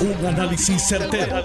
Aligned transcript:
Un 0.00 0.24
análisis 0.24 0.80
certero, 0.88 1.44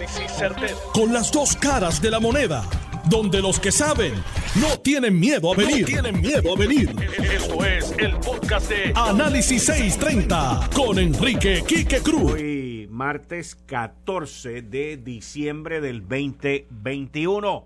Con 0.94 1.12
las 1.12 1.30
dos 1.30 1.58
caras 1.58 2.02
de 2.02 2.10
la 2.10 2.22
moneda. 2.22 2.64
Donde 3.10 3.42
los 3.42 3.60
que 3.60 3.70
saben 3.70 4.14
no 4.62 4.80
tienen 4.80 5.20
miedo 5.20 5.52
a 5.52 5.58
venir. 5.58 5.86
tienen 5.86 6.22
miedo 6.22 6.54
a 6.56 6.58
venir. 6.58 6.90
Esto 7.22 7.66
es 7.66 7.94
el 7.98 8.16
podcast 8.16 8.70
de 8.70 8.94
Análisis 8.96 9.66
630 9.66 10.70
con 10.74 10.98
Enrique 11.00 11.66
Quique 11.68 12.00
Cruz. 12.00 12.32
Hoy, 12.32 12.88
martes 12.90 13.56
14 13.66 14.62
de 14.62 14.96
diciembre 14.96 15.82
del 15.82 16.08
2021. 16.08 17.66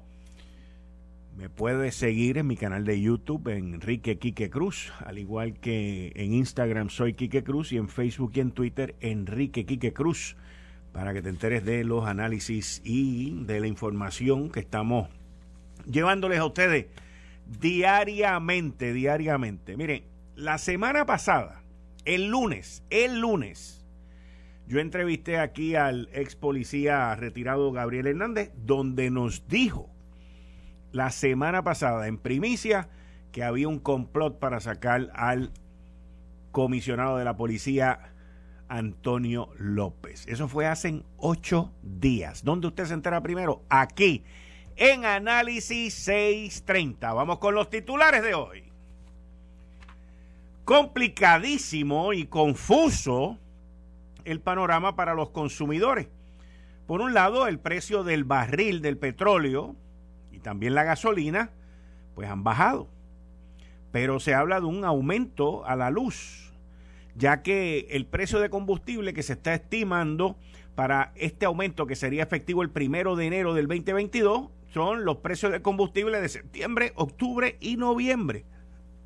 Me 1.38 1.50
puedes 1.50 1.94
seguir 1.94 2.40
en 2.40 2.48
mi 2.48 2.58
canal 2.58 2.84
de 2.84 3.00
YouTube, 3.00 3.48
Enrique 3.50 4.18
Quique 4.18 4.50
Cruz, 4.50 4.92
al 5.06 5.20
igual 5.20 5.54
que 5.60 6.14
en 6.16 6.34
Instagram 6.34 6.90
soy 6.90 7.14
Quique 7.14 7.44
Cruz 7.44 7.72
y 7.74 7.78
en 7.78 7.90
Facebook 7.90 8.32
y 8.34 8.40
en 8.40 8.52
Twitter 8.52 8.96
Enrique 9.02 9.68
Quique 9.68 9.94
Cruz 9.94 10.36
para 10.92 11.14
que 11.14 11.22
te 11.22 11.30
enteres 11.30 11.64
de 11.66 11.84
los 11.84 12.06
análisis 12.08 12.82
y 12.84 13.44
de 13.46 13.60
la 13.60 13.68
información 13.68 14.50
que 14.50 14.60
estamos 14.60 15.10
llevándoles 15.86 16.40
a 16.40 16.46
ustedes 16.46 16.88
diariamente, 17.46 18.94
diariamente. 18.94 19.76
Miren, 19.78 20.04
la 20.36 20.58
semana 20.58 21.06
pasada, 21.06 21.64
el 22.06 22.30
lunes, 22.30 22.84
el 22.90 23.20
lunes, 23.20 23.86
yo 24.68 24.80
entrevisté 24.80 25.40
aquí 25.40 25.76
al 25.76 26.10
ex 26.14 26.36
policía 26.36 27.16
retirado 27.16 27.72
Gabriel 27.72 28.08
Hernández, 28.08 28.52
donde 28.56 29.10
nos 29.10 29.48
dijo 29.48 29.90
la 30.92 31.10
semana 31.12 31.64
pasada 31.64 32.08
en 32.08 32.18
primicia 32.18 32.90
que 33.32 33.44
había 33.44 33.68
un 33.68 33.80
complot 33.80 34.40
para 34.40 34.60
sacar 34.60 35.12
al 35.16 35.52
comisionado 36.52 37.18
de 37.18 37.26
la 37.26 37.36
policía 37.36 38.14
Antonio 38.70 39.50
López. 39.58 40.26
Eso 40.28 40.48
fue 40.48 40.68
hace 40.68 41.04
ocho 41.18 41.74
días. 41.82 42.44
¿Dónde 42.44 42.68
usted 42.68 42.86
se 42.86 42.94
entera 42.94 43.22
primero? 43.22 43.64
Aquí, 43.68 44.24
en 44.76 45.04
Análisis 45.04 45.94
630. 45.96 47.12
Vamos 47.14 47.40
con 47.40 47.56
los 47.56 47.70
titulares 47.70 48.24
de 48.24 48.36
hoy. 48.36 48.64
Complicadísimo 50.64 52.14
y 52.14 52.28
confuso 52.28 53.38
el 54.24 54.40
panorama 54.40 54.96
para 54.96 55.16
los 55.16 55.32
consumidores. 55.32 56.08
Por 56.86 57.02
un 57.02 57.14
lado, 57.14 57.48
el 57.48 57.60
precio 57.60 58.04
del 58.04 58.24
barril 58.24 58.82
del 58.82 58.98
petróleo 58.98 59.76
y 60.32 60.40
también 60.40 60.76
la 60.76 60.84
gasolina, 60.84 61.52
pues 62.16 62.30
han 62.30 62.44
bajado. 62.44 62.88
Pero 63.92 64.20
se 64.20 64.36
habla 64.36 64.60
de 64.60 64.68
un 64.68 64.86
aumento 64.86 65.66
a 65.66 65.76
la 65.76 65.90
luz 65.90 66.54
ya 67.20 67.44
que 67.44 67.88
el 67.92 68.06
precio 68.06 68.40
de 68.40 68.50
combustible 68.50 69.14
que 69.14 69.24
se 69.24 69.34
está 69.34 69.54
estimando 69.54 70.38
para 70.74 71.12
este 71.16 71.46
aumento 71.46 71.86
que 71.86 71.98
sería 71.98 72.24
efectivo 72.24 72.64
el 72.64 72.72
primero 72.72 73.18
de 73.18 73.28
enero 73.28 73.54
del 73.54 73.68
2022 73.68 74.50
son 74.74 75.04
los 75.04 75.18
precios 75.18 75.52
de 75.52 75.62
combustible 75.62 76.22
de 76.22 76.30
septiembre, 76.30 76.94
octubre 76.96 77.58
y 77.60 77.76
noviembre. 77.76 78.46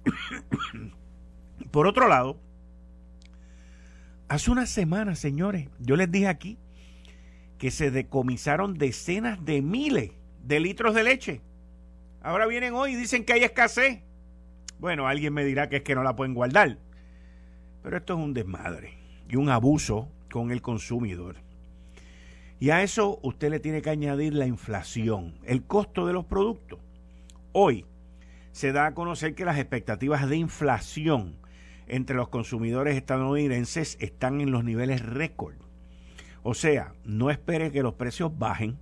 Por 1.71 1.87
otro 1.87 2.07
lado, 2.07 2.39
hace 4.27 4.51
unas 4.51 4.69
semanas, 4.69 5.17
señores, 5.17 5.69
yo 5.79 5.95
les 5.95 6.11
dije 6.11 6.27
aquí 6.27 6.59
que 7.57 7.71
se 7.71 7.89
decomisaron 7.89 8.75
decenas 8.75 9.43
de 9.43 9.63
miles 9.63 10.11
de 10.43 10.59
litros 10.59 10.93
de 10.93 11.03
leche. 11.03 11.41
Ahora 12.21 12.45
vienen 12.45 12.75
hoy 12.75 12.91
y 12.91 12.95
dicen 12.95 13.25
que 13.25 13.33
hay 13.33 13.43
escasez. 13.43 14.01
Bueno, 14.77 15.07
alguien 15.07 15.33
me 15.33 15.43
dirá 15.45 15.67
que 15.67 15.77
es 15.77 15.83
que 15.83 15.95
no 15.95 16.03
la 16.03 16.15
pueden 16.15 16.35
guardar. 16.35 16.77
Pero 17.83 17.97
esto 17.97 18.13
es 18.13 18.19
un 18.19 18.33
desmadre 18.33 18.93
y 19.29 19.35
un 19.35 19.49
abuso 19.49 20.09
con 20.31 20.51
el 20.51 20.61
consumidor. 20.61 21.35
Y 22.59 22.69
a 22.69 22.81
eso 22.81 23.19
usted 23.21 23.51
le 23.51 23.59
tiene 23.59 23.81
que 23.81 23.89
añadir 23.89 24.33
la 24.33 24.47
inflación, 24.47 25.35
el 25.43 25.63
costo 25.63 26.07
de 26.07 26.13
los 26.13 26.25
productos. 26.25 26.79
Hoy 27.51 27.85
se 28.53 28.71
da 28.71 28.87
a 28.87 28.93
conocer 28.93 29.35
que 29.35 29.45
las 29.45 29.59
expectativas 29.59 30.29
de 30.29 30.37
inflación 30.37 31.35
entre 31.87 32.15
los 32.15 32.29
consumidores 32.29 32.95
estadounidenses 32.95 33.97
están 33.99 34.39
en 34.39 34.51
los 34.51 34.63
niveles 34.63 35.05
récord. 35.05 35.55
O 36.41 36.53
sea, 36.53 36.93
no 37.03 37.31
espere 37.31 37.71
que 37.71 37.83
los 37.83 37.95
precios 37.95 38.37
bajen 38.37 38.77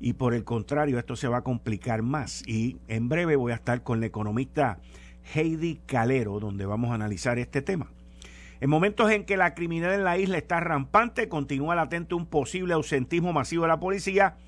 y 0.00 0.14
por 0.14 0.34
el 0.34 0.44
contrario 0.44 0.98
esto 0.98 1.14
se 1.16 1.28
va 1.28 1.38
a 1.38 1.44
complicar 1.44 2.02
más. 2.02 2.42
Y 2.48 2.78
en 2.88 3.08
breve 3.08 3.36
voy 3.36 3.52
a 3.52 3.56
estar 3.56 3.82
con 3.82 4.00
la 4.00 4.06
economista 4.06 4.78
Heidi 5.34 5.80
Calero 5.86 6.40
donde 6.40 6.66
vamos 6.66 6.90
a 6.90 6.94
analizar 6.94 7.38
este 7.38 7.62
tema. 7.62 7.90
En 8.64 8.70
momentos 8.70 9.10
en 9.10 9.26
que 9.26 9.36
la 9.36 9.52
criminalidad 9.52 9.94
en 9.94 10.04
la 10.04 10.16
isla 10.16 10.38
está 10.38 10.58
rampante, 10.58 11.28
continúa 11.28 11.74
latente 11.74 12.14
un 12.14 12.24
posible 12.24 12.72
ausentismo 12.72 13.34
masivo 13.34 13.64
de 13.64 13.68
la 13.68 13.78
policía 13.78 14.38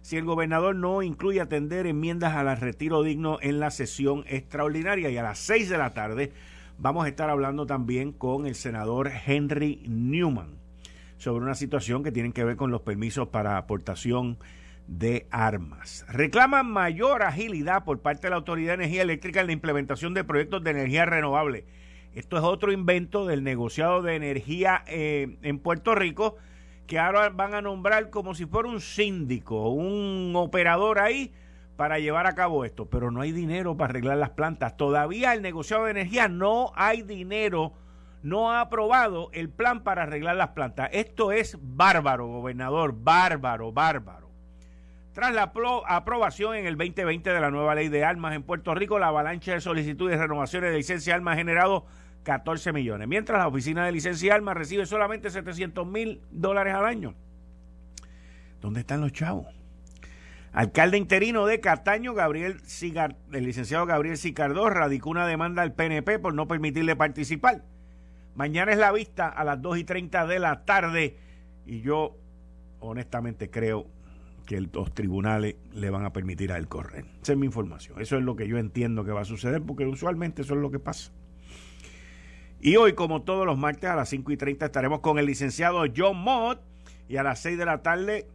si 0.00 0.16
el 0.16 0.24
gobernador 0.24 0.74
no 0.74 1.02
incluye 1.02 1.42
atender 1.42 1.86
enmiendas 1.86 2.34
al 2.34 2.56
retiro 2.56 3.02
digno 3.02 3.36
en 3.42 3.60
la 3.60 3.70
sesión 3.70 4.24
extraordinaria. 4.28 5.10
Y 5.10 5.18
a 5.18 5.22
las 5.22 5.38
seis 5.40 5.68
de 5.68 5.76
la 5.76 5.92
tarde 5.92 6.32
vamos 6.78 7.04
a 7.04 7.08
estar 7.08 7.28
hablando 7.28 7.66
también 7.66 8.12
con 8.12 8.46
el 8.46 8.54
senador 8.54 9.10
Henry 9.26 9.82
Newman 9.86 10.54
sobre 11.18 11.44
una 11.44 11.54
situación 11.54 12.02
que 12.02 12.12
tiene 12.12 12.32
que 12.32 12.44
ver 12.44 12.56
con 12.56 12.70
los 12.70 12.80
permisos 12.80 13.28
para 13.28 13.58
aportación 13.58 14.38
de 14.86 15.26
armas. 15.30 16.06
Reclaman 16.08 16.66
mayor 16.66 17.24
agilidad 17.24 17.84
por 17.84 18.00
parte 18.00 18.22
de 18.22 18.30
la 18.30 18.36
Autoridad 18.36 18.78
de 18.78 18.84
Energía 18.84 19.02
Eléctrica 19.02 19.42
en 19.42 19.48
la 19.48 19.52
implementación 19.52 20.14
de 20.14 20.24
proyectos 20.24 20.64
de 20.64 20.70
energía 20.70 21.04
renovable 21.04 21.66
esto 22.16 22.38
es 22.38 22.42
otro 22.42 22.72
invento 22.72 23.26
del 23.26 23.44
negociado 23.44 24.00
de 24.00 24.16
energía 24.16 24.82
eh, 24.86 25.36
en 25.42 25.58
Puerto 25.58 25.94
Rico 25.94 26.36
que 26.86 26.98
ahora 26.98 27.28
van 27.28 27.52
a 27.52 27.60
nombrar 27.60 28.08
como 28.08 28.34
si 28.34 28.46
fuera 28.46 28.70
un 28.70 28.80
síndico, 28.80 29.68
un 29.68 30.32
operador 30.34 30.98
ahí 30.98 31.34
para 31.76 31.98
llevar 31.98 32.26
a 32.26 32.34
cabo 32.34 32.64
esto. 32.64 32.86
Pero 32.86 33.10
no 33.10 33.20
hay 33.20 33.32
dinero 33.32 33.76
para 33.76 33.90
arreglar 33.90 34.16
las 34.16 34.30
plantas. 34.30 34.78
Todavía 34.78 35.34
el 35.34 35.42
negociado 35.42 35.84
de 35.84 35.90
energía 35.90 36.28
no 36.28 36.72
hay 36.74 37.02
dinero, 37.02 37.74
no 38.22 38.50
ha 38.50 38.62
aprobado 38.62 39.28
el 39.34 39.50
plan 39.50 39.82
para 39.82 40.04
arreglar 40.04 40.36
las 40.36 40.48
plantas. 40.48 40.88
Esto 40.92 41.32
es 41.32 41.58
bárbaro, 41.60 42.28
gobernador, 42.28 42.94
bárbaro, 42.96 43.72
bárbaro. 43.72 44.30
Tras 45.12 45.34
la 45.34 45.52
aprobación 45.86 46.56
en 46.56 46.66
el 46.66 46.76
2020 46.76 47.30
de 47.30 47.40
la 47.40 47.50
nueva 47.50 47.74
ley 47.74 47.88
de 47.88 48.04
armas 48.04 48.34
en 48.34 48.42
Puerto 48.42 48.74
Rico, 48.74 48.98
la 48.98 49.08
avalancha 49.08 49.52
de 49.52 49.60
solicitudes 49.60 50.18
de 50.18 50.22
renovaciones 50.22 50.70
de 50.70 50.76
licencia 50.76 51.12
de 51.12 51.16
armas 51.16 51.34
ha 51.34 51.38
generado 51.38 51.86
14 52.26 52.72
millones. 52.72 53.06
Mientras 53.06 53.38
la 53.38 53.46
oficina 53.46 53.86
de 53.86 53.92
licencia 53.92 54.34
armas 54.34 54.56
recibe 54.56 54.84
solamente 54.84 55.30
700 55.30 55.86
mil 55.86 56.20
dólares 56.32 56.74
al 56.74 56.84
año. 56.84 57.14
¿Dónde 58.60 58.80
están 58.80 59.00
los 59.00 59.12
chavos? 59.12 59.46
Alcalde 60.52 60.98
interino 60.98 61.46
de 61.46 61.60
Cataño, 61.60 62.14
Gabriel 62.14 62.58
Cigar, 62.62 63.16
el 63.30 63.44
licenciado 63.44 63.86
Gabriel 63.86 64.16
Sicardó, 64.16 64.68
radicó 64.70 65.10
una 65.10 65.24
demanda 65.24 65.62
al 65.62 65.74
PNP 65.74 66.18
por 66.18 66.34
no 66.34 66.48
permitirle 66.48 66.96
participar. 66.96 67.62
Mañana 68.34 68.72
es 68.72 68.78
la 68.78 68.90
vista 68.90 69.28
a 69.28 69.44
las 69.44 69.62
2 69.62 69.78
y 69.78 69.84
30 69.84 70.26
de 70.26 70.38
la 70.40 70.64
tarde 70.64 71.18
y 71.64 71.80
yo 71.80 72.16
honestamente 72.80 73.50
creo 73.50 73.86
que 74.46 74.60
los 74.60 74.92
tribunales 74.94 75.54
le 75.72 75.90
van 75.90 76.04
a 76.04 76.12
permitir 76.12 76.50
a 76.50 76.56
él 76.56 76.66
correr. 76.66 77.04
Esa 77.22 77.32
es 77.32 77.38
mi 77.38 77.46
información. 77.46 78.00
Eso 78.00 78.16
es 78.16 78.24
lo 78.24 78.34
que 78.34 78.48
yo 78.48 78.58
entiendo 78.58 79.04
que 79.04 79.12
va 79.12 79.20
a 79.20 79.24
suceder 79.24 79.62
porque 79.62 79.86
usualmente 79.86 80.42
eso 80.42 80.54
es 80.54 80.60
lo 80.60 80.72
que 80.72 80.80
pasa. 80.80 81.12
Y 82.60 82.76
hoy, 82.76 82.94
como 82.94 83.22
todos 83.22 83.46
los 83.46 83.58
martes, 83.58 83.90
a 83.90 83.96
las 83.96 84.08
5 84.08 84.32
y 84.32 84.36
30 84.36 84.66
estaremos 84.66 85.00
con 85.00 85.18
el 85.18 85.26
licenciado 85.26 85.84
John 85.94 86.18
Mott 86.18 86.60
y 87.08 87.16
a 87.16 87.22
las 87.22 87.40
6 87.40 87.58
de 87.58 87.64
la 87.64 87.82
tarde 87.82 88.26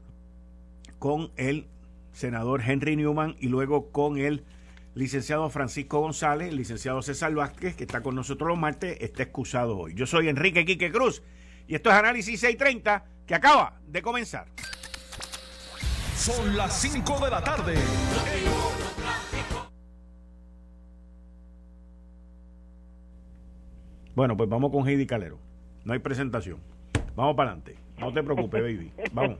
con 1.00 1.32
el 1.36 1.68
senador 2.14 2.62
Henry 2.66 2.96
Newman 2.96 3.36
y 3.40 3.48
luego 3.48 3.92
con 3.92 4.18
el 4.18 4.46
licenciado 4.94 5.50
Francisco 5.50 6.00
González, 6.00 6.50
el 6.50 6.58
licenciado 6.58 7.02
César 7.02 7.34
Vázquez, 7.34 7.76
que 7.76 7.84
está 7.84 8.02
con 8.02 8.16
nosotros 8.16 8.50
los 8.50 8.60
martes, 8.60 8.98
está 9.02 9.24
excusado 9.24 9.78
hoy. 9.78 9.94
Yo 9.96 10.06
soy 10.06 10.30
Enrique 10.30 10.66
Quique 10.66 10.92
Cruz 10.92 11.24
y 11.68 11.76
esto 11.76 11.90
es 11.90 11.96
Análisis 11.96 12.40
630 12.40 13.06
que 13.26 13.36
acaba 13.36 13.80
de 13.88 14.02
comenzar. 14.02 14.48
Son 16.16 16.56
las 16.56 16.80
5 16.80 17.20
de 17.26 17.32
la 17.32 17.44
tarde. 17.44 17.76
Bueno, 24.22 24.38
pues 24.38 24.48
vamos 24.48 24.70
con 24.70 24.88
Heidi 24.88 25.08
Calero. 25.08 25.40
No 25.84 25.94
hay 25.94 26.00
presentación. 26.00 26.60
Vamos 27.16 27.36
para 27.36 27.54
adelante. 27.54 27.76
No 27.98 28.14
te 28.14 28.22
preocupes, 28.22 28.62
baby. 28.62 28.92
Vamos. 29.14 29.40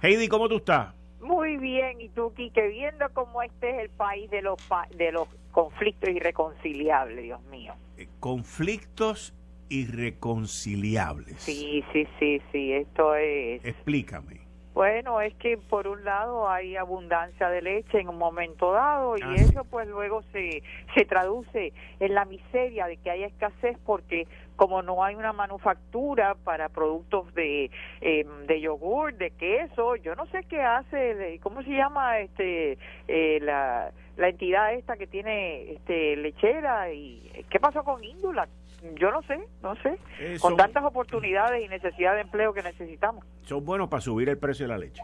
Heidi, 0.00 0.28
¿cómo 0.28 0.48
tú 0.48 0.56
estás? 0.56 0.94
Muy 1.20 1.58
bien, 1.58 2.00
y 2.00 2.08
tú, 2.08 2.32
Kike, 2.32 2.68
viendo 2.68 3.04
cómo 3.12 3.42
este 3.42 3.68
es 3.68 3.82
el 3.82 3.90
país 3.90 4.30
de 4.30 4.40
los, 4.40 4.56
de 4.96 5.12
los 5.12 5.28
conflictos 5.52 6.08
irreconciliables, 6.08 7.22
Dios 7.22 7.42
mío. 7.50 7.74
Eh, 7.98 8.08
conflictos 8.18 9.34
irreconciliables. 9.68 11.36
Sí, 11.36 11.84
sí, 11.92 12.06
sí, 12.18 12.40
sí, 12.52 12.72
esto 12.72 13.14
es... 13.14 13.62
Explícame. 13.62 14.45
Bueno, 14.76 15.22
es 15.22 15.34
que 15.36 15.56
por 15.56 15.88
un 15.88 16.04
lado 16.04 16.50
hay 16.50 16.76
abundancia 16.76 17.48
de 17.48 17.62
leche 17.62 17.98
en 17.98 18.10
un 18.10 18.18
momento 18.18 18.72
dado 18.72 19.16
y 19.16 19.22
ah, 19.22 19.34
eso 19.34 19.64
pues 19.64 19.88
luego 19.88 20.22
se, 20.32 20.62
se 20.94 21.06
traduce 21.06 21.72
en 21.98 22.12
la 22.12 22.26
miseria 22.26 22.86
de 22.86 22.98
que 22.98 23.10
haya 23.10 23.26
escasez 23.26 23.78
porque 23.86 24.28
como 24.54 24.82
no 24.82 25.02
hay 25.02 25.14
una 25.14 25.32
manufactura 25.32 26.34
para 26.44 26.68
productos 26.68 27.32
de, 27.32 27.70
eh, 28.02 28.26
de 28.46 28.60
yogur, 28.60 29.14
de 29.14 29.30
queso, 29.30 29.96
yo 29.96 30.14
no 30.14 30.26
sé 30.26 30.44
qué 30.44 30.60
hace, 30.60 31.40
¿cómo 31.42 31.62
se 31.62 31.70
llama 31.70 32.18
este 32.18 32.76
eh, 33.08 33.38
la, 33.40 33.92
la 34.18 34.28
entidad 34.28 34.74
esta 34.74 34.98
que 34.98 35.06
tiene 35.06 35.72
este 35.72 36.16
lechera 36.16 36.92
y 36.92 37.46
qué 37.48 37.58
pasó 37.58 37.82
con 37.82 38.04
Índula? 38.04 38.46
Yo 38.94 39.10
no 39.10 39.22
sé, 39.22 39.38
no 39.62 39.74
sé. 39.76 39.98
Con 40.40 40.56
tantas 40.56 40.84
oportunidades 40.84 41.64
y 41.64 41.68
necesidad 41.68 42.14
de 42.14 42.22
empleo 42.22 42.52
que 42.52 42.62
necesitamos. 42.62 43.24
Son 43.42 43.64
buenos 43.64 43.88
para 43.88 44.00
subir 44.00 44.28
el 44.28 44.38
precio 44.38 44.66
de 44.66 44.72
la 44.72 44.78
leche. 44.78 45.02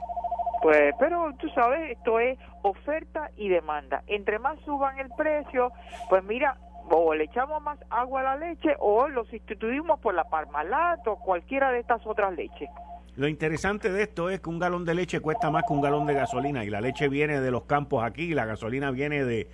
Pues, 0.63 0.95
pero 0.99 1.33
tú 1.41 1.49
sabes, 1.51 1.91
esto 1.91 2.21
es 2.21 2.39
oferta 2.63 3.31
y 3.37 3.49
demanda. 3.49 4.05
Entre 4.07 4.39
más 4.39 4.59
suban 4.61 4.99
el 4.99 5.09
precio, 5.17 5.73
pues 6.09 6.23
mira, 6.23 6.57
o 6.89 7.15
le 7.15 7.25
echamos 7.25 7.61
más 7.63 7.79
agua 7.91 8.21
a 8.21 8.25
la 8.25 8.37
leche 8.37 8.75
o 8.79 9.09
lo 9.09 9.25
sustituimos 9.25 9.99
por 10.01 10.15
la 10.15 10.25
parmalat 10.25 11.07
o 11.07 11.17
cualquiera 11.17 11.71
de 11.73 11.81
estas 11.81 12.07
otras 12.07 12.35
leches. 12.35 12.69
Lo 13.17 13.29
interesante 13.29 13.91
de 13.93 14.05
esto 14.05 14.31
es 14.31 14.41
que 14.41 14.49
un 14.49 14.59
galón 14.59 14.85
de 14.85 14.95
leche 14.95 15.21
cuesta 15.21 15.51
más 15.51 15.65
que 15.67 15.73
un 15.73 15.83
galón 15.83 16.07
de 16.07 16.15
gasolina 16.15 16.65
y 16.65 16.71
la 16.71 16.81
leche 16.81 17.09
viene 17.09 17.41
de 17.41 17.51
los 17.51 17.65
campos 17.65 18.05
aquí 18.05 18.23
y 18.23 18.35
la 18.35 18.47
gasolina 18.47 18.91
viene 18.91 19.25
de, 19.25 19.49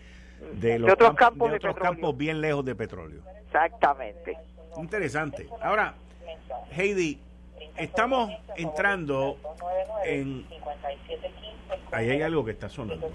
de, 0.52 0.79
los 0.79 0.93
otros 0.93 1.14
campos, 1.14 1.50
de 1.50 1.56
otros 1.56 1.76
campos 1.76 2.17
bien 2.17 2.40
lejos 2.40 2.64
de 2.64 2.75
petróleo. 2.75 3.23
Exactamente. 3.44 4.37
Interesante. 4.76 5.49
Ahora, 5.61 5.94
Heidi, 6.70 7.20
estamos 7.76 8.31
entrando 8.56 9.37
en... 10.05 10.46
Ahí 11.93 12.11
hay 12.11 12.23
algo 12.23 12.44
que 12.44 12.52
está 12.52 12.69
sonando. 12.69 13.11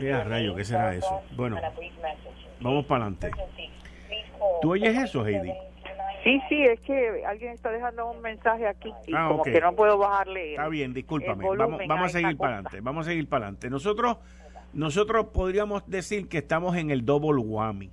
Mira, 0.00 0.24
rayo, 0.24 0.54
¿qué 0.54 0.64
será 0.64 0.94
eso? 0.94 1.22
Bueno, 1.36 1.58
vamos 2.60 2.84
para 2.86 3.04
adelante. 3.04 3.30
¿Tú 4.60 4.72
oyes 4.72 4.96
eso, 4.96 5.26
Heidi? 5.26 5.52
Sí, 6.22 6.40
sí, 6.48 6.62
es 6.62 6.80
que 6.80 7.24
alguien 7.26 7.52
está 7.52 7.70
dejando 7.70 8.10
un 8.10 8.20
mensaje 8.22 8.66
aquí 8.66 8.92
y 9.06 9.12
ah, 9.14 9.28
como 9.28 9.42
que 9.42 9.60
no 9.60 9.74
puedo 9.74 9.98
bajarle. 9.98 10.52
Está 10.52 10.68
bien, 10.68 10.94
discúlpame. 10.94 11.44
Vamos, 11.56 11.80
vamos 11.88 12.06
a 12.06 12.08
seguir 12.10 12.36
para 12.36 12.54
adelante. 12.54 12.80
Vamos 12.80 13.06
a 13.06 13.10
seguir 13.10 13.28
para 13.28 13.46
adelante. 13.46 13.70
Nosotros, 13.70 14.18
nosotros 14.72 15.26
podríamos 15.32 15.82
decir 15.88 16.28
que 16.28 16.38
estamos 16.38 16.76
en 16.76 16.90
el 16.90 17.04
double 17.04 17.42
whammy. 17.42 17.90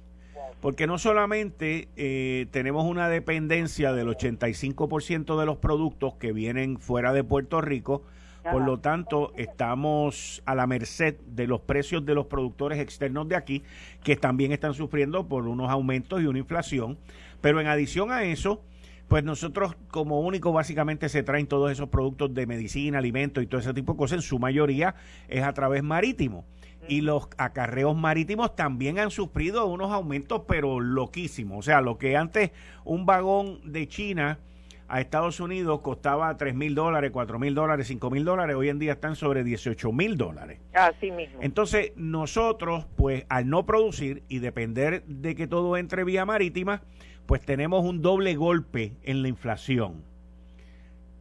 Porque 0.61 0.87
no 0.87 0.97
solamente 0.97 1.87
eh, 1.95 2.47
tenemos 2.51 2.85
una 2.85 3.07
dependencia 3.07 3.93
del 3.93 4.09
85% 4.09 5.39
de 5.39 5.45
los 5.45 5.57
productos 5.57 6.15
que 6.15 6.33
vienen 6.33 6.77
fuera 6.79 7.13
de 7.13 7.23
Puerto 7.23 7.61
Rico, 7.61 8.03
por 8.43 8.63
lo 8.63 8.79
tanto, 8.79 9.33
estamos 9.35 10.41
a 10.45 10.55
la 10.55 10.65
merced 10.65 11.15
de 11.27 11.45
los 11.45 11.61
precios 11.61 12.05
de 12.05 12.15
los 12.15 12.25
productores 12.27 12.79
externos 12.79 13.27
de 13.27 13.35
aquí, 13.35 13.63
que 14.03 14.15
también 14.15 14.51
están 14.51 14.73
sufriendo 14.73 15.27
por 15.27 15.47
unos 15.47 15.69
aumentos 15.69 16.21
y 16.21 16.25
una 16.25 16.39
inflación. 16.39 16.97
Pero 17.41 17.61
en 17.61 17.67
adición 17.67 18.11
a 18.11 18.23
eso, 18.23 18.61
pues 19.07 19.23
nosotros 19.23 19.75
como 19.89 20.21
único 20.21 20.53
básicamente 20.53 21.09
se 21.09 21.23
traen 21.23 21.47
todos 21.47 21.71
esos 21.71 21.89
productos 21.89 22.33
de 22.33 22.45
medicina, 22.45 22.99
alimentos 22.99 23.43
y 23.43 23.47
todo 23.47 23.59
ese 23.59 23.73
tipo 23.73 23.93
de 23.93 23.97
cosas, 23.97 24.17
en 24.17 24.21
su 24.21 24.39
mayoría 24.39 24.95
es 25.27 25.43
a 25.43 25.53
través 25.53 25.83
marítimo. 25.83 26.45
Y 26.87 27.01
los 27.01 27.27
acarreos 27.37 27.95
marítimos 27.95 28.55
también 28.55 28.99
han 28.99 29.11
sufrido 29.11 29.65
unos 29.67 29.91
aumentos, 29.91 30.43
pero 30.47 30.79
loquísimos. 30.79 31.59
O 31.59 31.61
sea, 31.61 31.81
lo 31.81 31.97
que 31.97 32.15
antes 32.17 32.51
un 32.83 33.05
vagón 33.05 33.59
de 33.71 33.87
China 33.87 34.39
a 34.87 35.01
Estados 35.01 35.39
Unidos 35.39 35.81
costaba 35.81 36.35
3 36.35 36.55
mil 36.55 36.73
dólares, 36.73 37.11
4 37.11 37.37
mil 37.37 37.53
dólares, 37.53 37.87
5 37.87 38.09
mil 38.09 38.25
dólares, 38.25 38.55
hoy 38.55 38.69
en 38.69 38.79
día 38.79 38.93
están 38.93 39.15
sobre 39.15 39.43
18 39.43 39.91
mil 39.91 40.17
dólares. 40.17 40.59
Así 40.73 41.11
mismo. 41.11 41.39
Entonces, 41.41 41.93
nosotros, 41.95 42.85
pues 42.95 43.25
al 43.29 43.49
no 43.49 43.65
producir 43.65 44.23
y 44.27 44.39
depender 44.39 45.03
de 45.05 45.35
que 45.35 45.47
todo 45.47 45.77
entre 45.77 46.03
vía 46.03 46.25
marítima, 46.25 46.81
pues 47.29 47.41
tenemos 47.41 47.85
un 47.85 48.01
doble 48.01 48.33
golpe 48.33 48.93
en 49.03 49.21
la 49.21 49.27
inflación. 49.27 50.03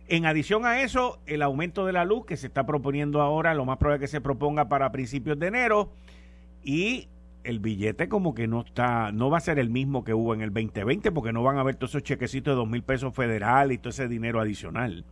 En 0.08 0.24
adición 0.24 0.64
a 0.64 0.80
eso, 0.80 1.18
el 1.26 1.42
aumento 1.42 1.84
de 1.84 1.92
la 1.92 2.06
luz 2.06 2.24
que 2.24 2.38
se 2.38 2.46
está 2.46 2.64
proponiendo 2.64 3.20
ahora, 3.20 3.52
lo 3.52 3.66
más 3.66 3.76
probable 3.76 4.00
que 4.00 4.06
se 4.06 4.22
proponga 4.22 4.70
para 4.70 4.90
principios 4.90 5.38
de 5.38 5.48
enero, 5.48 5.90
y 6.62 7.08
el 7.44 7.58
billete 7.58 8.08
como 8.08 8.34
que 8.34 8.48
no 8.48 8.62
está, 8.62 9.12
no 9.12 9.28
va 9.28 9.36
a 9.36 9.40
ser 9.40 9.58
el 9.58 9.68
mismo 9.68 10.02
que 10.02 10.14
hubo 10.14 10.32
en 10.32 10.40
el 10.40 10.48
2020 10.48 11.12
porque 11.12 11.34
no 11.34 11.42
van 11.42 11.58
a 11.58 11.60
haber 11.60 11.76
todos 11.76 11.90
esos 11.90 12.04
chequecitos 12.04 12.52
de 12.52 12.56
dos 12.56 12.68
mil 12.70 12.82
pesos 12.82 13.14
federal 13.14 13.70
y 13.70 13.76
todo 13.76 13.90
ese 13.90 14.08
dinero 14.08 14.40
adicional. 14.40 15.04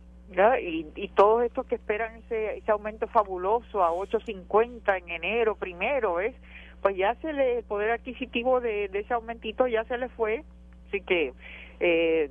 Y, 0.59 0.87
y 0.95 1.09
todos 1.09 1.43
estos 1.43 1.67
que 1.67 1.75
esperan 1.75 2.15
ese, 2.25 2.57
ese 2.57 2.71
aumento 2.71 3.05
fabuloso 3.05 3.83
a 3.83 3.91
8.50 3.91 4.97
en 4.97 5.09
enero 5.09 5.55
primero, 5.57 6.15
¿ves? 6.15 6.33
Pues 6.81 6.97
ya 6.97 7.13
se 7.21 7.33
le, 7.33 7.59
el 7.59 7.65
poder 7.65 7.91
adquisitivo 7.91 8.61
de, 8.61 8.85
ese 8.85 9.13
aumentito 9.13 9.67
ya 9.67 9.83
se 9.83 9.99
le 9.99 10.09
fue, 10.09 10.43
así 10.87 11.01
que 11.01 11.33
eh, 11.79 12.29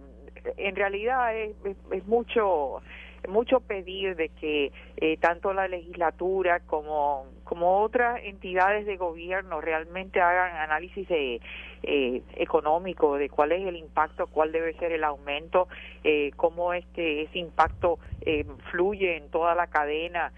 en 0.57 0.77
realidad 0.77 1.37
es, 1.37 1.55
es 1.93 2.07
mucho 2.07 2.83
mucho 3.29 3.61
pedir 3.61 4.17
de 4.17 4.29
que 4.29 4.73
eh, 4.97 5.17
tanto 5.19 5.53
la 5.53 5.69
legislatura 5.69 6.61
como, 6.61 7.27
como 7.45 7.81
otras 7.81 8.21
entidades 8.25 8.87
de 8.87 8.97
gobierno 8.97 9.61
realmente 9.61 10.21
hagan 10.21 10.57
análisis 10.57 11.09
de, 11.09 11.41
eh, 11.83 12.23
económico 12.37 13.17
de 13.17 13.29
cuál 13.29 13.53
es 13.53 13.67
el 13.67 13.77
impacto, 13.77 14.27
cuál 14.27 14.53
debe 14.53 14.75
ser 14.75 14.93
el 14.93 15.05
aumento, 15.05 15.69
eh, 16.05 16.31
cómo 16.37 16.73
es 16.73 16.85
que 16.95 17.23
ese 17.23 17.39
impacto 17.39 17.99
eh, 18.23 18.45
fluye 18.71 19.17
en 19.17 19.31
toda 19.31 19.55
la 19.55 19.67
cadena, 19.67 20.33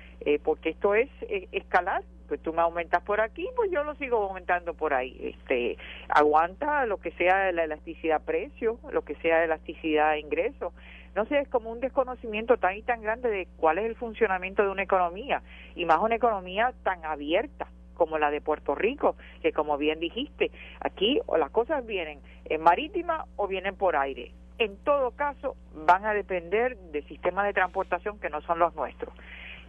porque 0.45 0.71
esto 0.71 0.95
es 0.95 1.09
escalar 1.53 2.03
pues 2.29 2.41
tú 2.43 2.53
me 2.53 2.63
aumentas 2.63 3.03
por 3.03 3.21
aquí, 3.21 3.49
pues 3.57 3.71
yo 3.71 3.83
lo 3.83 3.95
sigo 3.97 4.23
aumentando 4.23 4.75
por 4.75 4.95
ahí. 4.95 5.17
Este, 5.21 5.77
aguanta 6.09 6.87
lo 6.87 6.99
que 6.99 7.11
sea 7.13 7.51
la 7.53 7.65
elasticidad 7.65 8.23
precio, 8.23 8.79
lo 8.93 9.03
que 9.03 9.15
sea 9.17 9.43
elasticidad 9.45 10.15
ingreso 10.17 10.73
no 11.19 11.25
sé, 11.27 11.41
es 11.41 11.49
como 11.49 11.73
un 11.73 11.81
desconocimiento 11.81 12.59
tan 12.59 12.77
y 12.77 12.83
tan 12.83 13.03
grande 13.03 13.29
de 13.29 13.49
cuál 13.57 13.79
es 13.79 13.87
el 13.87 13.97
funcionamiento 13.97 14.63
de 14.63 14.69
una 14.69 14.85
economía, 14.85 15.43
y 15.75 15.85
más 15.85 15.99
una 15.99 16.15
economía 16.15 16.73
tan 16.85 17.05
abierta 17.05 17.67
como 17.95 18.19
la 18.19 18.31
de 18.31 18.41
Puerto 18.41 18.77
Rico, 18.77 19.17
que 19.43 19.53
como 19.53 19.77
bien 19.77 19.99
dijiste, 19.99 20.53
aquí 20.81 21.21
o 21.27 21.37
las 21.37 21.51
cosas 21.51 21.85
vienen 21.85 22.21
en 22.45 22.61
marítima 22.63 23.25
o 23.35 23.49
vienen 23.49 23.75
por 23.75 23.97
aire. 23.97 24.31
En 24.59 24.77
todo 24.85 25.11
caso, 25.11 25.57
van 25.75 26.05
a 26.05 26.15
depender 26.15 26.77
de 26.77 27.03
sistemas 27.03 27.47
de 27.47 27.53
transportación 27.53 28.21
que 28.21 28.31
no 28.31 28.41
son 28.43 28.61
los 28.61 28.75
nuestros. 28.77 29.13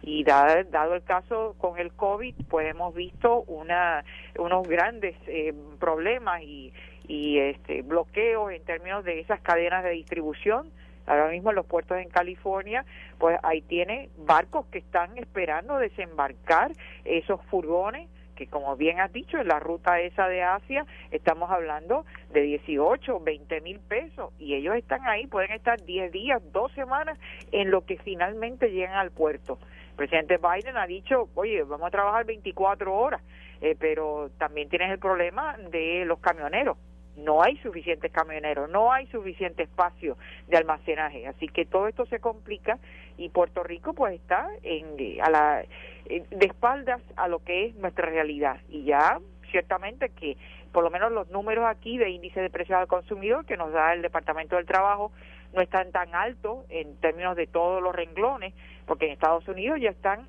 Y 0.02 0.24
dado, 0.24 0.94
el 0.94 1.02
caso 1.04 1.54
con 1.58 1.78
el 1.78 1.92
COVID, 1.92 2.34
pues 2.48 2.70
hemos 2.70 2.94
visto 2.94 3.42
una, 3.42 4.04
unos 4.38 4.66
grandes 4.66 5.14
eh, 5.26 5.54
problemas 5.78 6.42
y, 6.42 6.72
y 7.06 7.38
este, 7.38 7.82
bloqueos 7.82 8.52
en 8.52 8.64
términos 8.64 9.04
de 9.04 9.20
esas 9.20 9.40
cadenas 9.40 9.84
de 9.84 9.90
distribución 9.90 10.70
Ahora 11.10 11.28
mismo 11.28 11.50
en 11.50 11.56
los 11.56 11.66
puertos 11.66 11.98
en 11.98 12.08
California, 12.08 12.84
pues 13.18 13.36
ahí 13.42 13.62
tiene 13.62 14.10
barcos 14.18 14.66
que 14.66 14.78
están 14.78 15.18
esperando 15.18 15.78
desembarcar 15.78 16.70
esos 17.04 17.40
furgones 17.46 18.08
que 18.36 18.46
como 18.46 18.74
bien 18.74 19.00
has 19.00 19.12
dicho, 19.12 19.36
en 19.36 19.48
la 19.48 19.58
ruta 19.58 20.00
esa 20.00 20.26
de 20.26 20.42
Asia 20.42 20.86
estamos 21.10 21.50
hablando 21.50 22.06
de 22.32 22.40
18, 22.40 23.20
20 23.20 23.60
mil 23.60 23.80
pesos 23.80 24.32
y 24.38 24.54
ellos 24.54 24.76
están 24.76 25.06
ahí, 25.06 25.26
pueden 25.26 25.50
estar 25.50 25.78
10 25.84 26.10
días, 26.10 26.40
dos 26.50 26.72
semanas 26.72 27.18
en 27.52 27.70
lo 27.70 27.84
que 27.84 27.98
finalmente 27.98 28.70
llegan 28.70 28.96
al 28.96 29.10
puerto. 29.10 29.58
Presidente 30.00 30.38
Biden 30.38 30.78
ha 30.78 30.86
dicho, 30.86 31.28
oye, 31.34 31.62
vamos 31.62 31.86
a 31.86 31.90
trabajar 31.90 32.24
24 32.24 32.94
horas, 32.94 33.20
eh, 33.60 33.76
pero 33.78 34.30
también 34.38 34.70
tienes 34.70 34.90
el 34.90 34.98
problema 34.98 35.58
de 35.70 36.06
los 36.06 36.18
camioneros. 36.20 36.78
No 37.18 37.42
hay 37.42 37.58
suficientes 37.58 38.10
camioneros, 38.10 38.70
no 38.70 38.90
hay 38.90 39.08
suficiente 39.08 39.64
espacio 39.64 40.16
de 40.48 40.56
almacenaje, 40.56 41.26
así 41.26 41.48
que 41.48 41.66
todo 41.66 41.86
esto 41.86 42.06
se 42.06 42.18
complica 42.18 42.78
y 43.18 43.28
Puerto 43.28 43.62
Rico 43.62 43.92
pues 43.92 44.14
está 44.14 44.48
en, 44.62 45.20
a 45.20 45.28
la, 45.28 45.64
de 46.08 46.46
espaldas 46.46 47.02
a 47.16 47.28
lo 47.28 47.44
que 47.44 47.66
es 47.66 47.74
nuestra 47.74 48.06
realidad. 48.06 48.58
Y 48.70 48.84
ya 48.84 49.20
ciertamente 49.50 50.08
que 50.08 50.38
por 50.72 50.82
lo 50.82 50.88
menos 50.88 51.12
los 51.12 51.28
números 51.28 51.66
aquí 51.68 51.98
de 51.98 52.08
índice 52.08 52.40
de 52.40 52.48
precios 52.48 52.78
al 52.78 52.86
consumidor 52.86 53.44
que 53.44 53.58
nos 53.58 53.70
da 53.70 53.92
el 53.92 54.00
Departamento 54.00 54.56
del 54.56 54.64
Trabajo 54.64 55.12
no 55.52 55.62
están 55.62 55.90
tan 55.92 56.14
altos 56.14 56.64
en 56.68 56.96
términos 57.00 57.36
de 57.36 57.46
todos 57.46 57.82
los 57.82 57.94
renglones, 57.94 58.54
porque 58.86 59.06
en 59.06 59.12
Estados 59.12 59.46
Unidos 59.48 59.78
ya 59.80 59.90
están 59.90 60.26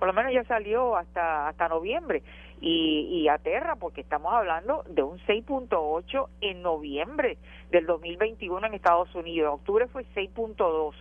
por 0.00 0.06
lo 0.08 0.14
menos 0.14 0.32
ya 0.32 0.44
salió 0.44 0.96
hasta 0.96 1.48
hasta 1.48 1.68
noviembre 1.68 2.22
y, 2.62 3.28
aterra 3.28 3.76
porque 3.76 4.00
estamos 4.00 4.32
hablando 4.32 4.82
de 4.88 5.02
un 5.02 5.18
6.8 5.20 6.28
en 6.40 6.62
noviembre 6.62 7.36
del 7.70 7.86
2021 7.86 8.66
en 8.66 8.74
Estados 8.74 9.14
Unidos. 9.14 9.48
En 9.48 9.54
octubre 9.60 9.86
fue 9.88 10.04
6.2 10.14 10.94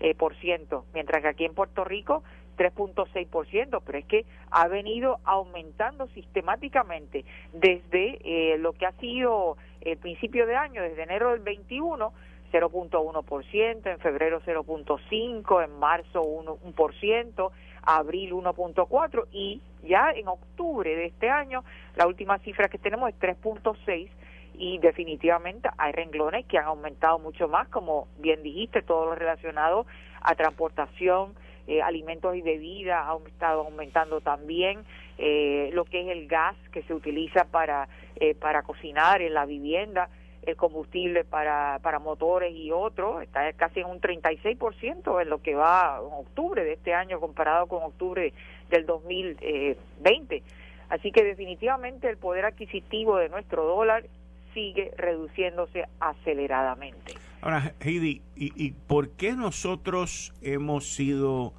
eh, 0.00 0.14
por 0.14 0.36
ciento, 0.36 0.84
mientras 0.94 1.22
que 1.22 1.28
aquí 1.28 1.44
en 1.44 1.54
Puerto 1.54 1.84
Rico 1.84 2.22
3.6 2.56 3.28
por 3.28 3.46
ciento, 3.48 3.80
pero 3.80 3.98
es 3.98 4.04
que 4.04 4.24
ha 4.50 4.68
venido 4.68 5.18
aumentando 5.24 6.06
sistemáticamente 6.08 7.24
desde 7.52 8.18
eh, 8.24 8.58
lo 8.58 8.72
que 8.72 8.86
ha 8.86 8.92
sido 8.92 9.56
el 9.80 9.98
principio 9.98 10.46
de 10.46 10.56
año, 10.56 10.82
desde 10.82 11.02
enero 11.02 11.32
del 11.32 11.40
21 11.40 12.12
0.1%, 12.52 13.86
en 13.86 13.98
febrero 13.98 14.40
0.5%, 14.42 15.64
en 15.64 15.78
marzo 15.78 16.22
1%, 16.22 16.58
1% 16.74 17.50
abril 17.86 18.32
1.4% 18.32 19.26
y 19.32 19.60
ya 19.82 20.10
en 20.10 20.28
octubre 20.28 20.94
de 20.96 21.06
este 21.06 21.28
año 21.28 21.64
la 21.96 22.06
última 22.06 22.38
cifra 22.38 22.68
que 22.68 22.78
tenemos 22.78 23.10
es 23.10 23.18
3.6% 23.20 24.08
y 24.56 24.78
definitivamente 24.78 25.68
hay 25.78 25.92
renglones 25.92 26.46
que 26.46 26.58
han 26.58 26.66
aumentado 26.66 27.18
mucho 27.18 27.48
más, 27.48 27.68
como 27.68 28.06
bien 28.18 28.42
dijiste, 28.42 28.82
todo 28.82 29.06
lo 29.06 29.14
relacionado 29.16 29.84
a 30.20 30.36
transportación, 30.36 31.34
eh, 31.66 31.82
alimentos 31.82 32.36
y 32.36 32.42
bebidas 32.42 33.04
ha 33.04 33.16
estado 33.28 33.62
aumentando 33.62 34.20
también, 34.20 34.84
eh, 35.18 35.70
lo 35.72 35.84
que 35.84 36.02
es 36.02 36.08
el 36.08 36.28
gas 36.28 36.54
que 36.72 36.82
se 36.84 36.94
utiliza 36.94 37.46
para, 37.46 37.88
eh, 38.16 38.36
para 38.36 38.62
cocinar 38.62 39.22
en 39.22 39.34
la 39.34 39.44
vivienda, 39.44 40.08
el 40.46 40.56
combustible 40.56 41.24
para, 41.24 41.78
para 41.82 41.98
motores 41.98 42.54
y 42.54 42.70
otros, 42.70 43.22
está 43.22 43.52
casi 43.52 43.80
en 43.80 43.86
un 43.86 44.00
36% 44.00 45.22
en 45.22 45.28
lo 45.28 45.42
que 45.42 45.54
va 45.54 46.00
en 46.00 46.12
octubre 46.12 46.64
de 46.64 46.74
este 46.74 46.94
año 46.94 47.20
comparado 47.20 47.66
con 47.66 47.82
octubre 47.82 48.32
del 48.70 48.86
2020. 48.86 50.42
Así 50.88 51.12
que 51.12 51.24
definitivamente 51.24 52.08
el 52.08 52.16
poder 52.16 52.44
adquisitivo 52.44 53.16
de 53.16 53.28
nuestro 53.28 53.64
dólar 53.64 54.04
sigue 54.52 54.92
reduciéndose 54.96 55.84
aceleradamente. 56.00 57.14
Ahora, 57.40 57.74
Heidi, 57.80 58.22
¿y, 58.36 58.52
¿y 58.56 58.72
por 58.72 59.10
qué 59.10 59.32
nosotros 59.32 60.32
hemos 60.40 60.86
sido 60.86 61.52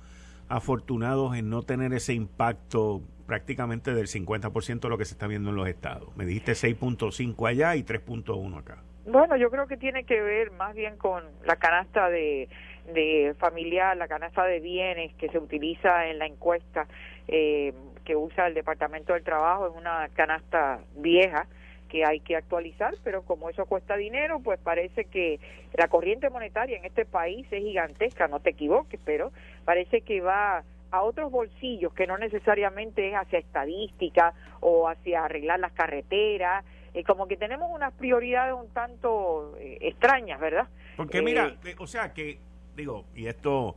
afortunados 0.50 1.36
en 1.36 1.50
no 1.50 1.64
tener 1.64 1.94
ese 1.94 2.14
impacto 2.14 3.02
prácticamente 3.25 3.94
del 3.94 4.08
50% 4.08 4.80
de 4.80 4.90
lo 4.90 4.98
que 4.98 5.06
se 5.06 5.14
está 5.14 5.28
viendo 5.28 5.50
en 5.50 5.56
los 5.56 5.68
estados? 5.68 6.16
Me 6.16 6.25
dijiste 6.25 6.54
6.5 6.54 7.48
allá 7.48 7.75
y 7.75 7.84
3.1 7.84 8.58
acá. 8.58 8.84
Bueno, 9.06 9.38
yo 9.38 9.52
creo 9.52 9.68
que 9.68 9.78
tiene 9.78 10.04
que 10.04 10.20
ver 10.22 10.52
más 10.52 10.74
bien 10.74 10.98
con 10.98 11.24
la 11.46 11.58
canasta 11.58 12.10
de, 12.10 12.50
de 12.94 13.36
familiar, 13.38 13.96
la 13.98 14.08
canasta 14.08 14.46
de 14.46 14.60
bienes 14.60 15.14
que 15.16 15.30
se 15.30 15.38
utiliza 15.38 16.08
en 16.08 16.20
la 16.20 16.25
encuesta 16.25 16.88
eh, 17.28 17.74
que 18.04 18.16
usa 18.16 18.48
el 18.48 18.54
Departamento 18.54 19.14
del 19.14 19.24
Trabajo, 19.24 19.68
es 19.68 19.74
una 19.75 20.10
canasta 20.14 20.80
vieja 20.96 21.48
que 21.90 22.06
hay 22.06 22.20
que 22.20 22.36
actualizar, 22.36 22.94
pero 23.04 23.24
como 23.24 23.50
eso 23.50 23.66
cuesta 23.66 23.96
dinero, 23.96 24.40
pues 24.40 24.60
parece 24.60 25.06
que 25.06 25.40
la 25.74 25.88
corriente 25.88 26.30
monetaria 26.30 26.78
en 26.78 26.86
este 26.86 27.06
país 27.06 27.48
es 27.52 27.64
gigantesca, 27.64 28.28
no 28.28 28.40
te 28.40 28.52
equivoques, 28.52 29.00
pero 29.06 29.32
parece 29.65 30.01
que 30.01 30.22
va 30.22 30.63
a 30.91 31.01
otros 31.01 31.31
bolsillos 31.31 31.93
que 31.93 32.07
no 32.07 32.17
necesariamente 32.17 33.10
es 33.10 33.15
hacia 33.15 33.39
estadística 33.39 34.34
o 34.62 34.88
hacia 34.88 35.25
arreglar 35.25 35.60
las 35.60 35.74
carreteras, 35.74 36.63
eh, 36.93 37.03
como 37.03 37.27
que 37.27 37.36
tenemos 37.36 37.69
unas 37.74 37.91
prioridades 37.93 38.53
un 38.53 38.69
tanto 38.69 39.55
eh, 39.60 39.79
extrañas, 39.81 40.39
¿verdad? 40.39 40.67
Porque 40.95 41.22
mira, 41.22 41.57
eh, 41.65 41.75
o 41.77 41.88
sea 41.88 42.13
que, 42.13 42.39
digo, 42.75 43.05
y 43.13 43.27
esto 43.27 43.75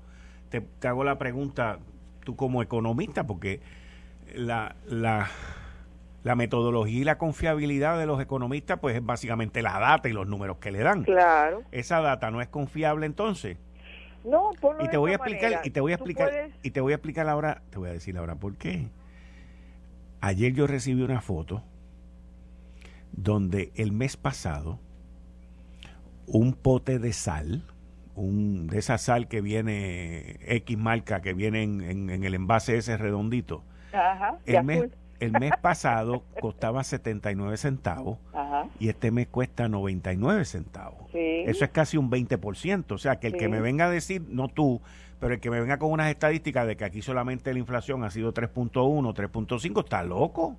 te, 0.51 0.61
te 0.61 0.87
hago 0.87 1.03
la 1.03 1.19
pregunta 1.19 1.79
tú 2.25 2.37
como 2.37 2.63
economista, 2.63 3.27
porque 3.27 3.61
la, 4.35 4.77
la 4.87 5.29
la 6.25 6.35
metodología 6.35 7.01
y 7.01 7.05
la 7.05 7.17
confiabilidad 7.17 7.99
de 7.99 8.07
los 8.07 8.21
economistas 8.21 8.79
pues 8.81 8.97
es 8.97 9.05
básicamente 9.05 9.63
la 9.63 9.79
data 9.79 10.09
y 10.09 10.13
los 10.13 10.27
números 10.27 10.59
que 10.59 10.71
le 10.71 10.81
dan. 10.81 11.05
Claro. 11.05 11.63
Esa 11.73 12.01
data 12.01 12.31
no 12.31 12.41
es 12.41 12.49
confiable 12.49 13.07
entonces. 13.07 13.57
No, 14.29 14.51
por 14.61 14.83
y 14.83 14.89
te 14.89 14.97
voy 14.97 15.13
a 15.13 15.15
explicar 15.15 15.61
y 15.65 15.71
te 15.71 15.81
voy 15.81 15.93
a 15.93 15.95
explicar 15.95 16.51
y 16.63 16.71
te 16.71 16.81
voy 16.81 16.93
a 16.93 16.97
explicar 16.97 17.29
ahora, 17.29 17.63
te 17.71 17.79
voy 17.79 17.89
a 17.89 17.93
decir 17.93 18.19
ahora 18.19 18.35
por 18.35 18.57
qué. 18.57 18.89
Ayer 20.21 20.53
yo 20.53 20.67
recibí 20.67 21.03
una 21.03 21.21
foto 21.21 21.63
donde 23.13 23.73
el 23.75 23.93
mes 23.93 24.17
pasado 24.17 24.79
un 26.27 26.53
pote 26.53 26.99
de 26.99 27.13
sal, 27.13 27.63
un, 28.15 28.67
de 28.67 28.79
esa 28.79 28.99
sal 28.99 29.29
que 29.29 29.41
viene 29.41 30.39
X 30.43 30.77
marca 30.77 31.23
que 31.23 31.33
viene 31.33 31.63
en, 31.63 32.11
el 32.11 32.35
envase 32.35 32.77
ese 32.77 32.97
redondito. 32.97 33.65
Ajá, 33.93 34.39
el 34.45 34.65
mes, 34.65 34.91
el 35.21 35.33
mes 35.33 35.53
pasado 35.61 36.23
costaba 36.41 36.85
79 36.85 37.57
centavos 37.57 38.19
y 38.79 38.89
este 38.89 39.11
mes 39.11 39.29
cuesta 39.29 39.69
99 39.69 40.45
centavos. 40.45 41.09
Eso 41.13 41.65
es 41.65 41.71
casi 41.71 41.97
un 41.97 42.11
20%. 42.11 42.93
O 42.93 42.99
sea, 42.99 43.17
que 43.19 43.27
el 43.29 43.37
que 43.37 43.49
me 43.49 43.61
venga 43.61 43.87
a 43.87 43.91
decir, 43.91 44.23
no 44.29 44.49
tú, 44.49 44.81
pero 45.21 45.35
el 45.35 45.41
que 45.41 45.51
me 45.51 45.61
venga 45.61 45.79
con 45.79 45.91
unas 45.91 46.11
estadísticas 46.11 46.67
de 46.67 46.77
que 46.77 46.85
aquí 46.85 47.03
solamente 47.03 47.53
la 47.53 47.59
inflación 47.59 48.05
ha 48.05 48.11
sido 48.11 48.33
3.1, 48.33 48.73
3.5, 49.15 49.85
está 49.85 50.03
loco. 50.03 50.57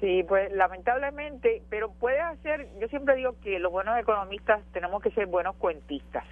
Sí, 0.00 0.24
pues 0.28 0.52
lamentablemente, 0.52 1.62
pero 1.70 1.90
puede 1.90 2.20
hacer, 2.20 2.68
yo 2.80 2.88
siempre 2.88 3.16
digo 3.16 3.34
que 3.42 3.58
los 3.58 3.72
buenos 3.72 3.98
economistas 3.98 4.62
tenemos 4.72 5.02
que 5.02 5.10
ser 5.12 5.26
buenos 5.26 5.56
cuentistas, 5.56 6.24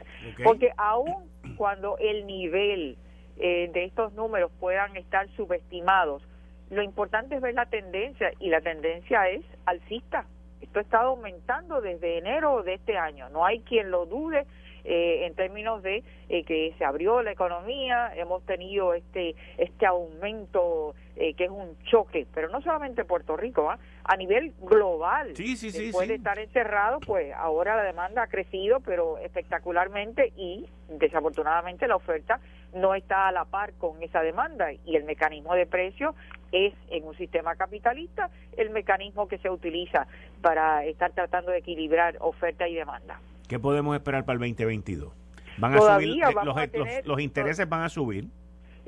porque 0.45 0.71
aún 0.77 1.31
cuando 1.57 1.97
el 1.99 2.27
nivel 2.27 2.99
eh, 3.39 3.71
de 3.73 3.85
estos 3.85 4.13
números 4.13 4.53
puedan 4.61 4.97
estar 4.99 5.29
subestimados, 5.31 6.23
lo 6.71 6.83
importante 6.83 7.37
es 7.37 7.41
ver 7.41 7.55
la 7.55 7.67
tendencia 7.67 8.33
y 8.41 8.49
la 8.49 8.61
tendencia 8.61 9.29
es 9.29 9.45
alcista. 9.67 10.27
Esto 10.61 10.81
estado 10.81 11.11
aumentando 11.11 11.81
desde 11.81 12.19
enero 12.19 12.63
de 12.63 12.75
este 12.75 12.97
año. 12.97 13.29
No 13.29 13.45
hay 13.45 13.61
quien 13.61 13.91
lo 13.91 14.07
dude 14.07 14.47
eh, 14.85 15.27
en 15.27 15.35
términos 15.35 15.83
de 15.83 16.03
eh, 16.29 16.45
que 16.45 16.75
se 16.77 16.85
abrió 16.85 17.23
la 17.23 17.33
economía, 17.33 18.13
hemos 18.17 18.45
tenido 18.45 18.93
este 18.93 19.35
este 19.57 19.87
aumento 19.87 20.95
eh, 21.17 21.33
que 21.35 21.45
es 21.45 21.51
un 21.51 21.79
choque, 21.85 22.27
pero 22.35 22.51
no 22.51 22.61
solamente 22.61 23.05
Puerto 23.07 23.35
Rico, 23.35 23.71
¿ah? 23.71 23.79
a 24.05 24.17
nivel 24.17 24.53
global. 24.61 25.35
Sí, 25.37 25.57
sí, 25.57 25.71
sí, 25.71 25.87
Después 25.87 26.11
estar 26.11 26.39
encerrado, 26.39 27.01
pues 27.01 27.33
ahora 27.35 27.77
la 27.77 27.83
demanda 27.83 28.25
ha 28.25 28.27
crecido, 28.27 28.81
pero 28.81 29.17
espectacularmente 29.19 30.35
y 30.37 30.69
desafortunadamente 30.89 31.89
la 31.89 31.97
oferta 31.97 32.41
no 32.75 32.95
está 32.95 33.29
a 33.29 33.33
la 33.33 33.47
par 33.47 33.73
con 33.75 34.03
esa 34.03 34.21
demanda 34.21 34.71
y 34.73 34.97
el 34.97 35.05
mecanismo 35.05 35.55
de 35.55 35.67
precio 35.67 36.15
es 36.55 36.73
en 36.89 37.05
un 37.05 37.17
sistema 37.17 37.57
capitalista 37.57 38.31
el 38.57 38.71
mecanismo 38.71 39.27
que 39.27 39.39
se 39.39 39.51
utiliza 39.51 40.07
para 40.41 40.85
estar 40.85 41.13
tratando 41.13 41.51
de 41.51 41.59
equilibrar 41.59 42.17
oferta 42.21 42.69
y 42.69 42.75
demanda. 42.75 43.21
¿Qué 43.49 43.59
podemos 43.59 43.97
esperar 43.97 44.25
para 44.25 44.35
el 44.35 44.41
2022? 44.41 45.13
¿Van 45.59 45.75
a 45.75 45.79
subir, 45.79 46.23
eh, 46.23 47.03
los, 47.05 47.21
intereses 47.21 47.69
van 47.69 47.83
a 47.83 47.89
subir? 47.89 48.27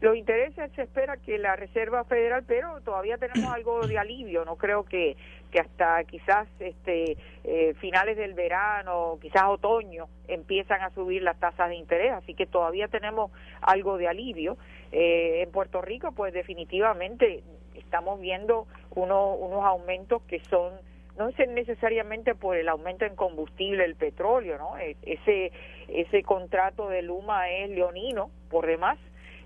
Los 0.00 0.16
intereses 0.16 0.70
se 0.75 0.82
espera 0.82 1.16
que 1.16 1.38
la 1.38 1.56
Reserva 1.56 2.04
Federal, 2.04 2.44
pero 2.46 2.80
todavía 2.82 3.18
tenemos 3.18 3.52
algo 3.52 3.87
de 3.87 3.99
alivio. 3.99 4.44
No 4.44 4.56
creo 4.56 4.85
que, 4.85 5.16
que 5.50 5.61
hasta 5.61 6.02
quizás 6.04 6.49
este 6.58 7.16
eh, 7.44 7.75
finales 7.80 8.16
del 8.16 8.35
verano, 8.35 9.18
quizás 9.23 9.44
otoño, 9.46 10.08
empiezan 10.28 10.82
a 10.82 10.90
subir 10.90 11.23
las 11.23 11.38
tasas 11.38 11.68
de 11.68 11.76
interés. 11.76 12.12
Así 12.12 12.35
que 12.35 12.46
todavía 12.46 12.88
tenemos 12.88 13.30
algo 13.61 13.96
de 13.96 14.08
alivio. 14.08 14.58
Eh, 14.92 15.42
en 15.42 15.50
Puerto 15.50 15.80
Rico, 15.82 16.12
pues 16.12 16.32
definitivamente 16.32 17.42
estamos 17.78 18.21
viendo 18.21 18.66
uno, 18.95 19.35
unos 19.35 19.64
aumentos 19.64 20.23
que 20.23 20.40
son 20.40 20.73
no 21.18 21.28
es 21.28 21.49
necesariamente 21.49 22.35
por 22.35 22.56
el 22.56 22.68
aumento 22.68 23.04
en 23.04 23.16
combustible, 23.16 23.85
el 23.85 23.97
petróleo, 23.97 24.59
¿no? 24.59 24.78
E, 24.78 24.97
ese, 25.02 25.52
ese 25.88 26.23
contrato 26.23 26.88
de 26.88 27.02
Luma 27.02 27.49
es 27.49 27.71
leonino, 27.71 28.30
por 28.50 28.66
demás, 28.66 28.99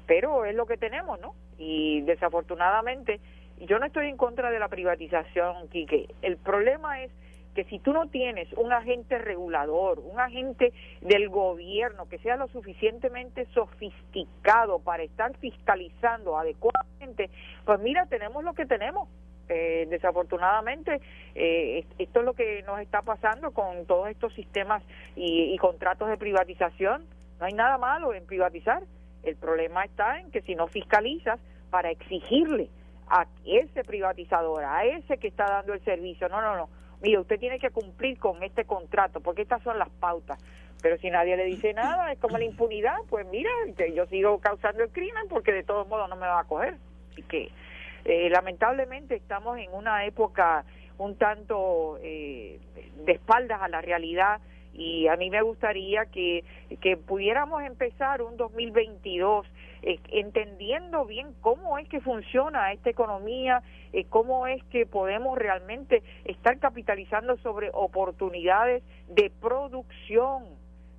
pero 0.06 0.44
es 0.44 0.54
lo 0.54 0.66
que 0.66 0.76
tenemos, 0.76 1.20
¿no? 1.20 1.34
Y 1.58 2.00
desafortunadamente, 2.02 3.20
yo 3.58 3.78
no 3.78 3.86
estoy 3.86 4.08
en 4.08 4.16
contra 4.16 4.50
de 4.50 4.58
la 4.58 4.68
privatización, 4.68 5.68
Quique. 5.68 6.08
El 6.22 6.38
problema 6.38 7.02
es 7.02 7.12
que 7.54 7.64
si 7.64 7.78
tú 7.78 7.92
no 7.92 8.08
tienes 8.08 8.52
un 8.54 8.72
agente 8.72 9.18
regulador, 9.18 9.98
un 9.98 10.20
agente 10.20 10.72
del 11.00 11.28
gobierno 11.28 12.08
que 12.08 12.18
sea 12.18 12.36
lo 12.36 12.48
suficientemente 12.48 13.46
sofisticado 13.52 14.78
para 14.78 15.02
estar 15.02 15.36
fiscalizando 15.38 16.38
adecuadamente, 16.38 17.30
pues 17.64 17.80
mira, 17.80 18.06
tenemos 18.06 18.44
lo 18.44 18.54
que 18.54 18.66
tenemos. 18.66 19.08
Eh, 19.52 19.88
desafortunadamente, 19.90 21.00
eh, 21.34 21.84
esto 21.98 22.20
es 22.20 22.24
lo 22.24 22.34
que 22.34 22.62
nos 22.62 22.78
está 22.80 23.02
pasando 23.02 23.50
con 23.50 23.84
todos 23.84 24.08
estos 24.08 24.32
sistemas 24.34 24.80
y, 25.16 25.56
contratos 25.58 26.08
de 26.08 26.16
privatización. 26.16 27.04
No 27.40 27.46
hay 27.46 27.52
nada 27.52 27.76
malo 27.76 28.14
en 28.14 28.24
privatizar. 28.26 28.84
El 29.24 29.34
problema 29.34 29.84
está 29.84 30.20
en 30.20 30.30
que 30.30 30.42
si 30.42 30.54
no 30.54 30.68
fiscalizas 30.68 31.40
para 31.68 31.90
exigirle 31.90 32.68
a 33.08 33.26
ese 33.44 33.82
privatizador, 33.82 34.62
a 34.62 34.84
ese 34.84 35.18
que 35.18 35.26
está 35.26 35.46
dando 35.46 35.72
el 35.72 35.84
servicio, 35.84 36.28
no, 36.28 36.40
no, 36.40 36.56
no, 36.56 36.68
mire, 37.02 37.18
usted 37.18 37.38
tiene 37.38 37.58
que 37.58 37.70
cumplir 37.70 38.18
con 38.18 38.42
este 38.42 38.64
contrato, 38.64 39.20
porque 39.20 39.42
estas 39.42 39.62
son 39.62 39.78
las 39.78 39.88
pautas. 39.88 40.38
Pero 40.82 40.96
si 40.98 41.10
nadie 41.10 41.36
le 41.36 41.44
dice 41.44 41.74
nada, 41.74 42.10
es 42.12 42.18
como 42.18 42.38
la 42.38 42.44
impunidad, 42.44 42.96
pues 43.08 43.26
mira, 43.26 43.50
yo 43.94 44.06
sigo 44.06 44.38
causando 44.38 44.82
el 44.82 44.90
crimen 44.90 45.24
porque 45.28 45.52
de 45.52 45.62
todos 45.62 45.86
modos 45.88 46.08
no 46.08 46.16
me 46.16 46.26
va 46.26 46.40
a 46.40 46.44
coger. 46.44 46.76
Así 47.12 47.22
que 47.22 47.50
eh, 48.04 48.30
lamentablemente 48.30 49.14
estamos 49.14 49.58
en 49.58 49.72
una 49.74 50.06
época 50.06 50.64
un 50.96 51.16
tanto 51.16 51.98
eh, 52.02 52.58
de 53.04 53.12
espaldas 53.12 53.60
a 53.62 53.68
la 53.68 53.80
realidad 53.80 54.40
y 54.72 55.08
a 55.08 55.16
mí 55.16 55.30
me 55.30 55.42
gustaría 55.42 56.06
que, 56.06 56.44
que 56.80 56.96
pudiéramos 56.96 57.62
empezar 57.62 58.22
un 58.22 58.36
2022 58.36 59.46
eh, 59.82 59.98
entendiendo 60.10 61.04
bien 61.04 61.34
cómo 61.40 61.78
es 61.78 61.88
que 61.88 62.00
funciona 62.00 62.72
esta 62.72 62.90
economía, 62.90 63.62
eh, 63.92 64.04
cómo 64.08 64.46
es 64.46 64.62
que 64.64 64.86
podemos 64.86 65.38
realmente 65.38 66.02
estar 66.24 66.58
capitalizando 66.58 67.36
sobre 67.38 67.70
oportunidades 67.72 68.82
de 69.08 69.30
producción. 69.40 70.44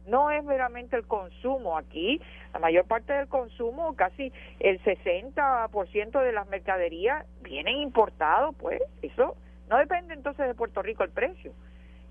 No 0.08 0.32
es 0.32 0.44
meramente 0.44 0.96
el 0.96 1.06
consumo 1.06 1.78
aquí, 1.78 2.20
la 2.54 2.60
mayor 2.60 2.86
parte 2.86 3.14
del 3.14 3.28
consumo, 3.28 3.96
casi 3.96 4.34
el 4.60 4.82
60% 4.84 6.24
de 6.24 6.32
las 6.32 6.48
mercaderías 6.50 7.26
vienen 7.42 7.78
importados, 7.78 8.56
pues 8.58 8.82
eso 9.04 9.36
no 9.70 9.78
depende 9.78 10.16
entonces 10.16 10.48
de 10.48 10.56
Puerto 10.56 10.82
Rico 10.82 11.04
el 11.04 11.12
precio 11.12 11.54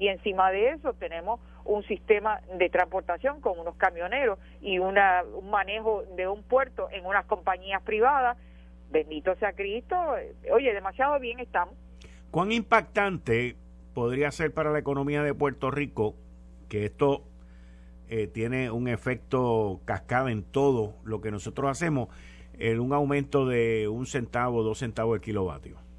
y 0.00 0.08
encima 0.08 0.50
de 0.50 0.70
eso 0.70 0.94
tenemos 0.94 1.40
un 1.62 1.82
sistema 1.82 2.40
de 2.58 2.70
transportación 2.70 3.42
con 3.42 3.58
unos 3.58 3.76
camioneros 3.76 4.38
y 4.62 4.78
una, 4.78 5.22
un 5.22 5.50
manejo 5.50 6.04
de 6.16 6.26
un 6.26 6.42
puerto 6.42 6.88
en 6.90 7.04
unas 7.04 7.26
compañías 7.26 7.82
privadas. 7.82 8.38
Bendito 8.90 9.36
sea 9.36 9.52
Cristo. 9.52 9.94
Oye, 10.52 10.72
demasiado 10.72 11.20
bien 11.20 11.38
estamos. 11.38 11.74
¿Cuán 12.30 12.50
impactante 12.50 13.56
podría 13.92 14.30
ser 14.30 14.54
para 14.54 14.70
la 14.70 14.78
economía 14.78 15.22
de 15.22 15.34
Puerto 15.34 15.70
Rico 15.70 16.14
que 16.70 16.86
esto 16.86 17.26
eh, 18.08 18.26
tiene 18.26 18.70
un 18.70 18.88
efecto 18.88 19.82
cascada 19.84 20.32
en 20.32 20.44
todo 20.44 20.94
lo 21.04 21.20
que 21.20 21.30
nosotros 21.30 21.70
hacemos, 21.70 22.08
en 22.58 22.80
un 22.80 22.94
aumento 22.94 23.44
de 23.44 23.86
un 23.86 24.06
centavo, 24.06 24.62
dos 24.62 24.78
centavos 24.78 25.16
el 25.16 25.20
kilovatio? 25.20 25.89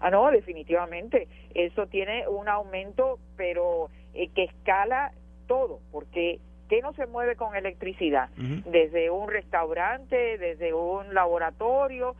Ah, 0.00 0.10
no, 0.10 0.30
definitivamente. 0.30 1.28
Eso 1.54 1.86
tiene 1.86 2.28
un 2.28 2.48
aumento, 2.48 3.18
pero 3.36 3.90
eh, 4.12 4.28
que 4.34 4.44
escala 4.44 5.12
todo, 5.46 5.80
porque 5.92 6.40
¿qué 6.68 6.80
no 6.80 6.92
se 6.94 7.06
mueve 7.06 7.36
con 7.36 7.54
electricidad? 7.56 8.28
Desde 8.36 9.10
un 9.10 9.28
restaurante, 9.28 10.38
desde 10.38 10.72
un 10.72 11.14
laboratorio, 11.14 12.16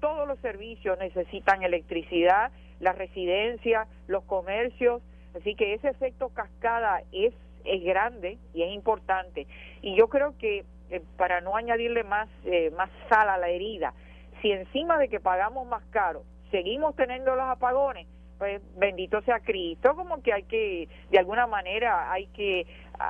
todos 0.00 0.26
los 0.28 0.38
servicios 0.40 0.98
necesitan 0.98 1.62
electricidad, 1.62 2.52
las 2.80 2.96
residencias, 2.96 3.88
los 4.06 4.24
comercios, 4.24 5.02
así 5.36 5.54
que 5.54 5.74
ese 5.74 5.88
efecto 5.88 6.28
cascada 6.28 7.02
es, 7.12 7.34
es 7.64 7.82
grande 7.82 8.38
y 8.54 8.62
es 8.62 8.72
importante. 8.72 9.46
Y 9.82 9.96
yo 9.96 10.08
creo 10.08 10.36
que 10.38 10.64
eh, 10.90 11.02
para 11.16 11.40
no 11.40 11.56
añadirle 11.56 12.04
más, 12.04 12.28
eh, 12.44 12.70
más 12.76 12.90
sal 13.08 13.28
a 13.28 13.36
la 13.36 13.48
herida, 13.48 13.92
si 14.40 14.52
encima 14.52 14.98
de 14.98 15.08
que 15.08 15.20
pagamos 15.20 15.66
más 15.66 15.84
caro, 15.90 16.22
seguimos 16.50 16.94
teniendo 16.96 17.34
los 17.34 17.44
apagones, 17.44 18.06
pues 18.38 18.62
bendito 18.76 19.20
sea 19.22 19.40
Cristo, 19.40 19.94
como 19.96 20.22
que 20.22 20.32
hay 20.32 20.44
que, 20.44 20.88
de 21.10 21.18
alguna 21.18 21.46
manera, 21.46 22.12
hay 22.12 22.26
que, 22.28 22.66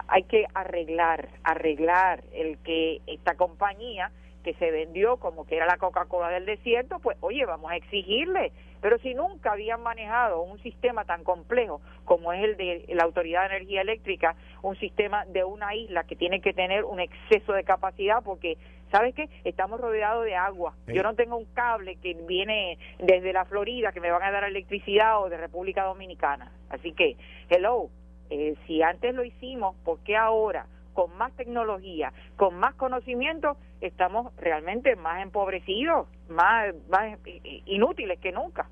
hay 0.09 0.23
que 0.25 0.47
arreglar, 0.55 1.29
arreglar 1.45 2.25
el 2.33 2.59
que 2.59 3.01
esta 3.07 3.35
compañía 3.35 4.11
que 4.43 4.55
se 4.55 4.71
vendió 4.71 5.19
como 5.19 5.47
que 5.47 5.57
era 5.57 5.67
la 5.67 5.77
Coca-Cola 5.77 6.31
del 6.31 6.47
desierto, 6.47 6.99
pues 7.01 7.19
oye, 7.21 7.45
vamos 7.45 7.71
a 7.71 7.77
exigirle. 7.77 8.53
Pero 8.81 8.99
si 8.99 9.13
nunca 9.13 9.53
habían 9.53 9.83
manejado 9.83 10.41
un 10.41 10.59
sistema 10.63 11.05
tan 11.05 11.25
complejo 11.25 11.81
como 12.05 12.33
es 12.33 12.45
el 12.45 12.57
de 12.57 12.85
la 12.95 13.05
Autoridad 13.05 13.43
de 13.43 13.57
Energía 13.57 13.81
Eléctrica, 13.81 14.37
un 14.63 14.77
sistema 14.77 15.25
de 15.27 15.45
una 15.45 15.75
isla 15.75 16.05
que 16.05 16.17
tiene 16.17 16.41
que 16.41 16.53
tener 16.53 16.85
un 16.85 17.01
exceso 17.01 17.53
de 17.53 17.65
capacidad 17.65 18.23
porque 18.23 18.57
¿Sabes 18.91 19.15
qué? 19.15 19.29
Estamos 19.45 19.81
rodeados 19.81 20.25
de 20.25 20.35
agua. 20.35 20.75
Yo 20.87 21.03
no 21.03 21.15
tengo 21.15 21.37
un 21.37 21.45
cable 21.47 21.97
que 21.97 22.15
viene 22.15 22.79
desde 22.99 23.33
la 23.33 23.45
Florida 23.45 23.93
que 23.93 24.01
me 24.01 24.11
van 24.11 24.23
a 24.23 24.31
dar 24.31 24.45
electricidad 24.45 25.23
o 25.23 25.29
de 25.29 25.37
República 25.37 25.85
Dominicana. 25.85 26.53
Así 26.71 26.93
que, 26.93 27.17
hello, 27.51 27.91
eh, 28.31 28.55
si 28.67 28.83
antes 28.83 29.15
lo 29.15 29.25
hicimos, 29.25 29.77
¿por 29.85 29.99
qué 30.01 30.17
ahora, 30.17 30.67
con 30.95 31.17
más 31.17 31.33
tecnología, 31.37 32.13
con 32.37 32.57
más 32.57 32.75
conocimiento, 32.75 33.57
estamos 33.81 34.35
realmente 34.37 34.97
más 34.97 35.23
empobrecidos, 35.23 36.09
más, 36.29 36.75
más 36.89 37.19
inútiles 37.67 38.19
que 38.21 38.33
nunca? 38.33 38.69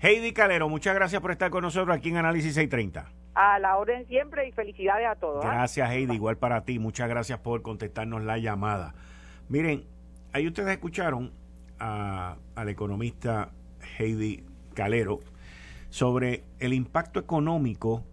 Heidi 0.00 0.32
Calero, 0.32 0.68
muchas 0.68 0.94
gracias 0.94 1.20
por 1.20 1.30
estar 1.30 1.50
con 1.50 1.62
nosotros 1.62 1.96
aquí 1.96 2.10
en 2.10 2.18
Análisis 2.18 2.54
630. 2.54 3.23
A 3.34 3.58
la 3.58 3.76
orden 3.76 4.06
siempre 4.06 4.46
y 4.48 4.52
felicidades 4.52 5.06
a 5.08 5.16
todos. 5.16 5.44
¿ah? 5.44 5.48
Gracias, 5.48 5.90
Heidi. 5.90 6.14
Igual 6.14 6.36
para 6.36 6.64
ti. 6.64 6.78
Muchas 6.78 7.08
gracias 7.08 7.38
por 7.40 7.62
contestarnos 7.62 8.22
la 8.22 8.38
llamada. 8.38 8.94
Miren, 9.48 9.84
ahí 10.32 10.46
ustedes 10.46 10.70
escucharon 10.70 11.32
a, 11.78 12.36
al 12.54 12.68
economista 12.68 13.50
Heidi 13.98 14.44
Calero 14.74 15.20
sobre 15.90 16.44
el 16.58 16.72
impacto 16.72 17.20
económico 17.20 18.04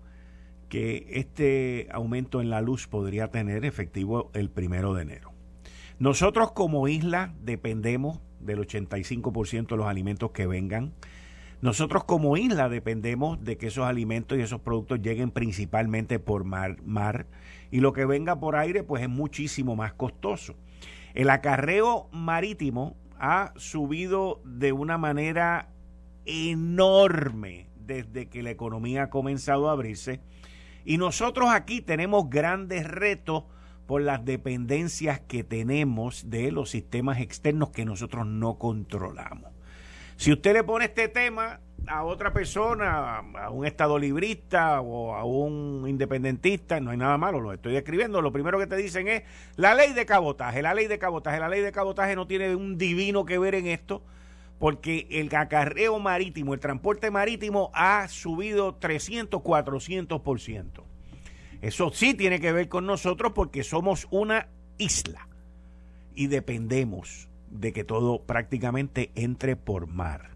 que 0.70 1.06
este 1.10 1.90
aumento 1.92 2.40
en 2.40 2.50
la 2.50 2.62
luz 2.62 2.88
podría 2.88 3.30
tener 3.30 3.66
efectivo 3.66 4.32
el 4.34 4.50
primero 4.50 4.94
de 4.94 5.02
enero. 5.02 5.32
Nosotros 6.00 6.54
como 6.54 6.88
isla 6.88 7.34
dependemos 7.42 8.22
del 8.40 8.60
85% 8.60 9.68
de 9.68 9.78
los 9.78 9.86
alimentos 9.86 10.32
que 10.32 10.48
vengan 10.48 10.94
nosotros 11.62 12.06
como 12.06 12.38
isla 12.38 12.70
dependemos 12.70 13.44
de 13.44 13.58
que 13.58 13.68
esos 13.68 13.86
alimentos 13.86 14.38
y 14.38 14.42
esos 14.42 14.62
productos 14.62 15.02
lleguen 15.02 15.30
principalmente 15.30 16.18
por 16.18 16.44
mar, 16.44 16.82
mar 16.84 17.28
y 17.70 17.82
lo 17.82 17.94
que 17.94 18.06
venga 18.06 18.40
por 18.40 18.56
aire 18.56 18.84
pues 18.84 19.04
es 19.04 19.10
muchísimo 19.10 19.76
más 19.76 19.94
costoso. 19.94 20.56
El 21.14 21.30
acarreo 21.30 22.10
marítimo 22.12 22.98
ha 23.20 23.54
subido 23.58 24.42
de 24.44 24.72
una 24.72 24.98
manera 24.98 25.70
enorme 26.26 27.70
desde 27.78 28.28
que 28.28 28.42
la 28.42 28.50
economía 28.50 29.04
ha 29.04 29.10
comenzado 29.10 29.70
a 29.70 29.74
abrirse 29.74 30.20
y 30.84 30.98
nosotros 30.98 31.50
aquí 31.52 31.82
tenemos 31.82 32.30
grandes 32.30 32.88
retos 32.88 33.44
por 33.86 34.02
las 34.02 34.26
dependencias 34.26 35.20
que 35.20 35.44
tenemos 35.44 36.30
de 36.30 36.52
los 36.52 36.72
sistemas 36.72 37.20
externos 37.20 37.70
que 37.70 37.86
nosotros 37.86 38.26
no 38.26 38.58
controlamos. 38.58 39.52
Si 40.22 40.32
usted 40.32 40.54
le 40.54 40.64
pone 40.64 40.86
este 40.86 41.08
tema 41.08 41.62
a 41.88 42.04
otra 42.04 42.32
persona, 42.32 43.18
a 43.18 43.50
un 43.50 43.66
estado 43.66 43.98
librista 43.98 44.80
o 44.80 45.16
a 45.16 45.26
un 45.26 45.84
independentista, 45.88 46.80
no 46.80 46.92
hay 46.92 46.98
nada 46.98 47.18
malo, 47.18 47.40
lo 47.40 47.52
estoy 47.52 47.74
describiendo. 47.74 48.22
Lo 48.22 48.32
primero 48.32 48.60
que 48.60 48.68
te 48.68 48.76
dicen 48.76 49.08
es 49.08 49.24
la 49.56 49.74
ley 49.74 49.94
de 49.94 50.06
cabotaje, 50.06 50.62
la 50.62 50.76
ley 50.76 50.86
de 50.86 51.00
cabotaje, 51.00 51.40
la 51.40 51.50
ley 51.50 51.62
de 51.62 51.72
cabotaje 51.72 52.16
no 52.16 52.28
tiene 52.28 52.56
un 52.56 52.78
divino 52.78 53.26
que 53.26 53.40
ver 53.40 53.56
en 53.56 53.66
esto, 53.66 54.04
porque 54.60 55.08
el 55.10 55.36
acarreo 55.36 55.98
marítimo, 55.98 56.54
el 56.54 56.60
transporte 56.60 57.10
marítimo 57.10 57.72
ha 57.74 58.08
subido 58.08 58.76
300, 58.76 59.42
400%. 59.42 60.84
Eso 61.64 61.92
sí 61.92 62.14
tiene 62.14 62.40
que 62.40 62.52
ver 62.52 62.70
con 62.70 62.86
nosotros 62.86 63.32
porque 63.34 63.64
somos 63.64 64.08
una 64.12 64.50
isla 64.78 65.28
y 66.14 66.28
dependemos 66.28 67.31
de 67.52 67.74
que 67.74 67.84
todo 67.84 68.24
prácticamente 68.24 69.12
entre 69.16 69.56
por 69.56 69.88
mar. 69.88 70.32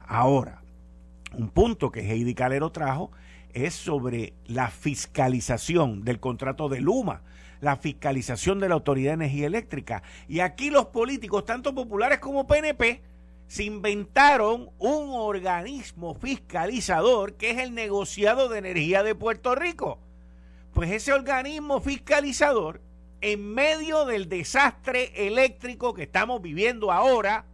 Ahora, 0.00 0.62
un 1.32 1.48
punto 1.48 1.90
que 1.90 2.00
Heidi 2.00 2.34
Calero 2.34 2.70
trajo 2.70 3.10
es 3.52 3.74
sobre 3.74 4.34
la 4.46 4.68
fiscalización 4.68 6.04
del 6.04 6.20
contrato 6.20 6.68
de 6.68 6.80
Luma, 6.80 7.22
la 7.60 7.76
fiscalización 7.76 8.60
de 8.60 8.68
la 8.68 8.74
Autoridad 8.74 9.12
de 9.12 9.24
Energía 9.24 9.46
Eléctrica. 9.46 10.02
Y 10.28 10.40
aquí 10.40 10.70
los 10.70 10.86
políticos, 10.86 11.44
tanto 11.44 11.74
populares 11.74 12.18
como 12.18 12.46
PNP, 12.46 13.00
se 13.46 13.64
inventaron 13.64 14.70
un 14.78 15.10
organismo 15.10 16.14
fiscalizador 16.14 17.34
que 17.34 17.50
es 17.50 17.58
el 17.58 17.74
negociado 17.74 18.48
de 18.48 18.58
energía 18.58 19.02
de 19.02 19.14
Puerto 19.14 19.54
Rico. 19.54 19.98
Pues 20.72 20.90
ese 20.90 21.12
organismo 21.12 21.80
fiscalizador 21.80 22.80
en 23.24 23.54
medio 23.54 24.04
del 24.04 24.28
desastre 24.28 25.26
eléctrico 25.26 25.94
que 25.94 26.02
estamos 26.02 26.42
viviendo 26.42 26.92
ahora, 26.92 27.46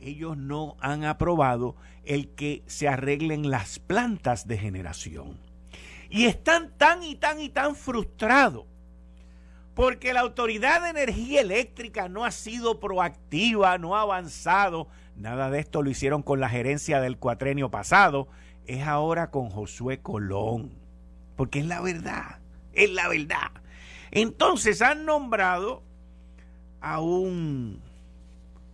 ellos 0.00 0.38
no 0.38 0.78
han 0.80 1.04
aprobado 1.04 1.76
el 2.06 2.30
que 2.30 2.62
se 2.66 2.88
arreglen 2.88 3.50
las 3.50 3.78
plantas 3.78 4.48
de 4.48 4.56
generación. 4.56 5.38
Y 6.08 6.24
están 6.24 6.72
tan 6.78 7.02
y 7.02 7.14
tan 7.14 7.42
y 7.42 7.50
tan 7.50 7.76
frustrados 7.76 8.64
porque 9.74 10.14
la 10.14 10.20
Autoridad 10.20 10.82
de 10.82 10.88
Energía 10.88 11.42
Eléctrica 11.42 12.08
no 12.08 12.24
ha 12.24 12.30
sido 12.30 12.80
proactiva, 12.80 13.76
no 13.76 13.96
ha 13.96 14.00
avanzado. 14.00 14.88
Nada 15.14 15.50
de 15.50 15.60
esto 15.60 15.82
lo 15.82 15.90
hicieron 15.90 16.22
con 16.22 16.40
la 16.40 16.48
gerencia 16.48 17.00
del 17.02 17.18
cuatrenio 17.18 17.70
pasado. 17.70 18.28
Es 18.66 18.82
ahora 18.82 19.30
con 19.30 19.50
Josué 19.50 20.00
Colón. 20.00 20.72
Porque 21.36 21.60
es 21.60 21.66
la 21.66 21.80
verdad, 21.82 22.38
es 22.72 22.90
la 22.90 23.08
verdad. 23.08 23.61
Entonces 24.12 24.82
han 24.82 25.06
nombrado 25.06 25.82
a 26.80 27.00
un, 27.00 27.80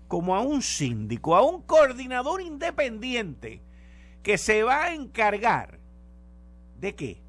como 0.08 0.34
a 0.34 0.40
un 0.40 0.62
síndico, 0.62 1.36
a 1.36 1.42
un 1.42 1.62
coordinador 1.62 2.42
independiente 2.42 3.62
que 4.22 4.36
se 4.36 4.64
va 4.64 4.84
a 4.84 4.94
encargar 4.94 5.78
de 6.80 6.94
qué? 6.94 7.22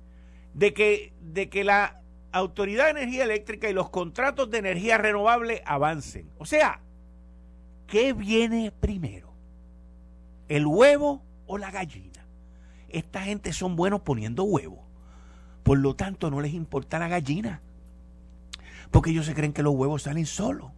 De 0.53 0.73
que, 0.73 1.13
de 1.21 1.49
que 1.49 1.63
la 1.63 2.01
Autoridad 2.31 2.85
de 2.85 2.91
Energía 3.01 3.23
Eléctrica 3.23 3.69
y 3.69 3.73
los 3.73 3.89
contratos 3.89 4.49
de 4.49 4.59
energía 4.59 4.97
renovable 4.97 5.63
avancen. 5.65 6.29
O 6.37 6.45
sea, 6.45 6.81
¿qué 7.87 8.13
viene 8.13 8.71
primero? 8.71 9.33
¿El 10.47 10.65
huevo 10.65 11.23
o 11.47 11.57
la 11.57 11.71
gallina? 11.71 12.25
Esta 12.89 13.21
gente 13.21 13.53
son 13.53 13.75
buenos 13.75 14.01
poniendo 14.01 14.43
huevos 14.43 14.79
Por 15.61 15.77
lo 15.77 15.95
tanto, 15.95 16.31
no 16.31 16.41
les 16.41 16.53
importa 16.53 16.97
la 16.97 17.07
gallina. 17.07 17.61
Porque 18.91 19.11
ellos 19.11 19.25
se 19.25 19.35
creen 19.35 19.53
que 19.53 19.63
los 19.63 19.75
huevos 19.75 20.03
salen 20.03 20.25
solos. 20.25 20.71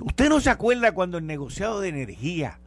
¿Usted 0.00 0.28
no 0.28 0.40
se 0.40 0.50
acuerda 0.50 0.92
cuando 0.92 1.18
el 1.18 1.26
negociado 1.26 1.80
de 1.80 1.88
energía 1.88 2.58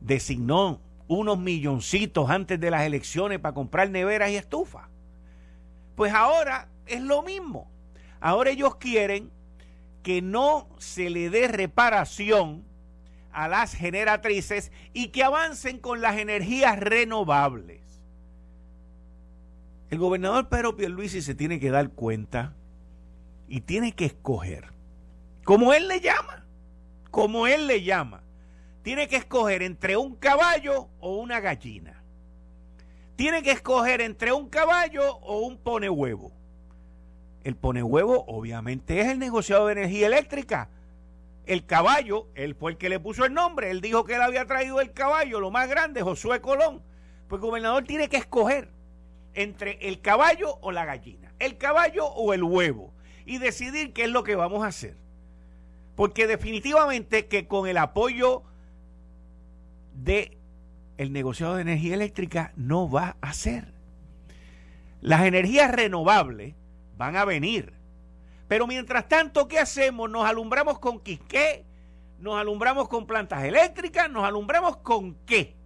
designó 0.00 0.80
unos 1.06 1.38
milloncitos 1.38 2.30
antes 2.30 2.58
de 2.58 2.70
las 2.70 2.82
elecciones 2.82 3.38
para 3.38 3.54
comprar 3.54 3.90
neveras 3.90 4.30
y 4.30 4.36
estufas? 4.36 4.88
Pues 5.94 6.12
ahora 6.12 6.68
es 6.86 7.00
lo 7.00 7.22
mismo. 7.22 7.70
Ahora 8.20 8.50
ellos 8.50 8.76
quieren 8.76 9.30
que 10.02 10.22
no 10.22 10.68
se 10.78 11.10
le 11.10 11.30
dé 11.30 11.48
reparación 11.48 12.64
a 13.32 13.48
las 13.48 13.74
generatrices 13.74 14.72
y 14.92 15.08
que 15.08 15.24
avancen 15.24 15.78
con 15.78 16.00
las 16.00 16.18
energías 16.18 16.78
renovables. 16.78 17.80
El 19.90 19.98
gobernador 19.98 20.48
Pedro 20.48 20.76
Pierluisi 20.76 21.22
se 21.22 21.34
tiene 21.34 21.60
que 21.60 21.70
dar 21.70 21.90
cuenta 21.90 22.54
y 23.52 23.60
tiene 23.60 23.92
que 23.92 24.06
escoger, 24.06 24.72
como 25.44 25.74
él 25.74 25.86
le 25.86 26.00
llama, 26.00 26.46
como 27.10 27.46
él 27.46 27.66
le 27.66 27.82
llama, 27.82 28.22
tiene 28.80 29.08
que 29.08 29.16
escoger 29.16 29.62
entre 29.62 29.98
un 29.98 30.16
caballo 30.16 30.88
o 31.00 31.16
una 31.16 31.38
gallina. 31.38 32.02
Tiene 33.14 33.42
que 33.42 33.50
escoger 33.50 34.00
entre 34.00 34.32
un 34.32 34.48
caballo 34.48 35.18
o 35.18 35.40
un 35.40 35.58
pone 35.58 35.90
huevo. 35.90 36.32
El 37.44 37.54
pone 37.54 37.82
huevo 37.82 38.24
obviamente 38.26 39.00
es 39.00 39.08
el 39.08 39.18
negociado 39.18 39.66
de 39.66 39.72
energía 39.72 40.06
eléctrica. 40.06 40.70
El 41.44 41.66
caballo, 41.66 42.28
él 42.34 42.54
fue 42.54 42.70
el 42.70 42.78
que 42.78 42.88
le 42.88 43.00
puso 43.00 43.26
el 43.26 43.34
nombre, 43.34 43.70
él 43.70 43.82
dijo 43.82 44.04
que 44.04 44.14
él 44.14 44.22
había 44.22 44.46
traído 44.46 44.80
el 44.80 44.94
caballo, 44.94 45.40
lo 45.40 45.50
más 45.50 45.68
grande, 45.68 46.00
Josué 46.00 46.40
Colón. 46.40 46.82
Pues 47.28 47.38
el 47.38 47.46
gobernador 47.46 47.84
tiene 47.84 48.08
que 48.08 48.16
escoger 48.16 48.70
entre 49.34 49.72
el 49.86 50.00
caballo 50.00 50.56
o 50.62 50.72
la 50.72 50.86
gallina, 50.86 51.34
el 51.38 51.58
caballo 51.58 52.06
o 52.06 52.32
el 52.32 52.42
huevo, 52.42 52.94
y 53.24 53.38
decidir 53.38 53.92
qué 53.92 54.04
es 54.04 54.10
lo 54.10 54.22
que 54.22 54.36
vamos 54.36 54.64
a 54.64 54.68
hacer. 54.68 54.96
Porque 55.94 56.26
definitivamente 56.26 57.26
que 57.26 57.46
con 57.46 57.68
el 57.68 57.76
apoyo 57.76 58.42
de 59.94 60.38
el 60.96 61.12
negociado 61.12 61.56
de 61.56 61.62
energía 61.62 61.94
eléctrica 61.94 62.52
no 62.56 62.88
va 62.88 63.16
a 63.20 63.32
ser. 63.32 63.72
Las 65.00 65.22
energías 65.22 65.70
renovables 65.72 66.54
van 66.96 67.16
a 67.16 67.24
venir. 67.24 67.74
Pero 68.48 68.66
mientras 68.66 69.08
tanto, 69.08 69.48
¿qué 69.48 69.58
hacemos? 69.58 70.10
Nos 70.10 70.24
alumbramos 70.24 70.78
con 70.78 71.00
qué? 71.00 71.64
Nos 72.18 72.38
alumbramos 72.38 72.88
con 72.88 73.06
plantas 73.06 73.42
eléctricas, 73.44 74.08
nos 74.08 74.24
alumbramos 74.24 74.76
con 74.76 75.16
qué? 75.26 75.56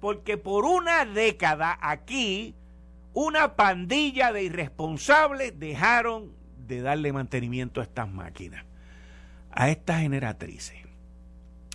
Porque 0.00 0.36
por 0.36 0.66
una 0.66 1.04
década 1.04 1.76
aquí, 1.80 2.54
una 3.12 3.56
pandilla 3.56 4.32
de 4.32 4.44
irresponsables 4.44 5.58
dejaron 5.58 6.32
de 6.66 6.80
darle 6.80 7.12
mantenimiento 7.12 7.80
a 7.80 7.84
estas 7.84 8.10
máquinas, 8.10 8.64
a 9.50 9.70
estas 9.70 10.00
generatrices. 10.00 10.76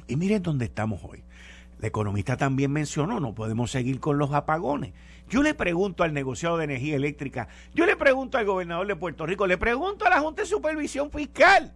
Y 0.08 0.16
miren 0.16 0.42
dónde 0.42 0.66
estamos 0.66 1.02
hoy. 1.04 1.24
La 1.80 1.88
economista 1.88 2.36
también 2.36 2.72
mencionó, 2.72 3.20
no 3.20 3.34
podemos 3.34 3.72
seguir 3.72 4.00
con 4.00 4.18
los 4.18 4.34
apagones. 4.34 4.94
Yo 5.30 5.44
le 5.44 5.54
pregunto 5.54 6.04
al 6.04 6.14
negociado 6.14 6.58
de 6.58 6.66
energía 6.66 6.96
eléctrica, 6.96 7.48
yo 7.74 7.86
le 7.86 7.96
pregunto 7.96 8.38
al 8.38 8.46
gobernador 8.46 8.88
de 8.88 8.96
Puerto 8.96 9.26
Rico, 9.26 9.48
le 9.48 9.58
pregunto 9.58 10.06
a 10.06 10.10
la 10.10 10.20
Junta 10.20 10.42
de 10.42 10.48
Supervisión 10.48 11.12
Fiscal, 11.12 11.74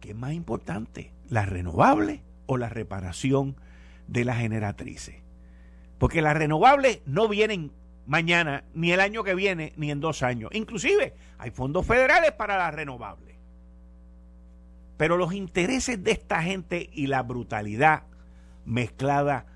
¿qué 0.00 0.10
es 0.10 0.16
más 0.16 0.32
importante, 0.32 1.12
la 1.28 1.46
renovable 1.46 2.22
o 2.44 2.56
la 2.56 2.68
reparación 2.68 3.56
de 4.06 4.24
las 4.24 4.38
generatrices? 4.38 5.16
Porque 5.98 6.22
las 6.22 6.36
renovables 6.36 7.00
no 7.06 7.28
vienen 7.28 7.72
mañana, 8.06 8.64
ni 8.74 8.92
el 8.92 9.00
año 9.00 9.24
que 9.24 9.34
viene, 9.34 9.72
ni 9.76 9.90
en 9.90 10.00
dos 10.00 10.22
años. 10.22 10.50
Inclusive 10.52 11.14
hay 11.38 11.50
fondos 11.50 11.86
federales 11.86 12.32
para 12.32 12.56
las 12.56 12.74
renovables. 12.74 13.36
Pero 14.96 15.16
los 15.16 15.34
intereses 15.34 16.02
de 16.02 16.12
esta 16.12 16.42
gente 16.42 16.88
y 16.92 17.06
la 17.06 17.22
brutalidad 17.22 18.04
mezclada 18.64 19.46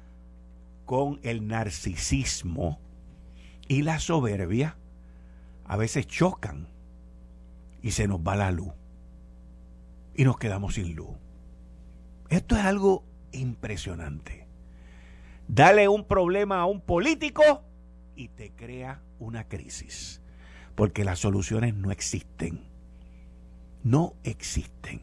con 0.85 1.21
el 1.23 1.47
narcisismo 1.47 2.81
y 3.69 3.83
la 3.83 4.01
soberbia, 4.01 4.77
a 5.65 5.77
veces 5.77 6.07
chocan 6.09 6.69
y 7.81 7.93
se 7.93 8.09
nos 8.09 8.19
va 8.21 8.35
la 8.35 8.51
luz 8.51 8.73
y 10.15 10.25
nos 10.25 10.39
quedamos 10.39 10.75
sin 10.75 10.97
luz. 10.97 11.17
Esto 12.29 12.57
es 12.57 12.65
algo 12.65 13.05
impresionante. 13.33 14.49
Dale 15.47 15.89
un 15.89 16.05
problema 16.05 16.61
a 16.61 16.67
un 16.67 16.81
político 16.81 17.63
y 18.21 18.29
te 18.29 18.51
crea 18.51 19.01
una 19.19 19.49
crisis, 19.49 20.21
porque 20.75 21.05
las 21.05 21.21
soluciones 21.21 21.75
no 21.75 21.91
existen. 21.91 22.69
No 23.83 24.15
existen. 24.25 25.01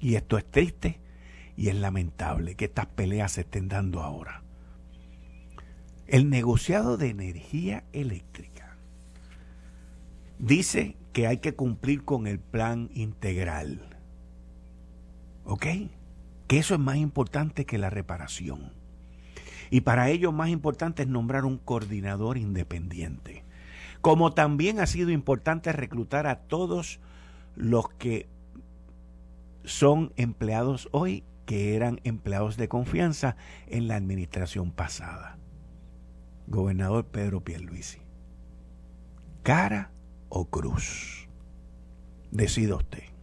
Y 0.00 0.14
esto 0.14 0.38
es 0.38 0.48
triste 0.48 1.00
y 1.56 1.68
es 1.68 1.74
lamentable 1.74 2.54
que 2.54 2.66
estas 2.66 2.86
peleas 2.86 3.32
se 3.32 3.40
estén 3.40 3.66
dando 3.66 4.04
ahora. 4.04 4.44
El 6.06 6.30
negociado 6.30 6.96
de 6.96 7.08
energía 7.08 7.82
eléctrica 7.92 8.78
dice 10.38 10.96
que 11.12 11.26
hay 11.26 11.38
que 11.38 11.56
cumplir 11.56 12.04
con 12.04 12.28
el 12.28 12.38
plan 12.38 12.88
integral. 12.94 13.98
¿Ok? 15.44 15.66
Que 16.46 16.58
eso 16.58 16.74
es 16.74 16.80
más 16.80 16.98
importante 16.98 17.66
que 17.66 17.78
la 17.78 17.90
reparación. 17.90 18.75
Y 19.70 19.82
para 19.82 20.10
ello 20.10 20.32
más 20.32 20.48
importante 20.48 21.02
es 21.02 21.08
nombrar 21.08 21.44
un 21.44 21.58
coordinador 21.58 22.38
independiente. 22.38 23.44
Como 24.00 24.32
también 24.32 24.80
ha 24.80 24.86
sido 24.86 25.10
importante 25.10 25.72
reclutar 25.72 26.26
a 26.26 26.40
todos 26.40 27.00
los 27.56 27.88
que 27.88 28.28
son 29.64 30.12
empleados 30.16 30.88
hoy 30.92 31.24
que 31.44 31.74
eran 31.76 32.00
empleados 32.04 32.56
de 32.56 32.68
confianza 32.68 33.36
en 33.66 33.88
la 33.88 33.96
administración 33.96 34.72
pasada. 34.72 35.38
Gobernador 36.46 37.06
Pedro 37.06 37.40
Pierluisi. 37.42 37.98
¿Cara 39.42 39.92
o 40.28 40.46
cruz? 40.46 41.28
Decida 42.30 42.76
usted. 42.76 43.15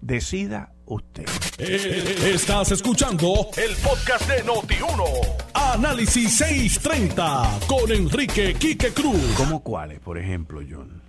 Decida 0.00 0.72
usted. 0.86 1.24
Estás 1.58 2.72
escuchando 2.72 3.26
el 3.56 3.74
podcast 3.82 4.30
de 4.30 4.44
Noti1. 4.44 5.74
Análisis 5.74 6.38
630 6.38 7.66
con 7.68 7.90
Enrique 7.90 8.54
Quique 8.54 8.92
Cruz. 8.94 9.34
¿Cómo 9.36 9.62
cuáles, 9.62 10.00
por 10.00 10.16
ejemplo, 10.16 10.60
John? 10.68 11.02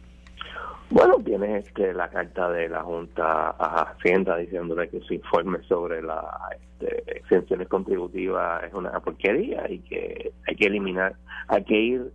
Bueno, 0.89 1.17
tiene 1.23 1.59
este, 1.59 1.93
la 1.93 2.09
carta 2.09 2.49
de 2.49 2.67
la 2.67 2.81
Junta 2.81 3.51
a 3.51 3.91
Hacienda 3.91 4.37
diciéndole 4.37 4.89
que 4.89 4.99
su 5.01 5.13
informe 5.13 5.59
sobre 5.67 6.01
las 6.01 6.25
este, 6.59 7.17
exenciones 7.17 7.67
contributivas 7.67 8.63
es 8.63 8.73
una 8.73 8.99
porquería 8.99 9.69
y 9.69 9.79
que 9.79 10.33
hay 10.47 10.55
que 10.55 10.65
eliminar, 10.65 11.15
hay 11.47 11.63
que 11.63 11.79
ir 11.79 12.11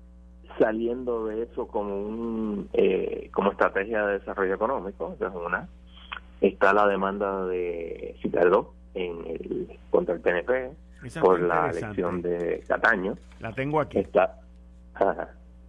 saliendo 0.59 1.27
de 1.27 1.45
eso 1.45 1.69
como 1.69 1.97
un 1.97 2.69
eh, 2.73 3.31
como 3.33 3.53
estrategia 3.53 4.07
de 4.07 4.19
desarrollo 4.19 4.55
económico, 4.55 5.17
es 5.21 5.35
una. 5.35 5.69
Está 6.41 6.73
la 6.73 6.87
demanda 6.87 7.47
de 7.47 8.17
Citardo 8.21 8.75
en 8.95 9.27
el, 9.27 9.79
contra 9.91 10.15
el 10.15 10.21
PNP 10.21 10.73
por 11.21 11.41
la 11.41 11.71
elección 11.71 12.23
de 12.23 12.63
Cataño. 12.67 13.17
La 13.41 13.53
tengo 13.53 13.81
aquí. 13.81 13.99
Está, 13.99 14.41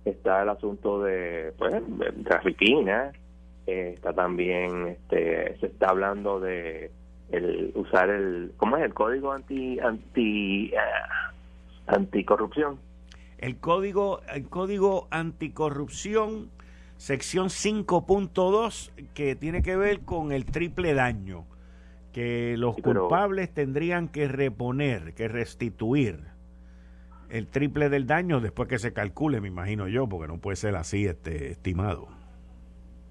está 0.05 0.43
el 0.43 0.49
asunto 0.49 1.01
de 1.01 1.53
pues 1.57 1.75
trafiquina 2.23 3.11
eh, 3.67 3.93
está 3.95 4.13
también 4.13 4.87
este 4.87 5.57
se 5.59 5.67
está 5.67 5.89
hablando 5.89 6.39
de 6.39 6.91
el 7.31 7.71
usar 7.75 8.09
el 8.09 8.53
cómo 8.57 8.77
es 8.77 8.83
el 8.83 8.93
código 8.93 9.31
anti 9.31 9.79
anti 9.79 10.71
uh, 10.71 11.91
anticorrupción 11.91 12.79
el 13.39 13.57
código 13.57 14.21
el 14.31 14.47
código 14.47 15.07
anticorrupción 15.09 16.51
sección 16.97 17.47
5.2 17.47 18.91
que 19.13 19.35
tiene 19.35 19.61
que 19.61 19.75
ver 19.75 20.01
con 20.01 20.31
el 20.31 20.45
triple 20.45 20.93
daño 20.93 21.45
que 22.13 22.55
los 22.57 22.77
culpables 22.77 23.53
tendrían 23.53 24.07
que 24.07 24.27
reponer 24.27 25.13
que 25.13 25.27
restituir 25.27 26.35
el 27.29 27.47
triple 27.47 27.89
del 27.89 28.07
daño 28.07 28.39
después 28.39 28.69
que 28.69 28.79
se 28.79 28.93
calcule, 28.93 29.41
me 29.41 29.49
imagino 29.49 29.87
yo, 29.87 30.07
porque 30.07 30.27
no 30.27 30.37
puede 30.37 30.55
ser 30.55 30.75
así 30.75 31.05
este 31.05 31.51
estimado. 31.51 32.07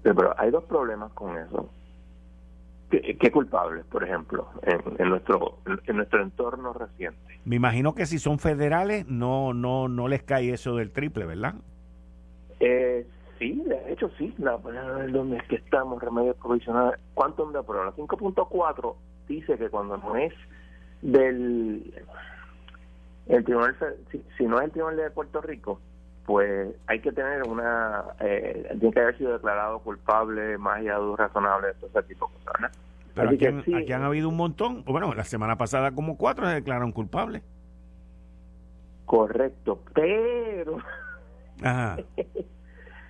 pero 0.01 0.33
hay 0.39 0.49
dos 0.49 0.63
problemas 0.63 1.11
con 1.13 1.37
eso. 1.37 1.69
¿Qué, 2.89 3.31
culpables, 3.31 3.83
por 3.85 4.03
ejemplo, 4.03 4.47
en, 4.63 5.09
nuestro 5.09 5.57
en 5.85 5.97
nuestro 5.97 6.23
entorno 6.23 6.71
reciente? 6.71 7.39
Me 7.43 7.57
imagino 7.57 7.93
que 7.93 8.05
si 8.05 8.19
son 8.19 8.39
federales 8.39 9.05
no 9.07 9.53
no 9.53 9.87
no 9.87 10.07
les 10.07 10.23
cae 10.23 10.53
eso 10.53 10.75
del 10.75 10.91
triple, 10.91 11.25
¿verdad? 11.25 11.55
Eh, 12.59 13.05
hecho 13.95 14.09
sí. 14.17 14.33
La, 14.37 14.57
donde 14.57 15.37
es 15.37 15.43
que 15.47 15.55
estamos, 15.55 16.01
remedios 16.01 16.35
provisionales. 16.37 16.99
¿Cuánto 17.13 17.49
de 17.51 17.63
prueba? 17.63 17.85
La 17.85 17.91
5.4 17.93 18.95
dice 19.27 19.57
que 19.57 19.69
cuando 19.69 19.97
no 19.97 20.15
es 20.15 20.33
del 21.01 21.93
el 23.27 23.43
tribunal, 23.43 23.75
si, 24.11 24.43
no 24.45 24.59
es 24.59 24.65
el 24.65 24.71
tribunal 24.71 24.97
de 24.97 25.09
Puerto 25.09 25.41
Rico, 25.41 25.79
pues 26.25 26.75
hay 26.87 26.99
que 26.99 27.11
tener 27.11 27.43
una, 27.43 28.03
eh, 28.19 28.67
tiene 28.79 28.93
que 28.93 28.99
haber 28.99 29.17
sido 29.17 29.33
declarado 29.33 29.79
culpable 29.79 30.57
más 30.57 30.77
allá 30.77 30.99
de 30.99 31.15
razonable 31.15 31.67
de 31.67 31.87
ese 31.87 32.03
tipo 32.03 32.27
de 32.27 32.45
cosas. 32.45 32.71
Pero 33.15 33.29
aquí, 33.29 33.93
han, 33.93 34.03
habido 34.03 34.29
un 34.29 34.35
montón, 34.35 34.83
bueno, 34.83 35.13
la 35.13 35.23
semana 35.23 35.57
pasada 35.57 35.91
como 35.91 36.17
cuatro 36.17 36.45
se 36.47 36.55
declararon 36.55 36.91
culpables. 36.91 37.41
Correcto, 39.05 39.79
pero 39.93 40.77
Ajá. 41.63 41.97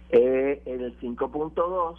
eh, 0.09 0.61
el 0.65 0.99
5.2 0.99 1.97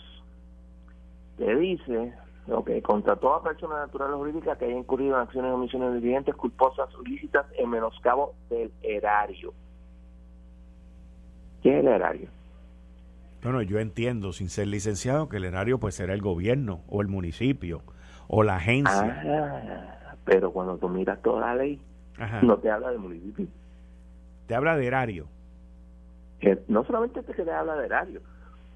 te 1.36 1.56
dice 1.56 2.14
Ok, 2.48 2.70
contra 2.82 3.16
toda 3.16 3.42
persona 3.42 3.78
natural 3.78 4.14
o 4.14 4.18
jurídica 4.18 4.56
que 4.56 4.66
haya 4.66 4.78
incurrido 4.78 5.16
en 5.16 5.22
acciones 5.22 5.50
o 5.50 5.56
omisiones 5.56 5.94
diligentes 5.94 6.34
culposas 6.36 6.88
o 6.94 7.02
ilícitas 7.02 7.44
en 7.58 7.68
menoscabo 7.68 8.34
del 8.48 8.70
erario. 8.82 9.52
¿Qué 11.62 11.76
es 11.76 11.84
el 11.84 11.88
erario? 11.88 12.28
Bueno, 13.42 13.62
yo 13.62 13.80
entiendo, 13.80 14.32
sin 14.32 14.48
ser 14.48 14.68
licenciado, 14.68 15.28
que 15.28 15.38
el 15.38 15.44
erario 15.44 15.78
puede 15.78 15.92
ser 15.92 16.10
el 16.10 16.22
gobierno 16.22 16.82
o 16.88 17.00
el 17.00 17.08
municipio 17.08 17.82
o 18.28 18.44
la 18.44 18.56
agencia. 18.56 19.22
Ah, 19.24 20.14
pero 20.24 20.52
cuando 20.52 20.78
tú 20.78 20.88
miras 20.88 21.20
toda 21.22 21.40
la 21.40 21.54
ley, 21.56 21.80
no 22.42 22.58
te 22.58 22.70
habla 22.70 22.90
de 22.90 22.98
municipio. 22.98 23.46
Te 24.46 24.54
habla 24.54 24.76
de 24.76 24.86
erario. 24.86 25.26
No 26.68 26.84
solamente 26.84 27.22
te, 27.22 27.32
te 27.32 27.50
habla 27.50 27.76
de 27.76 27.86
erario, 27.86 28.20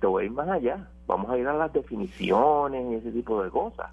te 0.01 0.07
voy 0.07 0.23
a 0.23 0.27
ir 0.27 0.33
más 0.33 0.49
allá. 0.49 0.89
Vamos 1.07 1.31
a 1.31 1.39
ir 1.39 1.47
a 1.47 1.55
las 1.55 1.73
definiciones 1.73 2.91
y 2.91 2.95
ese 2.95 3.13
tipo 3.13 3.43
de 3.43 3.51
cosas. 3.51 3.91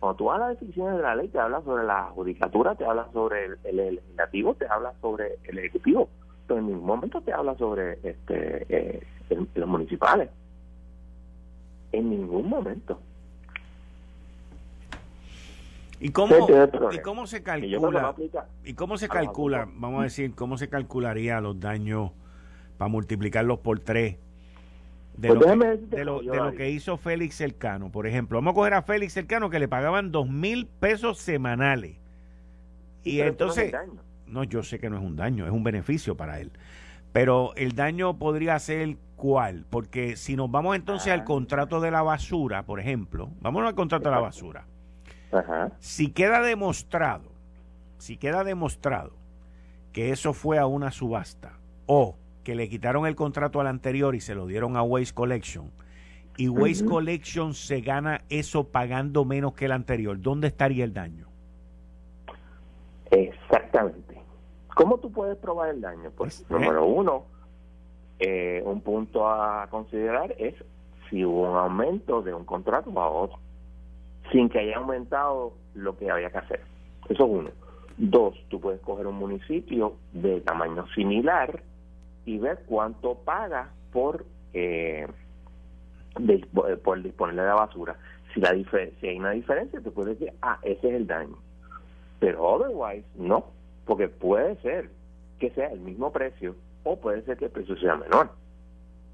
Cuando 0.00 0.16
tú 0.16 0.24
vas 0.26 0.36
a 0.36 0.40
las 0.40 0.50
definiciones 0.50 0.96
de 0.96 1.02
la 1.02 1.14
ley, 1.14 1.28
te 1.28 1.38
habla 1.38 1.62
sobre 1.62 1.84
la 1.84 2.04
judicatura, 2.14 2.74
te 2.74 2.84
habla 2.84 3.06
sobre 3.12 3.46
el, 3.64 3.76
legislativo, 3.76 4.54
te 4.54 4.66
habla 4.66 4.92
sobre 5.00 5.38
el 5.44 5.58
ejecutivo. 5.58 6.08
Pero 6.46 6.60
en 6.60 6.66
ningún 6.66 6.86
momento 6.86 7.20
te 7.20 7.32
habla 7.32 7.56
sobre 7.56 7.98
este 8.02 8.66
eh, 8.68 9.02
los 9.54 9.68
municipales. 9.68 10.28
En 11.92 12.10
ningún 12.10 12.48
momento. 12.48 12.98
¿Y 16.00 16.10
cómo, 16.10 16.34
¿Y 16.90 16.98
cómo 16.98 17.26
se 17.28 17.44
calcula? 17.44 18.14
¿Y 18.64 18.74
cómo 18.74 18.98
se 18.98 19.08
calcula, 19.08 19.68
vamos 19.72 20.00
a 20.00 20.04
decir, 20.04 20.34
cómo 20.34 20.58
se 20.58 20.68
calcularía 20.68 21.40
los 21.40 21.60
daños 21.60 22.10
para 22.82 22.90
multiplicarlos 22.90 23.60
por 23.60 23.78
tres 23.78 24.16
de, 25.16 25.28
pues 25.28 25.40
lo, 25.40 25.46
que, 25.46 25.76
de, 25.76 26.04
lo, 26.04 26.52
que 26.52 26.70
hizo 26.70 26.96
Félix 26.96 27.36
Cercano. 27.36 27.92
Por 27.92 28.08
ejemplo, 28.08 28.38
vamos 28.38 28.50
a 28.50 28.54
coger 28.56 28.74
a 28.74 28.82
Félix 28.82 29.12
Cercano 29.12 29.50
que 29.50 29.60
le 29.60 29.68
pagaban 29.68 30.10
dos 30.10 30.28
mil 30.28 30.66
pesos 30.66 31.18
semanales. 31.18 31.94
Y 33.04 33.20
entonces, 33.20 33.72
no, 34.26 34.42
yo 34.42 34.64
sé 34.64 34.80
que 34.80 34.90
no 34.90 34.96
es 34.96 35.04
un 35.04 35.14
daño, 35.14 35.46
es 35.46 35.52
un 35.52 35.62
beneficio 35.62 36.16
para 36.16 36.40
él. 36.40 36.50
Pero 37.12 37.52
el 37.54 37.76
daño 37.76 38.18
podría 38.18 38.58
ser 38.58 38.96
cuál, 39.14 39.64
porque 39.70 40.16
si 40.16 40.34
nos 40.34 40.50
vamos 40.50 40.74
entonces 40.74 41.12
al 41.12 41.20
ah. 41.20 41.24
contrato 41.24 41.80
de 41.80 41.92
la 41.92 42.02
basura, 42.02 42.64
por 42.64 42.80
ejemplo, 42.80 43.30
vámonos 43.40 43.68
al 43.68 43.76
contrato 43.76 44.08
de 44.08 44.14
la 44.16 44.20
basura. 44.20 44.66
Si 45.78 46.10
queda 46.10 46.40
demostrado, 46.40 47.30
si 47.98 48.16
queda 48.16 48.42
demostrado 48.42 49.12
que 49.92 50.10
eso 50.10 50.32
fue 50.32 50.58
a 50.58 50.66
una 50.66 50.90
subasta 50.90 51.52
o 51.86 52.16
que 52.42 52.54
le 52.54 52.68
quitaron 52.68 53.06
el 53.06 53.14
contrato 53.14 53.60
al 53.60 53.66
anterior 53.66 54.14
y 54.14 54.20
se 54.20 54.34
lo 54.34 54.46
dieron 54.46 54.76
a 54.76 54.82
Waste 54.82 55.14
Collection 55.14 55.70
y 56.36 56.48
Waste 56.48 56.84
Collection 56.86 57.54
se 57.54 57.80
gana 57.80 58.22
eso 58.28 58.64
pagando 58.64 59.24
menos 59.24 59.54
que 59.54 59.66
el 59.66 59.72
anterior, 59.72 60.20
¿dónde 60.20 60.48
estaría 60.48 60.84
el 60.84 60.92
daño? 60.92 61.26
Exactamente. 63.10 64.18
¿Cómo 64.74 64.98
tú 64.98 65.12
puedes 65.12 65.36
probar 65.36 65.70
el 65.70 65.80
daño? 65.80 66.10
Pues, 66.16 66.44
pues 66.48 66.50
número 66.50 66.86
uno, 66.86 67.24
eh, 68.18 68.62
un 68.64 68.80
punto 68.80 69.28
a 69.28 69.66
considerar 69.68 70.34
es 70.38 70.54
si 71.10 71.24
hubo 71.24 71.50
un 71.50 71.56
aumento 71.56 72.22
de 72.22 72.32
un 72.32 72.44
contrato 72.44 72.90
a 72.98 73.10
otro, 73.10 73.38
sin 74.30 74.48
que 74.48 74.60
haya 74.60 74.78
aumentado 74.78 75.52
lo 75.74 75.96
que 75.98 76.10
había 76.10 76.30
que 76.30 76.38
hacer. 76.38 76.60
Eso 77.10 77.24
es 77.24 77.30
uno. 77.30 77.50
Dos, 77.98 78.34
tú 78.48 78.58
puedes 78.58 78.80
coger 78.80 79.06
un 79.06 79.16
municipio 79.16 79.96
de 80.14 80.40
tamaño 80.40 80.86
similar 80.94 81.62
y 82.24 82.38
ver 82.38 82.60
cuánto 82.66 83.16
paga 83.16 83.70
por 83.92 84.24
eh, 84.54 85.06
por 86.82 87.02
disponerle 87.02 87.42
de 87.42 87.48
la 87.48 87.54
basura. 87.54 87.96
Si 88.34 88.40
la 88.40 88.54
si 89.00 89.06
hay 89.06 89.18
una 89.18 89.30
diferencia, 89.30 89.80
te 89.80 89.90
puedes 89.90 90.18
decir, 90.18 90.34
ah, 90.42 90.58
ese 90.62 90.88
es 90.88 90.94
el 90.94 91.06
daño. 91.06 91.36
Pero 92.18 92.42
otherwise, 92.42 93.06
no, 93.16 93.46
porque 93.84 94.08
puede 94.08 94.56
ser 94.56 94.90
que 95.38 95.50
sea 95.50 95.68
el 95.68 95.80
mismo 95.80 96.12
precio 96.12 96.54
o 96.84 96.96
puede 96.98 97.22
ser 97.22 97.36
que 97.36 97.46
el 97.46 97.50
precio 97.50 97.76
sea 97.76 97.96
menor. 97.96 98.30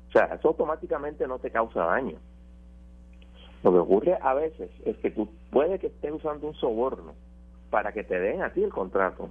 O 0.09 0.13
sea, 0.13 0.27
eso 0.27 0.49
automáticamente 0.49 1.27
no 1.27 1.39
te 1.39 1.51
causa 1.51 1.85
daño. 1.85 2.19
Lo 3.63 3.73
que 3.73 3.79
ocurre 3.79 4.19
a 4.21 4.35
veces 4.35 4.71
es 4.85 4.97
que 4.99 5.11
tú 5.11 5.29
puede 5.51 5.79
que 5.79 5.89
estés 5.89 6.13
usando 6.13 6.47
un 6.47 6.55
soborno 6.55 7.15
para 7.71 7.93
que 7.93 8.05
te 8.05 8.19
den 8.19 8.43
a 8.43 8.53
ti 8.53 8.63
el 8.63 8.71
contrato, 8.71 9.31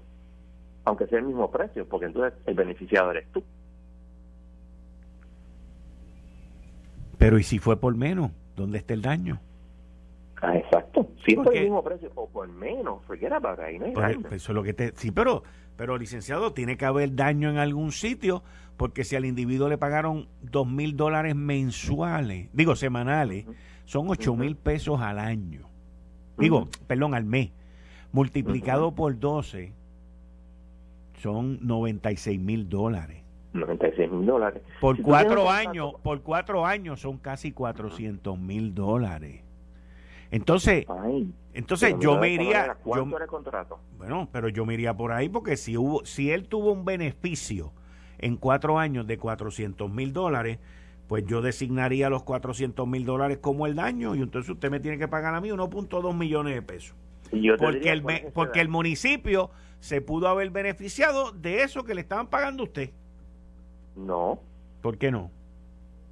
aunque 0.85 1.07
sea 1.07 1.19
el 1.19 1.25
mismo 1.25 1.49
precio, 1.49 1.87
porque 1.87 2.07
entonces 2.07 2.33
el 2.45 2.55
beneficiado 2.55 3.11
eres 3.11 3.27
tú. 3.31 3.43
Pero 7.17 7.39
¿y 7.39 7.43
si 7.43 7.59
fue 7.59 7.79
por 7.79 7.95
menos? 7.95 8.31
¿Dónde 8.55 8.77
está 8.77 8.93
el 8.93 9.01
daño? 9.01 9.39
Ah, 10.41 10.55
exacto. 10.55 11.09
Si 11.25 11.31
es 11.31 11.37
por 11.37 11.55
el 11.55 11.63
mismo 11.63 11.83
precio 11.83 12.11
o 12.15 12.29
por 12.29 12.47
menos, 12.47 13.03
forget 13.05 13.31
about 13.31 13.59
ahí, 13.59 13.79
no 13.79 13.91
pues, 13.93 14.17
pues, 14.21 14.33
eso 14.33 14.51
es 14.51 14.55
lo 14.55 14.63
que 14.63 14.73
te... 14.73 14.93
Sí, 14.95 15.11
pero, 15.11 15.43
pero 15.75 15.97
licenciado, 15.97 16.53
tiene 16.53 16.77
que 16.77 16.85
haber 16.85 17.15
daño 17.15 17.49
en 17.49 17.57
algún 17.57 17.91
sitio 17.91 18.43
porque 18.77 19.03
si 19.03 19.15
al 19.15 19.25
individuo 19.25 19.67
le 19.67 19.79
pagaron 19.79 20.27
dos 20.41 20.67
mil 20.67 20.95
dólares 20.95 21.35
mensuales, 21.35 22.49
digo 22.53 22.75
semanales, 22.75 23.45
son 23.85 24.09
ocho 24.09 24.35
mil 24.35 24.55
pesos 24.55 25.01
al 25.01 25.17
año. 25.17 25.67
Digo, 26.37 26.69
perdón, 26.85 27.15
al 27.15 27.25
mes. 27.25 27.49
Multiplicado 28.11 28.93
por 28.93 29.19
12 29.19 29.73
son 31.21 31.65
96 31.65 32.39
mil 32.39 32.69
dólares. 32.69 33.23
96 33.59 34.11
mil 34.11 34.25
dólares. 34.25 34.61
Por 34.79 35.01
cuatro 35.01 35.49
años, 35.49 35.93
por 36.03 36.21
cuatro 36.21 36.65
años 36.65 37.01
son 37.01 37.17
casi 37.17 37.51
400 37.51 38.37
mil 38.39 38.73
dólares. 38.73 39.43
Entonces, 40.31 40.85
entonces 41.53 41.95
yo 41.99 42.17
me 42.17 42.29
iría. 42.29 42.77
¿Cuánto 42.83 43.17
era 43.17 43.27
contrato? 43.27 43.79
Bueno, 43.97 44.27
pero 44.31 44.49
yo 44.49 44.65
me 44.65 44.73
iría 44.73 44.95
por 44.95 45.11
ahí 45.11 45.29
porque 45.29 45.55
si 45.57 45.77
hubo, 45.77 46.05
si 46.05 46.31
él 46.31 46.47
tuvo 46.47 46.71
un 46.71 46.85
beneficio 46.85 47.71
en 48.19 48.35
cuatro 48.35 48.79
años 48.79 49.07
de 49.07 49.17
400 49.17 49.89
mil 49.89 50.11
dólares, 50.13 50.59
pues 51.07 51.25
yo 51.25 51.41
designaría 51.41 52.09
los 52.09 52.23
400 52.23 52.87
mil 52.87 53.05
dólares 53.05 53.37
como 53.39 53.65
el 53.65 53.75
daño 53.75 54.15
y 54.15 54.21
entonces 54.21 54.49
usted 54.49 54.69
me 54.69 54.79
tiene 54.79 54.97
que 54.97 55.07
pagar 55.07 55.33
a 55.33 55.41
mí 55.41 55.49
1.2 55.49 56.15
millones 56.15 56.55
de 56.55 56.61
pesos. 56.61 56.95
porque 57.57 57.91
el, 57.91 58.03
porque 58.33 58.59
el 58.59 58.69
municipio 58.69 59.49
se 59.79 60.01
pudo 60.01 60.27
haber 60.27 60.49
beneficiado 60.49 61.31
de 61.31 61.63
eso 61.63 61.83
que 61.83 61.95
le 61.95 62.01
estaban 62.01 62.27
pagando 62.27 62.63
a 62.63 62.65
usted. 62.65 62.91
No. 63.97 64.39
¿Por 64.81 64.97
qué 64.97 65.11
no? 65.11 65.31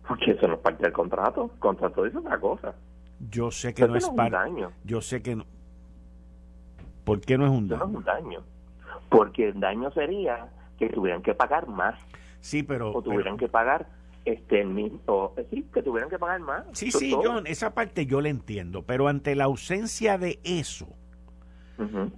Porque 0.07 0.31
eso 0.31 0.47
no 0.47 0.55
es 0.55 0.59
parte 0.59 0.83
del 0.83 0.93
contrato. 0.93 1.51
El 1.53 1.59
contrato 1.59 2.03
dice 2.03 2.17
otra 2.17 2.39
cosa. 2.39 2.75
Yo 3.29 3.51
sé 3.51 3.73
que 3.73 3.87
no 3.87 3.95
es 3.95 4.09
parte. 4.09 4.35
daño. 4.35 4.71
Yo 4.83 5.01
sé 5.01 5.21
que 5.21 5.35
no. 5.35 5.45
¿Por 7.03 7.21
qué 7.21 7.37
no 7.37 7.45
es 7.45 7.51
un 7.51 7.67
daño? 7.67 7.85
No 7.85 7.89
es 7.89 7.95
un 7.97 8.03
daño. 8.03 8.43
Porque 9.09 9.49
el 9.49 9.59
daño 9.59 9.91
sería 9.91 10.49
que 10.77 10.89
tuvieran 10.89 11.21
que 11.21 11.33
pagar 11.33 11.67
más. 11.67 11.95
Sí, 12.41 12.63
pero. 12.63 12.91
O 12.91 13.01
tuvieran 13.01 13.37
que 13.37 13.47
pagar 13.47 13.87
este 14.25 14.65
mismo. 14.65 15.33
Sí, 15.49 15.65
que 15.73 15.81
tuvieran 15.81 16.09
que 16.09 16.19
pagar 16.19 16.39
más. 16.41 16.65
Sí, 16.73 16.91
sí, 16.91 17.15
John, 17.23 17.47
esa 17.47 17.73
parte 17.73 18.05
yo 18.05 18.21
la 18.21 18.29
entiendo. 18.29 18.83
Pero 18.83 19.07
ante 19.07 19.35
la 19.35 19.45
ausencia 19.45 20.17
de 20.17 20.39
eso. 20.43 20.87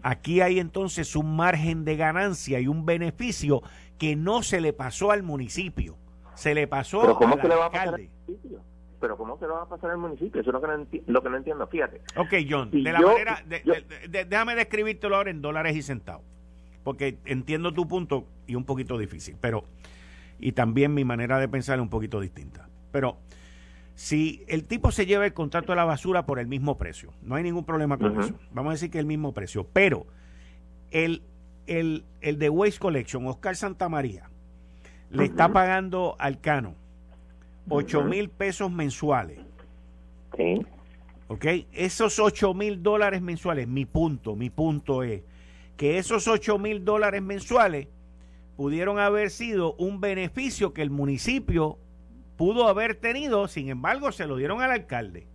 Aquí 0.03 0.41
hay 0.41 0.60
entonces 0.60 1.15
un 1.15 1.36
margen 1.36 1.84
de 1.84 1.95
ganancia 1.95 2.60
y 2.60 2.67
un 2.67 2.86
beneficio 2.86 3.63
que 3.97 4.15
no 4.15 4.43
se 4.43 4.62
le 4.62 4.73
pasó 4.73 5.12
al 5.12 5.23
municipio, 5.23 5.97
se 6.36 6.53
le 6.53 6.67
pasó 6.67 7.01
¿Pero 7.01 7.15
cómo 7.15 7.38
se 7.41 7.47
le 7.47 7.55
va 7.55 7.65
a 7.65 7.71
pasar 7.71 7.88
al 7.88 8.10
municipio? 8.25 8.62
Pero 8.99 9.17
¿cómo 9.17 9.38
se 9.38 9.47
lo 9.47 9.53
va 9.53 9.63
a 9.63 9.69
pasar 9.69 9.91
al 9.91 9.97
municipio? 9.97 10.41
Eso 10.41 10.49
es 10.49 10.53
lo 10.53 10.62
que 10.62 10.67
no, 10.67 10.88
lo 11.13 11.21
que 11.21 11.29
no 11.29 11.38
entiendo, 11.38 11.67
fíjate. 11.67 12.01
Ok, 12.15 12.33
John, 12.49 12.71
de 12.71 12.91
la 12.91 12.99
manera, 12.99 13.43
déjame 14.10 14.55
describírtelo 14.55 15.15
ahora 15.15 15.29
en 15.29 15.41
dólares 15.41 15.75
y 15.75 15.83
centavos, 15.83 16.25
porque 16.83 17.19
entiendo 17.25 17.73
tu 17.73 17.88
punto 17.88 18.25
y 18.47 18.55
un 18.55 18.65
poquito 18.65 18.97
difícil, 18.97 19.36
pero, 19.39 19.65
y 20.39 20.53
también 20.53 20.93
mi 20.93 21.05
manera 21.05 21.39
de 21.39 21.47
pensar 21.47 21.77
es 21.77 21.81
un 21.83 21.89
poquito 21.89 22.19
distinta. 22.19 22.69
Pero 22.91 23.17
si 23.93 24.43
el 24.47 24.63
tipo 24.65 24.91
se 24.91 25.05
lleva 25.05 25.25
el 25.25 25.33
contrato 25.33 25.71
de 25.71 25.75
la 25.75 25.86
basura 25.86 26.25
por 26.25 26.39
el 26.39 26.47
mismo 26.47 26.77
precio, 26.77 27.13
no 27.21 27.36
hay 27.36 27.43
ningún 27.43 27.65
problema 27.65 27.97
con 27.97 28.19
eso. 28.19 28.33
Vamos 28.51 28.71
a 28.71 28.73
decir 28.73 28.89
que 28.89 28.99
el 28.99 29.05
mismo 29.05 29.33
precio, 29.33 29.67
pero 29.73 30.07
el 30.89 31.21
el, 31.67 32.06
el 32.21 32.39
de 32.39 32.49
Waste 32.49 32.80
Collection, 32.80 33.27
Oscar 33.27 33.56
Santamaría, 33.56 34.30
le 35.10 35.25
está 35.25 35.51
pagando 35.51 36.15
al 36.19 36.41
Cano 36.41 36.75
8 37.69 38.03
mil 38.03 38.30
pesos 38.30 38.71
mensuales. 38.71 39.39
Sí. 40.36 40.65
¿Ok? 41.27 41.45
Esos 41.73 42.19
8 42.19 42.53
mil 42.53 42.82
dólares 42.82 43.21
mensuales, 43.21 43.67
mi 43.67 43.86
punto, 43.86 44.36
mi 44.36 44.49
punto 44.49 45.03
es 45.03 45.23
que 45.75 45.97
esos 45.97 46.27
8 46.27 46.58
mil 46.58 46.84
dólares 46.84 47.21
mensuales, 47.21 47.88
pudieron 48.58 48.97
haber 48.97 49.30
sido 49.30 49.75
un 49.75 50.01
beneficio 50.01 50.73
que 50.73 50.82
el 50.82 50.89
municipio 50.89 51.77
pudo 52.38 52.67
haber 52.67 52.95
tenido, 52.95 53.47
sin 53.47 53.69
embargo, 53.69 54.12
se 54.12 54.25
lo 54.25 54.36
dieron 54.36 54.62
al 54.62 54.71
alcalde. 54.71 55.27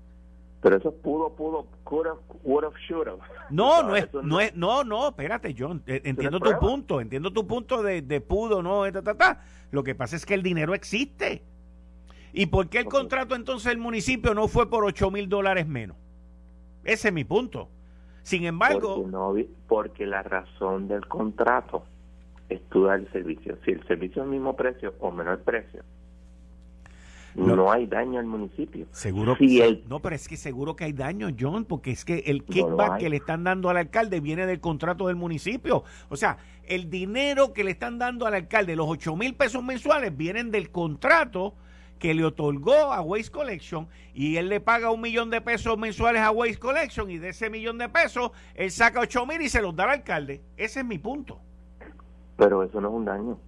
Pero 0.61 0.77
eso 0.77 0.93
pudo, 0.93 1.31
pudo, 1.31 1.67
could 1.85 2.07
have, 2.07 2.19
would 2.43 2.65
have, 2.65 2.75
should 2.87 3.09
have. 3.09 3.21
No, 3.53 3.83
no 3.83 3.97
es, 3.97 4.09
no 4.15 4.41
es, 4.41 4.55
no, 4.57 4.83
no, 4.83 5.09
espérate, 5.09 5.55
John, 5.57 5.83
eh, 5.87 6.01
entiendo 6.05 6.41
tu 6.41 6.59
punto, 6.59 7.01
entiendo 7.01 7.33
tu 7.33 7.47
punto 7.47 7.83
de, 7.83 8.01
de 8.01 8.21
pudo, 8.21 8.63
no, 8.63 8.91
ta, 8.91 9.03
ta, 9.03 9.15
ta. 9.15 9.45
Lo 9.71 9.83
que 9.83 9.95
pasa 9.95 10.17
es 10.17 10.25
que 10.25 10.35
el 10.35 10.43
dinero 10.43 10.75
existe. 10.75 11.43
¿Y 12.33 12.47
por 12.47 12.69
qué 12.69 12.79
el 12.79 12.87
contrato 12.87 13.35
entonces 13.35 13.69
del 13.69 13.79
municipio 13.79 14.33
no 14.35 14.49
fue 14.49 14.71
por 14.71 14.85
8 14.85 15.11
mil 15.11 15.29
dólares 15.29 15.67
menos? 15.67 15.97
Ese 16.83 17.09
es 17.09 17.15
mi 17.15 17.25
punto. 17.25 17.69
Sin 18.23 18.45
embargo... 18.45 19.07
Porque, 19.11 19.49
porque 19.69 20.07
la 20.07 20.23
razón 20.23 20.89
del 20.89 21.07
contrato 21.07 21.85
es 22.49 22.61
tú 22.71 22.85
dar 22.85 23.01
el 23.01 23.13
servicio. 23.13 23.59
Si 23.65 23.73
el 23.73 23.87
servicio 23.87 24.23
es 24.23 24.27
el 24.27 24.33
mismo 24.33 24.57
precio 24.57 24.95
o 25.01 25.11
menor 25.11 25.41
precio, 25.41 25.83
no, 27.35 27.71
hay 27.71 27.87
daño 27.87 28.19
al 28.19 28.27
municipio. 28.27 28.87
Seguro 28.91 29.37
que 29.37 29.83
no, 29.89 30.01
pero 30.01 30.15
es 30.15 30.29
que 30.29 30.37
seguro 30.37 30.77
que 30.77 30.85
hay 30.85 30.93
daño, 30.93 31.29
John, 31.39 31.65
porque 31.65 31.91
es 31.91 32.05
que 32.05 32.19
el 32.27 32.45
kickback 32.45 32.99
que 32.99 33.09
le 33.09 33.17
están 33.17 33.45
dando 33.45 33.71
al 33.71 33.77
alcalde 33.77 34.21
viene 34.21 34.47
del 34.47 34.61
contrato 34.61 35.07
del 35.07 35.17
municipio. 35.17 35.85
O 36.09 36.17
sea, 36.17 36.39
el 36.65 36.91
dinero 36.91 37.53
que 37.53 37.65
le 37.65 37.73
están 37.73 37.99
dando 37.99 38.27
al 38.27 38.35
alcalde, 38.35 38.77
los 38.77 38.89
8 38.89 39.17
mil 39.17 39.35
pesos 39.35 39.63
mensuales, 39.63 40.17
vienen 40.17 40.51
del 40.51 40.71
contrato 40.71 41.55
que 41.99 42.15
le 42.15 42.25
otorgó 42.25 42.93
a 42.93 43.01
Waste 43.01 43.31
Collection 43.31 43.87
y 44.13 44.37
él 44.37 44.49
le 44.49 44.61
paga 44.61 44.91
un 44.91 45.01
millón 45.01 45.31
de 45.31 45.41
pesos 45.41 45.79
mensuales 45.79 46.21
a 46.21 46.33
Waste 46.33 46.59
Collection 46.59 47.09
y 47.09 47.19
de 47.19 47.29
ese 47.29 47.49
millón 47.49 47.79
de 47.79 47.89
pesos 47.89 48.33
él 48.57 48.73
saca 48.73 48.99
8 48.99 49.25
mil 49.25 49.41
y 49.41 49.49
se 49.49 49.63
los 49.63 49.75
da 49.77 49.85
al 49.85 49.91
alcalde. 49.91 50.43
Ese 50.57 50.81
es 50.81 50.87
mi 50.87 50.99
punto. 50.99 51.41
Pero 52.37 52.65
eso 52.65 52.81
no 52.81 52.89
es 52.89 52.95
un 52.95 53.05
daño. 53.05 53.39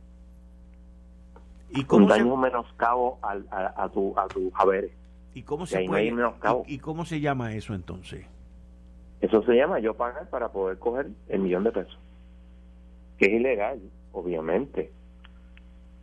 ¿Y 1.75 1.85
un 1.93 2.07
daño 2.07 2.37
menoscabo 2.37 3.19
a, 3.21 3.33
a, 3.77 3.89
tu, 3.89 4.17
a 4.17 4.29
tus 4.29 4.53
haberes. 4.55 4.93
¿Y 5.35 5.43
cómo, 5.43 5.67
se 5.67 5.85
¿Y, 6.67 6.79
cómo 6.79 7.05
se 7.05 7.21
llama 7.21 7.55
eso 7.55 7.75
entonces? 7.75 8.25
Eso 9.21 9.43
se 9.43 9.55
llama 9.55 9.81
yo 9.81 9.95
pagar 9.95 10.31
para 10.31 10.51
poder 10.51 10.79
coger 10.79 11.09
el 11.29 11.41
millón 11.41 11.65
de 11.65 11.73
pesos. 11.73 11.99
Que 13.19 13.27
es 13.27 13.33
ilegal, 13.33 13.81
obviamente. 14.13 14.93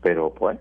Pero 0.01 0.33
pues, 0.33 0.59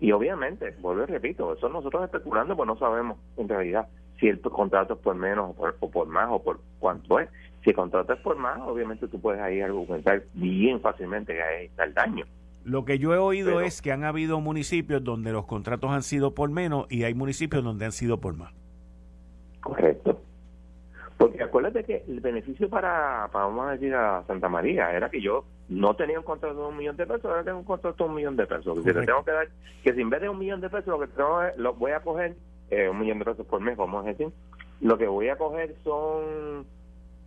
y 0.00 0.12
obviamente, 0.12 0.74
vuelvo 0.80 1.02
y 1.02 1.06
repito, 1.06 1.52
eso 1.52 1.68
nosotros 1.68 2.04
especulando, 2.04 2.56
pues 2.56 2.66
no 2.66 2.78
sabemos 2.78 3.18
en 3.36 3.48
realidad 3.48 3.88
si 4.18 4.28
el 4.28 4.40
contrato 4.40 4.94
es 4.94 5.00
por 5.00 5.16
menos 5.16 5.50
o 5.50 5.52
por, 5.52 5.76
o 5.80 5.90
por 5.90 6.06
más 6.06 6.28
o 6.30 6.42
por 6.42 6.60
cuánto 6.78 7.20
es. 7.20 7.28
Si 7.62 7.70
el 7.70 7.76
contrato 7.76 8.14
es 8.14 8.20
por 8.20 8.36
más, 8.36 8.58
obviamente 8.60 9.08
tú 9.08 9.20
puedes 9.20 9.42
ahí 9.42 9.60
argumentar 9.60 10.22
bien 10.32 10.80
fácilmente 10.80 11.34
que 11.34 11.42
ahí 11.42 11.66
está 11.66 11.84
el 11.84 11.92
daño. 11.92 12.24
Lo 12.66 12.84
que 12.84 12.98
yo 12.98 13.14
he 13.14 13.18
oído 13.18 13.60
es 13.60 13.80
que 13.80 13.92
han 13.92 14.02
habido 14.02 14.40
municipios 14.40 15.04
donde 15.04 15.30
los 15.30 15.46
contratos 15.46 15.88
han 15.92 16.02
sido 16.02 16.34
por 16.34 16.50
menos 16.50 16.86
y 16.90 17.04
hay 17.04 17.14
municipios 17.14 17.62
donde 17.62 17.84
han 17.84 17.92
sido 17.92 18.20
por 18.20 18.34
más. 18.34 18.52
Correcto. 19.60 20.20
Porque 21.16 21.44
acuérdate 21.44 21.84
que 21.84 22.02
el 22.08 22.18
beneficio 22.18 22.68
para, 22.68 23.30
vamos 23.32 23.68
a 23.68 23.70
decir, 23.70 23.94
a 23.94 24.24
Santa 24.26 24.48
María 24.48 24.90
era 24.90 25.08
que 25.08 25.20
yo 25.20 25.44
no 25.68 25.94
tenía 25.94 26.18
un 26.18 26.24
contrato 26.24 26.60
de 26.60 26.66
un 26.66 26.76
millón 26.76 26.96
de 26.96 27.06
pesos, 27.06 27.26
ahora 27.26 27.44
tengo 27.44 27.58
un 27.58 27.64
contrato 27.64 28.02
de 28.02 28.10
un 28.10 28.16
millón 28.16 28.36
de 28.36 28.46
pesos. 28.46 28.84
Que, 28.84 28.92
tengo 28.92 29.24
que 29.24 29.30
dar, 29.30 29.48
que 29.84 29.94
si 29.94 30.00
en 30.00 30.10
vez 30.10 30.22
de 30.22 30.28
un 30.28 30.38
millón 30.38 30.60
de 30.60 30.68
pesos 30.68 30.88
lo 30.88 30.98
que 30.98 31.06
tengo 31.06 31.42
lo 31.58 31.74
voy 31.74 31.92
a 31.92 32.00
coger, 32.00 32.34
eh, 32.70 32.88
un 32.88 32.98
millón 32.98 33.20
de 33.20 33.26
pesos 33.26 33.46
por 33.46 33.60
mes, 33.60 33.76
vamos 33.76 34.04
a 34.04 34.08
decir, 34.08 34.26
lo 34.80 34.98
que 34.98 35.06
voy 35.06 35.28
a 35.28 35.36
coger 35.36 35.76
son 35.84 36.66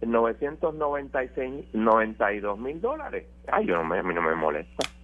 996, 0.01 1.73
92 1.73 2.59
mil 2.59 2.81
dólares. 2.81 3.25
Ay, 3.47 3.67
yo 3.67 3.77
no 3.77 3.85
me, 3.85 3.99
a 3.99 4.03
mí 4.03 4.13
no 4.13 4.21
me 4.21 4.35
molesta. 4.35 4.98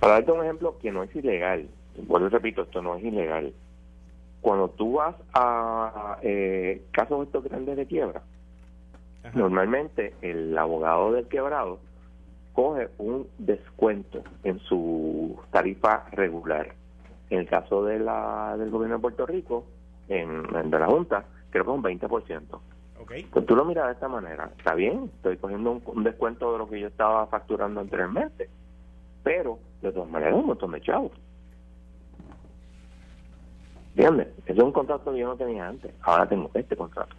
Para 0.00 0.14
darte 0.14 0.32
un 0.32 0.42
ejemplo 0.42 0.78
que 0.78 0.90
no 0.90 1.02
es 1.02 1.14
ilegal, 1.14 1.68
vuelvo 2.06 2.26
y 2.26 2.30
repito, 2.30 2.62
esto 2.62 2.82
no 2.82 2.96
es 2.96 3.04
ilegal. 3.04 3.52
Cuando 4.40 4.70
tú 4.70 4.94
vas 4.94 5.14
a 5.34 6.18
eh, 6.22 6.82
casos 6.90 7.26
estos 7.26 7.44
grandes 7.44 7.76
de 7.76 7.86
quiebra, 7.86 8.22
normalmente 9.34 10.14
el 10.20 10.56
abogado 10.58 11.12
del 11.12 11.28
quebrado 11.28 11.78
coge 12.52 12.88
un 12.98 13.28
descuento 13.38 14.22
en 14.42 14.58
su 14.60 15.38
tarifa 15.50 16.06
regular. 16.10 16.74
En 17.30 17.38
el 17.40 17.48
caso 17.48 17.84
de 17.84 17.98
la, 17.98 18.56
del 18.58 18.70
gobierno 18.70 18.96
de 18.96 19.02
Puerto 19.02 19.26
Rico, 19.26 19.64
en, 20.08 20.42
de 20.42 20.78
la 20.78 20.86
Junta, 20.86 21.24
creo 21.50 21.64
que 21.64 21.70
es 21.70 21.76
un 21.76 21.82
20%. 21.82 22.42
Okay. 23.00 23.24
Pues 23.24 23.46
tú 23.46 23.56
lo 23.56 23.64
miras 23.64 23.86
de 23.86 23.92
esta 23.92 24.08
manera, 24.08 24.50
está 24.56 24.74
bien, 24.74 25.10
estoy 25.16 25.36
cogiendo 25.36 25.80
un 25.84 26.04
descuento 26.04 26.52
de 26.52 26.58
lo 26.58 26.68
que 26.68 26.78
yo 26.78 26.88
estaba 26.88 27.26
facturando 27.26 27.80
anteriormente 27.80 28.48
pero 29.22 29.58
de 29.80 29.92
todas 29.92 30.10
maneras 30.10 30.34
un 30.34 30.46
montón 30.46 30.72
de 30.72 30.80
chavos. 30.80 31.12
¿Entiendes? 33.94 34.28
Ese 34.46 34.52
es 34.52 34.58
un 34.58 34.72
contrato 34.72 35.12
que 35.12 35.18
yo 35.18 35.26
no 35.26 35.36
tenía 35.36 35.68
antes, 35.68 35.92
ahora 36.02 36.26
tengo 36.28 36.50
este 36.54 36.76
contrato. 36.76 37.14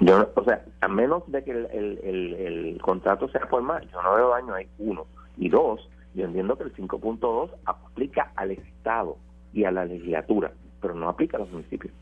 Yo, 0.00 0.30
o 0.34 0.44
sea, 0.44 0.64
a 0.80 0.88
menos 0.88 1.22
de 1.30 1.44
que 1.44 1.50
el, 1.50 1.66
el, 1.66 2.34
el, 2.34 2.80
contrato 2.80 3.28
sea 3.28 3.46
formal, 3.46 3.86
yo 3.92 4.02
no 4.02 4.14
veo 4.14 4.30
daño 4.30 4.54
ahí, 4.54 4.66
uno. 4.78 5.06
Y 5.36 5.50
dos, 5.50 5.88
yo 6.14 6.24
entiendo 6.24 6.56
que 6.56 6.64
el 6.64 6.74
5.2 6.74 7.50
aplica 7.66 8.32
al 8.34 8.52
Estado 8.52 9.18
y 9.52 9.64
a 9.64 9.70
la 9.70 9.84
legislatura, 9.84 10.52
pero 10.80 10.94
no 10.94 11.08
aplica 11.08 11.36
a 11.36 11.40
los 11.40 11.50
municipios. 11.50 11.92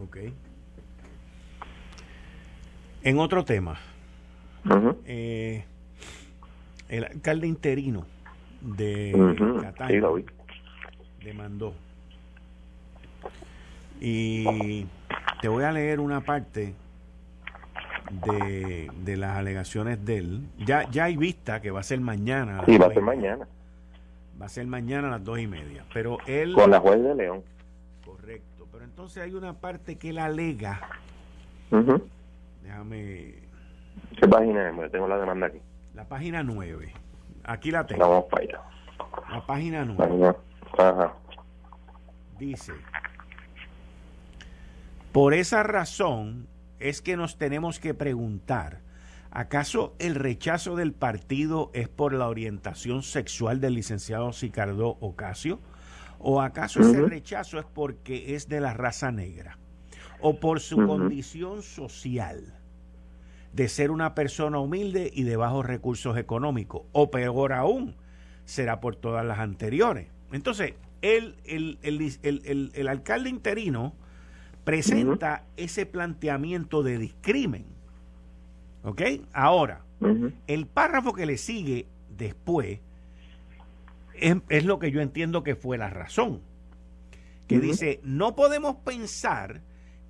Ok. 0.00 0.16
En 3.02 3.18
otro 3.18 3.44
tema, 3.44 3.76
eh, 5.04 5.64
el 6.92 7.04
alcalde 7.06 7.46
interino 7.46 8.04
de 8.60 9.12
uh 9.14 10.24
demandó. 11.24 11.72
Y 13.98 14.86
te 15.40 15.48
voy 15.48 15.64
a 15.64 15.72
leer 15.72 16.00
una 16.00 16.20
parte 16.20 16.74
de, 18.10 18.90
de 19.04 19.16
las 19.16 19.38
alegaciones 19.38 20.04
de 20.04 20.18
él. 20.18 20.40
Ya, 20.58 20.88
ya 20.90 21.04
hay 21.04 21.16
vista 21.16 21.62
que 21.62 21.70
va 21.70 21.80
a 21.80 21.84
ser 21.84 22.00
mañana. 22.00 22.62
Sí, 22.66 22.76
va 22.76 22.88
a 22.88 22.92
ser 22.92 23.02
mañana. 23.02 23.48
Va 24.40 24.46
a 24.46 24.48
ser 24.50 24.66
mañana 24.66 25.08
a 25.08 25.12
las 25.12 25.24
dos 25.24 25.38
y 25.38 25.46
media. 25.46 25.84
Pero 25.94 26.18
él. 26.26 26.52
Con 26.52 26.70
la 26.70 26.80
juez 26.80 27.02
de 27.02 27.14
León. 27.14 27.42
Correcto. 28.04 28.66
Pero 28.70 28.84
entonces 28.84 29.22
hay 29.22 29.32
una 29.32 29.54
parte 29.54 29.96
que 29.96 30.10
él 30.10 30.18
alega. 30.18 30.80
Déjame. 32.62 33.34
¿Qué 34.20 34.28
página 34.28 34.68
es? 34.68 34.92
Tengo 34.92 35.08
la 35.08 35.18
demanda 35.18 35.46
aquí. 35.46 35.58
La 36.02 36.08
página 36.08 36.42
9. 36.42 36.92
Aquí 37.44 37.70
la 37.70 37.86
tengo. 37.86 38.00
Vamos 38.00 38.24
para 38.24 38.42
allá. 38.42 38.60
La 39.30 39.46
página 39.46 39.84
9. 39.84 40.34
Dice, 42.40 42.72
por 45.12 45.32
esa 45.32 45.62
razón 45.62 46.48
es 46.80 47.02
que 47.02 47.16
nos 47.16 47.38
tenemos 47.38 47.78
que 47.78 47.94
preguntar, 47.94 48.80
¿acaso 49.30 49.94
el 50.00 50.16
rechazo 50.16 50.74
del 50.74 50.92
partido 50.92 51.70
es 51.72 51.88
por 51.88 52.14
la 52.14 52.26
orientación 52.26 53.04
sexual 53.04 53.60
del 53.60 53.74
licenciado 53.74 54.32
Sicardo 54.32 54.96
Ocasio? 54.98 55.60
¿O 56.18 56.40
acaso 56.40 56.80
ese 56.80 57.00
rechazo 57.02 57.60
es 57.60 57.64
porque 57.64 58.34
es 58.34 58.48
de 58.48 58.60
la 58.60 58.74
raza 58.74 59.12
negra? 59.12 59.56
¿O 60.20 60.40
por 60.40 60.58
su 60.58 60.84
condición 60.84 61.62
social? 61.62 62.58
De 63.52 63.68
ser 63.68 63.90
una 63.90 64.14
persona 64.14 64.58
humilde 64.58 65.10
y 65.12 65.24
de 65.24 65.36
bajos 65.36 65.66
recursos 65.66 66.16
económicos. 66.16 66.82
O 66.92 67.10
peor 67.10 67.52
aún, 67.52 67.96
será 68.44 68.80
por 68.80 68.96
todas 68.96 69.24
las 69.24 69.38
anteriores. 69.38 70.08
Entonces, 70.32 70.74
el, 71.02 71.36
el, 71.44 71.78
el, 71.82 72.72
el 72.74 72.88
alcalde 72.88 73.28
interino 73.28 73.94
presenta 74.64 75.44
ese 75.56 75.86
planteamiento 75.86 76.82
de 76.82 76.98
discrimen. 76.98 77.66
¿Ok? 78.84 79.02
Ahora, 79.32 79.82
el 80.46 80.66
párrafo 80.66 81.12
que 81.12 81.26
le 81.26 81.36
sigue 81.36 81.86
después 82.16 82.80
es, 84.14 84.36
es, 84.48 84.64
lo 84.64 84.78
que 84.78 84.90
yo 84.90 85.00
entiendo 85.00 85.42
que 85.42 85.54
fue 85.54 85.78
la 85.78 85.90
razón. 85.90 86.40
Que 87.46 87.60
dice, 87.60 88.00
no 88.02 88.34
podemos 88.34 88.76
pensar 88.76 89.60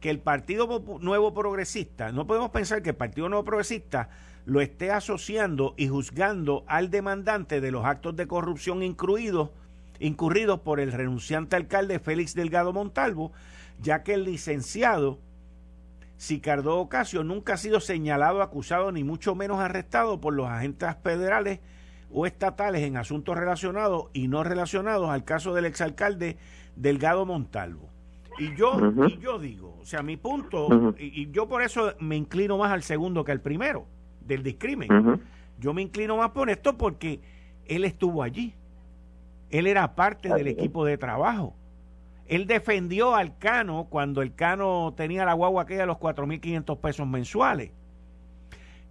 que 0.03 0.11
el 0.11 0.19
Partido 0.19 0.83
Nuevo 1.01 1.33
Progresista, 1.33 2.11
no 2.11 2.27
podemos 2.27 2.51
pensar 2.51 2.83
que 2.83 2.91
el 2.91 2.97
Partido 2.97 3.29
Nuevo 3.29 3.45
Progresista 3.45 4.11
lo 4.45 4.61
esté 4.61 4.91
asociando 4.91 5.75
y 5.77 5.87
juzgando 5.87 6.65
al 6.67 6.91
demandante 6.91 7.61
de 7.61 7.71
los 7.71 7.85
actos 7.85 8.17
de 8.17 8.27
corrupción 8.27 8.83
incluidos, 8.83 9.51
incurridos 10.01 10.59
por 10.59 10.81
el 10.81 10.91
renunciante 10.91 11.55
alcalde 11.55 12.01
Félix 12.01 12.35
Delgado 12.35 12.73
Montalvo, 12.73 13.31
ya 13.81 14.03
que 14.03 14.15
el 14.15 14.25
licenciado 14.25 15.21
Sicardo 16.17 16.81
Ocasio 16.81 17.23
nunca 17.23 17.55
ha 17.55 17.57
sido 17.57 17.79
señalado, 17.79 18.43
acusado, 18.43 18.91
ni 18.91 19.05
mucho 19.05 19.37
menos 19.37 19.61
arrestado 19.61 20.21
por 20.21 20.35
los 20.35 20.49
agentes 20.49 20.97
federales 21.05 21.61
o 22.11 22.27
estatales 22.27 22.83
en 22.83 22.97
asuntos 22.97 23.39
relacionados 23.39 24.07
y 24.13 24.27
no 24.27 24.43
relacionados 24.43 25.11
al 25.11 25.25
caso 25.25 25.55
del 25.55 25.67
exalcalde 25.67 26.39
Delgado 26.75 27.25
Montalvo. 27.25 27.92
Y 28.39 28.55
yo, 28.57 28.73
y 29.09 29.19
yo 29.19 29.39
digo, 29.39 29.79
o 29.81 29.85
sea, 29.85 30.03
mi 30.03 30.17
punto, 30.17 30.95
y, 30.99 31.31
yo 31.31 31.49
por 31.49 31.63
eso 31.63 31.95
me 32.01 32.17
inclino 32.17 32.59
más 32.59 32.73
al 32.73 32.83
segundo 32.83 33.25
que 33.25 33.33
al 33.33 33.41
primero. 33.41 33.87
del 34.21 34.43
discrimen. 34.43 35.21
Yo 35.59 35.73
me 35.73 35.83
inclino 35.83 36.17
más 36.17 36.31
por 36.31 36.51
esto 36.51 36.77
porque 36.77 37.21
él 37.67 37.85
estuvo 37.85 38.23
allí. 38.23 38.55
Él 39.51 39.67
era 39.67 39.95
parte 39.95 40.33
del 40.33 40.49
equipo 40.49 40.85
de 40.85 40.97
trabajo. 40.97 41.55
Él 42.27 42.47
defendió 42.47 43.15
al 43.15 43.37
Cano 43.37 43.89
cuando 43.91 44.23
el 44.23 44.35
Cano 44.35 44.95
tenía 44.97 45.25
la 45.25 45.35
guagua 45.35 45.63
aquella 45.63 45.83
de 45.83 45.87
los 45.87 45.99
4.500 45.99 46.79
pesos 46.79 47.07
mensuales. 47.07 47.73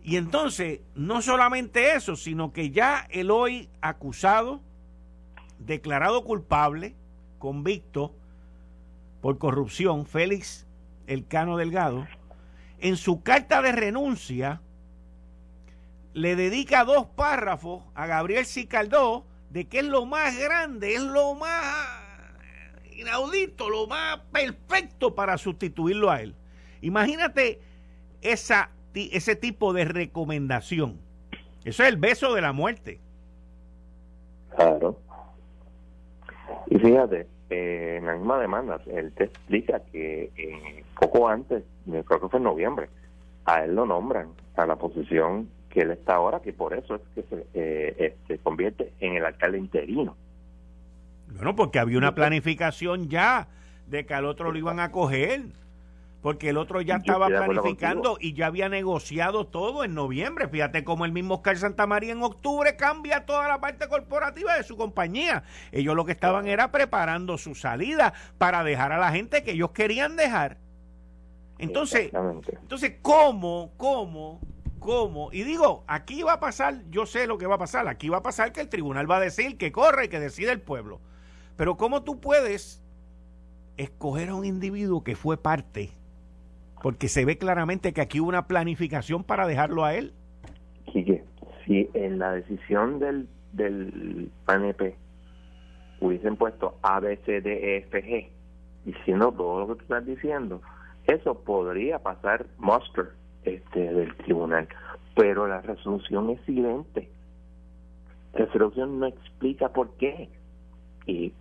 Y 0.04 0.18
entonces, 0.18 0.82
no 0.96 1.22
solamente 1.22 1.94
eso, 1.96 2.16
sino 2.16 2.54
que 2.54 2.72
ya 2.72 3.08
el 3.10 3.32
hoy 3.32 3.70
acusado, 3.82 4.62
declarado 5.60 6.24
culpable, 6.24 6.96
convicto 7.40 8.14
por 9.22 9.38
corrupción, 9.38 10.06
Félix 10.06 10.68
Elcano 11.08 11.58
Delgado, 11.58 12.08
en 12.80 12.98
su 12.98 13.22
carta 13.22 13.62
de 13.62 13.72
renuncia 13.72 14.62
le 16.14 16.36
dedica 16.36 16.84
dos 16.84 17.06
párrafos 17.06 17.84
a 17.96 18.08
Gabriel 18.08 18.46
Cicaldó 18.46 19.26
de 19.50 19.68
que 19.68 19.80
es 19.80 19.86
lo 19.86 20.06
más 20.06 20.38
grande, 20.38 20.96
es 20.96 21.02
lo 21.02 21.36
más 21.36 22.02
inaudito, 22.94 23.70
lo 23.70 23.88
más 23.88 24.20
perfecto 24.32 25.16
para 25.16 25.38
sustituirlo 25.38 26.10
a 26.10 26.22
él. 26.22 26.36
Imagínate 26.82 27.62
esa, 28.22 28.72
ese 28.94 29.36
tipo 29.36 29.74
de 29.74 29.86
recomendación. 29.86 31.00
Eso 31.64 31.84
es 31.84 31.90
el 31.90 31.98
beso 31.98 32.34
de 32.34 32.42
la 32.42 32.54
muerte. 32.54 33.00
Claro. 34.56 35.00
Y 36.68 36.80
fíjate, 36.80 37.28
eh, 37.52 37.98
en 37.98 38.06
la 38.06 38.16
misma 38.16 38.40
demanda, 38.40 38.82
él 38.88 39.12
te 39.14 39.26
explica 39.26 39.82
que 39.92 40.32
eh, 40.36 40.84
poco 41.00 41.28
antes, 41.28 41.64
creo 41.86 42.22
que 42.22 42.30
fue 42.30 42.38
en 42.38 42.44
noviembre, 42.44 42.90
a 43.46 43.64
él 43.64 43.76
lo 43.76 43.86
nombran 43.86 44.30
a 44.56 44.66
la 44.66 44.78
posición 44.78 45.50
que 45.70 45.82
él 45.82 45.92
está 45.92 46.16
ahora, 46.16 46.42
que 46.42 46.54
por 46.54 46.74
eso 46.74 46.96
es 46.96 47.02
que 47.14 47.24
se, 47.24 47.48
eh, 47.54 48.16
se 48.28 48.38
convierte 48.40 48.94
en 49.00 49.16
el 49.16 49.26
alcalde 49.26 49.58
interino. 49.58 50.16
Bueno, 51.28 51.56
porque 51.56 51.80
había 51.80 51.98
una 51.98 52.16
planificación 52.16 53.10
ya 53.10 53.48
de 53.88 54.06
que 54.06 54.14
al 54.14 54.26
otro 54.26 54.52
lo 54.52 54.58
iban 54.58 54.80
a 54.80 54.92
coger 54.92 55.42
porque 56.22 56.50
el 56.50 56.58
otro 56.58 56.82
ya 56.82 56.98
estaba 56.98 57.28
planificando 57.28 58.18
y 58.20 58.34
ya 58.34 58.46
había 58.46 58.70
negociado 58.70 59.48
todo 59.48 59.84
en 59.84 59.96
noviembre. 59.96 60.48
Fíjate 60.48 60.84
cómo 60.84 61.06
el 61.06 61.12
mismo 61.12 61.36
Oscar 61.36 61.58
Santamaría 61.58 62.12
en 62.12 62.22
octubre 62.22 62.76
cambia 62.76 63.26
toda 63.26 63.48
la 63.48 63.60
parte 63.60 63.88
corporativa 63.88 64.56
de 64.56 64.64
su 64.64 64.78
compañía. 64.78 65.44
Ellos 65.72 65.96
lo 65.96 66.06
que 66.06 66.12
estaban 66.12 66.48
era 66.48 66.72
preparando 66.72 67.38
su 67.38 67.56
salida 67.56 68.14
para 68.38 68.64
dejar 68.64 68.92
a 68.92 69.00
la 69.00 69.12
gente 69.12 69.44
que 69.44 69.52
ellos 69.52 69.72
querían 69.72 70.16
dejar. 70.16 70.58
Entonces, 71.58 72.12
entonces 72.62 72.96
¿cómo, 73.02 73.72
cómo, 73.78 74.40
cómo? 74.80 75.30
Y 75.32 75.44
digo, 75.44 75.84
aquí 75.88 76.22
va 76.22 76.34
a 76.34 76.40
pasar, 76.40 76.84
yo 76.90 77.08
sé 77.08 77.26
lo 77.26 77.40
que 77.40 77.48
va 77.48 77.56
a 77.56 77.60
pasar, 77.60 77.88
aquí 77.88 78.10
va 78.10 78.18
a 78.18 78.24
pasar 78.24 78.52
que 78.52 78.62
el 78.62 78.70
tribunal 78.70 79.10
va 79.10 79.18
a 79.18 79.22
decir 79.22 79.58
que 79.58 79.72
corre 79.72 80.06
y 80.06 80.10
que 80.10 80.20
decide 80.20 80.52
el 80.52 80.62
pueblo. 80.62 81.02
Pero 81.58 81.78
¿cómo 81.78 82.04
tú 82.04 82.20
puedes 82.20 82.82
escoger 83.78 84.30
a 84.30 84.36
un 84.36 84.46
individuo 84.46 85.04
que 85.04 85.16
fue 85.16 85.38
parte 85.38 85.92
porque 86.82 87.08
se 87.08 87.26
ve 87.26 87.38
claramente 87.38 87.94
que 87.94 88.02
aquí 88.02 88.20
hubo 88.20 88.30
una 88.30 88.48
planificación 88.48 89.24
para 89.24 89.48
dejarlo 89.48 89.86
a 89.86 89.96
él. 89.96 90.14
Quique, 90.92 91.24
si 91.66 91.90
en 91.94 92.20
la 92.20 92.34
decisión 92.34 93.00
del, 93.00 93.28
del 93.54 94.32
PNP 94.46 94.96
hubiesen 96.00 96.36
puesto 96.36 96.78
A, 96.82 97.00
B, 97.00 97.18
C, 97.26 97.42
D, 97.42 97.76
E, 97.76 97.78
F, 97.78 98.04
G, 98.04 98.30
diciendo 98.86 99.32
todo 99.32 99.60
lo 99.60 99.68
que 99.68 99.76
tú 99.76 99.82
estás 99.84 100.06
diciendo, 100.06 100.62
eso 101.06 101.44
podría 101.44 102.00
pasar 102.00 102.46
muster 102.58 103.12
este, 103.44 103.94
del 103.94 104.16
tribunal. 104.18 104.68
Pero 105.16 105.48
la 105.48 105.62
resolución 105.62 106.30
es 106.32 106.42
silente. 106.46 107.10
La 108.34 108.46
resolución 108.46 109.00
no 109.00 109.08
explica 109.08 109.70
por 109.70 109.96
qué. 109.98 110.30
Y 111.06 111.34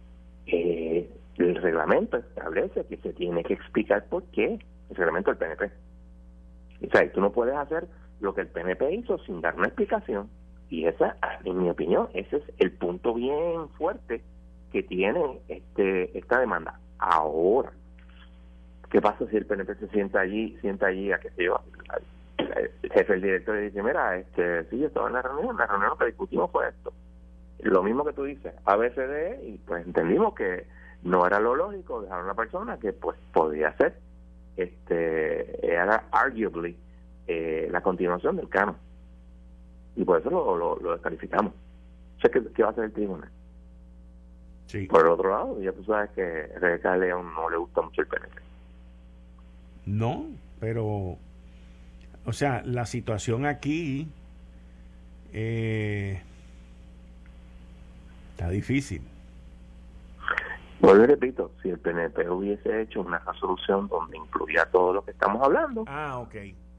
eh, 0.47 1.09
el 1.37 1.55
reglamento 1.57 2.17
establece 2.17 2.85
que 2.87 2.97
se 2.99 3.13
tiene 3.13 3.45
que 3.45 3.55
explicar 3.55 4.07
por 4.07 4.25
qué 4.33 4.59
el 4.91 5.37
PNP. 5.37 5.71
O 6.87 6.91
sea, 6.91 7.13
tú 7.13 7.21
no 7.21 7.33
puedes 7.33 7.55
hacer 7.55 7.87
lo 8.21 8.35
que 8.35 8.43
el 8.43 8.49
PNP 8.49 8.93
hizo 8.93 9.19
sin 9.19 9.41
dar 9.41 9.55
una 9.57 9.67
explicación. 9.67 10.29
Y 10.69 10.87
esa, 10.87 11.17
en 11.45 11.63
mi 11.63 11.69
opinión, 11.69 12.09
ese 12.15 12.37
es 12.37 12.43
el 12.59 12.73
punto 12.73 13.15
bien 13.15 13.69
fuerte 13.77 14.23
que 14.73 14.83
tiene 14.83 15.41
este 15.49 16.17
esta 16.17 16.39
demanda. 16.39 16.79
Ahora, 16.99 17.73
¿qué 18.91 19.01
pasa 19.01 19.27
si 19.27 19.37
el 19.37 19.47
PNP 19.47 19.75
se 19.77 19.89
sienta 19.89 20.21
allí, 20.21 20.57
sienta 20.61 20.87
allí 20.87 21.11
a 21.11 21.19
que 21.19 21.31
se 21.31 21.45
yo, 21.45 21.61
el 22.39 22.91
jefe 22.91 23.13
del 23.15 23.23
director 23.23 23.59
y 23.59 23.63
dice, 23.63 23.83
mira, 23.83 24.17
este, 24.17 24.65
sí, 24.65 24.79
yo 24.79 24.87
estaba 24.87 25.09
en 25.09 25.15
la 25.15 25.23
reunión, 25.23 25.57
la 25.57 25.67
reunión 25.67 25.93
que 25.99 26.07
discutimos 26.07 26.51
fue 26.51 26.69
esto. 26.69 26.93
Lo 27.61 27.83
mismo 27.83 28.05
que 28.05 28.13
tú 28.13 28.25
dices, 28.25 28.55
ABCD, 28.65 29.43
y 29.45 29.59
pues 29.67 29.85
entendimos 29.85 30.35
que 30.35 30.67
no 31.03 31.27
era 31.27 31.41
lo 31.41 31.55
lógico 31.55 32.03
dejar 32.03 32.21
a 32.21 32.25
una 32.25 32.35
persona 32.35 32.79
que 32.79 32.93
pues 32.93 33.19
podía 33.33 33.77
ser 33.77 33.95
este 34.57 35.67
era 35.67 36.05
arguably 36.11 36.77
eh, 37.27 37.69
la 37.71 37.81
continuación 37.81 38.37
del 38.37 38.49
canon. 38.49 38.77
Y 39.97 40.05
por 40.05 40.21
eso 40.21 40.31
lo, 40.31 40.79
lo, 40.79 40.93
descalificamos. 40.93 41.53
Sé 42.23 42.31
que, 42.31 42.41
va 42.63 42.69
a 42.69 42.73
hacer 42.73 42.85
el 42.85 42.93
tribunal 42.93 43.31
sí. 44.71 44.87
por 44.87 45.01
el 45.01 45.09
otro 45.09 45.31
lado 45.31 45.61
ya 45.61 45.73
tú 45.73 45.85
sabes 45.85 46.11
que 46.11 46.47
Rebeca 46.59 46.97
León 46.97 47.33
no 47.35 47.51
le 47.51 47.57
gusta 47.57 47.83
mucho 47.83 48.03
el 48.03 48.07
PNP 48.07 48.41
no 49.87 50.27
pero 50.61 51.17
o 52.25 52.33
sea 52.33 52.63
la 52.65 52.87
situación 52.87 53.47
aquí 53.47 54.09
eh, 55.33 56.23
está 58.33 58.49
difícil 58.51 59.03
pues 60.81 61.07
repito, 61.07 61.53
si 61.63 61.69
el 61.69 61.79
PNP 61.79 62.29
hubiese 62.31 62.83
hecho 62.83 63.03
una 63.03 63.19
resolución 63.19 63.89
donde 63.89 64.17
incluía 64.17 64.67
todo 64.73 64.95
lo 64.95 65.05
que 65.05 65.11
estamos 65.11 65.43
hablando, 65.43 65.85
ah, 65.87 66.19
ok, 66.19 66.35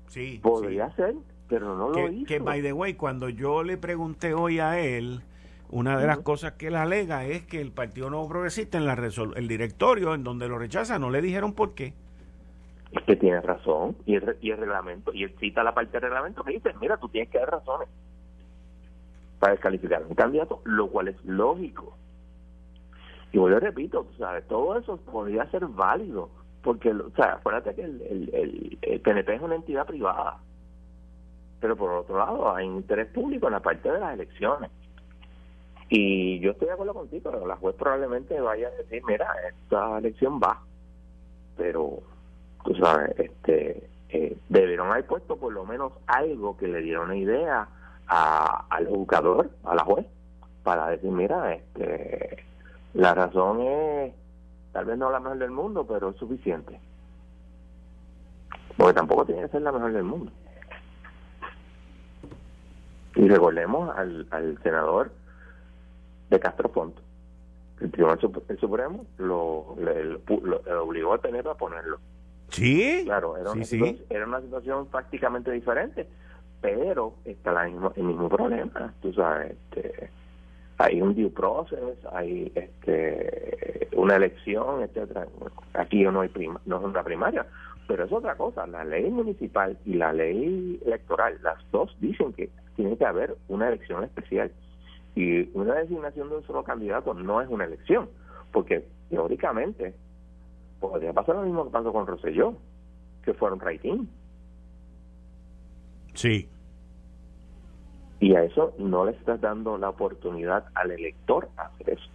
sí, 0.07 0.39
podría 0.41 0.89
ser, 0.95 1.15
pero 1.47 1.75
no 1.75 1.89
lo 1.89 2.09
hizo. 2.09 2.25
Que, 2.25 2.39
by 2.39 2.61
the 2.61 2.73
way, 2.73 2.95
cuando 2.95 3.29
yo 3.29 3.63
le 3.63 3.77
pregunté 3.77 4.33
hoy 4.33 4.59
a 4.59 4.79
él, 4.79 5.21
una 5.69 5.99
de 5.99 6.07
las 6.07 6.19
cosas 6.19 6.53
que 6.53 6.67
él 6.67 6.75
alega 6.75 7.25
es 7.25 7.45
que 7.45 7.61
el 7.61 7.71
Partido 7.71 8.09
Nuevo 8.09 8.27
Progresista 8.27 8.77
en 8.77 8.85
la 8.85 8.93
el 9.35 9.47
directorio 9.47 10.15
en 10.15 10.23
donde 10.23 10.47
lo 10.47 10.57
rechaza 10.57 10.97
no 10.97 11.09
le 11.11 11.21
dijeron 11.21 11.53
por 11.53 11.75
qué. 11.75 11.93
Es 12.91 13.03
que 13.03 13.15
tiene 13.15 13.39
razón, 13.39 13.95
y 14.05 14.15
el, 14.15 14.35
y 14.41 14.51
el 14.51 14.57
reglamento, 14.57 15.13
y 15.13 15.23
él 15.23 15.33
cita 15.39 15.63
la 15.63 15.73
parte 15.73 15.93
del 15.93 16.01
reglamento 16.01 16.43
que 16.43 16.53
dice, 16.53 16.73
mira, 16.81 16.97
tú 16.97 17.07
tienes 17.07 17.29
que 17.29 17.37
dar 17.37 17.51
razones 17.51 17.87
para 19.39 19.53
descalificar 19.53 20.01
a 20.01 20.07
un 20.07 20.15
candidato, 20.15 20.61
lo 20.65 20.87
cual 20.89 21.07
es 21.07 21.23
lógico 21.23 21.95
y 23.32 23.38
yo 23.38 23.59
repito, 23.59 24.07
¿sabes? 24.17 24.45
todo 24.47 24.77
eso 24.77 24.97
podría 24.97 25.49
ser 25.51 25.65
válido, 25.67 26.29
porque, 26.61 26.91
o 26.91 27.11
sea, 27.15 27.34
acuérdate 27.34 27.73
que 27.75 27.84
el, 27.84 28.79
el, 28.82 28.99
PNP 29.01 29.36
es 29.36 29.41
una 29.41 29.55
entidad 29.55 29.86
privada, 29.86 30.38
pero 31.59 31.75
por 31.75 31.91
otro 31.91 32.17
lado 32.17 32.53
hay 32.53 32.65
interés 32.65 33.07
público 33.07 33.47
en 33.47 33.53
la 33.53 33.61
parte 33.61 33.91
de 33.91 33.99
las 33.99 34.13
elecciones. 34.13 34.69
Y 35.89 36.39
yo 36.39 36.51
estoy 36.51 36.67
de 36.67 36.73
acuerdo 36.73 36.93
contigo, 36.93 37.32
pero 37.32 37.45
la 37.45 37.55
juez 37.57 37.75
probablemente 37.75 38.39
vaya 38.39 38.67
a 38.67 38.71
decir, 38.71 39.01
mira, 39.05 39.27
esta 39.49 39.97
elección 39.97 40.39
va, 40.39 40.61
pero, 41.57 41.99
tú 42.63 42.75
sabes, 42.75 43.17
este 43.17 43.89
eh, 44.09 44.38
debieron 44.49 44.91
haber 44.91 45.05
puesto 45.05 45.38
por 45.38 45.53
lo 45.53 45.65
menos 45.65 45.93
algo 46.07 46.57
que 46.57 46.67
le 46.67 46.82
diera 46.82 47.01
una 47.01 47.15
idea 47.15 47.67
al 48.07 48.88
educador, 48.88 49.49
a 49.63 49.73
la 49.73 49.86
juez, 49.86 50.05
para 50.63 50.89
decir, 50.89 51.09
mira, 51.11 51.53
este 51.53 52.43
la 52.93 53.13
razón 53.13 53.61
es, 53.61 54.13
tal 54.71 54.85
vez 54.85 54.97
no 54.97 55.11
la 55.11 55.19
mejor 55.19 55.37
del 55.37 55.51
mundo, 55.51 55.85
pero 55.87 56.09
es 56.09 56.17
suficiente. 56.17 56.79
Porque 58.77 58.93
tampoco 58.93 59.25
tiene 59.25 59.43
que 59.43 59.49
ser 59.49 59.61
la 59.61 59.71
mejor 59.71 59.93
del 59.93 60.03
mundo. 60.03 60.31
Y 63.15 63.27
recordemos 63.27 63.95
al, 63.95 64.27
al 64.31 64.57
senador 64.63 65.11
de 66.29 66.39
Castro 66.39 66.71
Ponto. 66.71 67.01
El 67.81 67.91
Tribunal 67.91 68.19
Supremo 68.59 69.05
lo, 69.17 69.75
le, 69.79 70.19
obligó 70.75 71.13
a 71.13 71.17
tener 71.17 71.47
a 71.47 71.55
ponerlo. 71.55 71.99
Sí. 72.49 73.01
Claro, 73.05 73.37
era 73.37 73.51
una, 73.51 73.63
Situación, 73.65 74.05
era 74.09 74.25
una 74.27 74.41
situación 74.41 74.85
prácticamente 74.87 75.51
diferente, 75.51 76.07
pero 76.61 77.15
está 77.25 77.51
la 77.51 77.65
mismo, 77.65 77.91
el 77.95 78.03
mismo 78.03 78.29
problema. 78.29 78.93
Tú 79.01 79.13
sabes, 79.13 79.51
este, 79.51 80.09
hay 80.82 81.01
un 81.01 81.15
due 81.15 81.29
process, 81.29 81.97
hay 82.11 82.51
este, 82.55 83.88
una 83.95 84.15
elección, 84.15 84.82
etcétera. 84.82 85.27
Aquí 85.73 86.03
no 86.03 86.21
hay 86.21 86.29
prima, 86.29 86.59
no 86.65 86.77
es 86.77 86.84
una 86.84 87.03
primaria, 87.03 87.45
pero 87.88 88.05
es 88.05 88.11
otra 88.11 88.36
cosa. 88.36 88.65
La 88.67 88.84
ley 88.84 89.09
municipal 89.09 89.77
y 89.86 89.93
la 89.93 90.11
ley 90.11 90.79
electoral, 90.86 91.38
las 91.43 91.57
dos 91.71 91.95
dicen 91.99 92.34
que 92.34 92.49
tiene 92.75 92.97
que 92.97 93.05
haber 93.05 93.36
una 93.47 93.67
elección 93.67 94.03
especial. 94.03 94.51
Y 95.13 95.49
una 95.57 95.75
designación 95.75 96.29
de 96.29 96.38
un 96.38 96.47
solo 96.47 96.63
candidato 96.63 97.13
no 97.13 97.41
es 97.41 97.49
una 97.49 97.65
elección, 97.65 98.09
porque 98.51 98.86
teóricamente 99.09 99.93
podría 100.79 101.13
pasar 101.13 101.36
lo 101.36 101.43
mismo 101.43 101.65
que 101.65 101.71
pasó 101.71 101.91
con 101.91 102.07
Rosselló, 102.07 102.55
que 103.23 103.34
fueron 103.34 103.59
rating. 103.59 104.05
Sí. 106.13 106.49
Y 108.22 108.36
a 108.36 108.43
eso 108.43 108.74
no 108.78 109.03
le 109.03 109.11
estás 109.11 109.41
dando 109.41 109.78
la 109.78 109.89
oportunidad 109.89 110.65
al 110.76 110.91
elector 110.91 111.49
a 111.57 111.63
hacer 111.63 111.89
eso. 111.89 112.07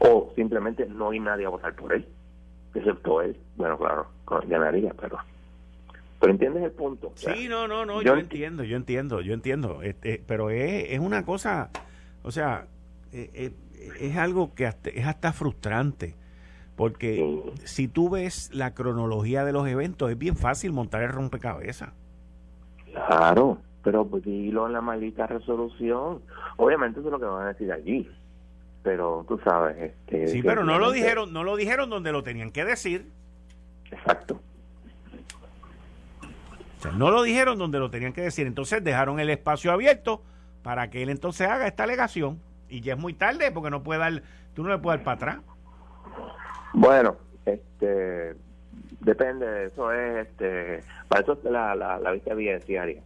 O 0.00 0.32
simplemente 0.34 0.86
no 0.86 1.10
hay 1.10 1.20
nadie 1.20 1.44
a 1.44 1.50
votar 1.50 1.76
por 1.76 1.92
él, 1.92 2.08
excepto 2.74 3.20
él. 3.20 3.36
Bueno, 3.56 3.78
claro, 3.78 4.06
ganaría, 4.48 4.92
pero 4.98 5.18
pero 6.18 6.32
entiendes 6.32 6.64
el 6.64 6.70
punto. 6.72 7.12
sí, 7.14 7.46
no, 7.48 7.68
no, 7.68 7.84
no, 7.84 8.00
yo, 8.00 8.16
entiendo, 8.16 8.64
yo 8.64 8.76
entiendo, 8.76 9.20
yo 9.20 9.34
entiendo. 9.34 9.82
Este, 9.82 10.22
pero 10.26 10.48
es, 10.48 10.86
es 10.88 10.98
una 10.98 11.26
cosa, 11.26 11.68
o 12.22 12.30
sea, 12.30 12.66
es, 13.12 13.28
eh, 13.34 13.52
eh, 13.74 13.90
es 14.00 14.16
algo 14.16 14.54
que 14.54 14.64
es 14.64 15.06
hasta 15.06 15.32
frustrante. 15.34 16.14
Porque 16.76 17.42
si 17.64 17.86
tú 17.86 18.08
ves 18.08 18.50
la 18.52 18.74
cronología 18.74 19.44
de 19.44 19.52
los 19.52 19.68
eventos, 19.68 20.10
es 20.10 20.18
bien 20.18 20.36
fácil 20.36 20.72
montar 20.72 21.02
el 21.02 21.10
rompecabezas. 21.10 21.90
Claro, 22.92 23.58
pero 23.84 24.06
pues 24.06 24.24
dilo 24.24 24.66
en 24.66 24.72
la 24.72 24.80
maldita 24.80 25.26
resolución. 25.26 26.22
Obviamente 26.56 26.98
eso 26.98 27.08
es 27.08 27.12
lo 27.12 27.20
que 27.20 27.26
van 27.26 27.44
a 27.44 27.52
decir 27.52 27.70
allí. 27.70 28.10
Pero 28.82 29.24
tú 29.28 29.38
sabes, 29.44 29.76
este, 29.78 30.26
Sí, 30.28 30.42
pero 30.42 30.64
no 30.64 30.78
lo 30.78 30.90
dijeron, 30.90 31.32
no 31.32 31.44
lo 31.44 31.56
dijeron 31.56 31.88
donde 31.88 32.10
lo 32.10 32.22
tenían 32.22 32.50
que 32.50 32.64
decir. 32.64 33.06
Exacto 33.90 34.40
no 36.92 37.10
lo 37.10 37.22
dijeron 37.22 37.58
donde 37.58 37.78
lo 37.78 37.90
tenían 37.90 38.12
que 38.12 38.22
decir. 38.22 38.46
Entonces 38.46 38.82
dejaron 38.82 39.20
el 39.20 39.30
espacio 39.30 39.72
abierto 39.72 40.22
para 40.62 40.90
que 40.90 41.02
él 41.02 41.08
entonces 41.08 41.48
haga 41.48 41.66
esta 41.66 41.84
alegación. 41.84 42.40
Y 42.68 42.80
ya 42.80 42.94
es 42.94 42.98
muy 42.98 43.14
tarde 43.14 43.50
porque 43.52 43.70
no 43.70 43.82
puede 43.82 44.00
dar, 44.00 44.22
tú 44.54 44.62
no 44.62 44.70
le 44.70 44.78
puedes 44.78 45.00
dar 45.00 45.04
para 45.04 45.32
atrás. 45.32 45.44
Bueno, 46.72 47.16
este 47.46 48.34
depende, 49.00 49.66
eso 49.66 49.92
es, 49.92 50.26
este, 50.26 50.82
para 51.08 51.22
eso 51.22 51.34
es 51.34 51.44
la, 51.44 51.74
la, 51.74 51.98
la 51.98 52.10
vista 52.10 52.32
evidenciaria. 52.32 53.02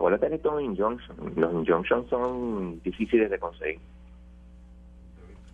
Acuérdate 0.00 0.30
que 0.30 0.34
esto 0.36 0.58
es 0.58 0.64
injunction. 0.64 1.14
Los 1.36 1.52
injunctions 1.52 2.08
son 2.08 2.80
difíciles 2.82 3.30
de 3.30 3.38
conseguir. 3.38 3.80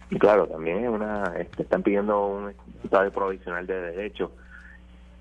Y 0.09 0.21
claro, 0.21 0.47
también 0.47 0.85
es 0.85 0.89
una, 0.89 1.35
este, 1.37 1.65
están 1.65 1.83
pidiendo 1.83 2.29
un 2.29 2.55
estado 2.85 3.11
provisional 3.11 3.67
de 3.67 3.75
derecho 3.75 4.31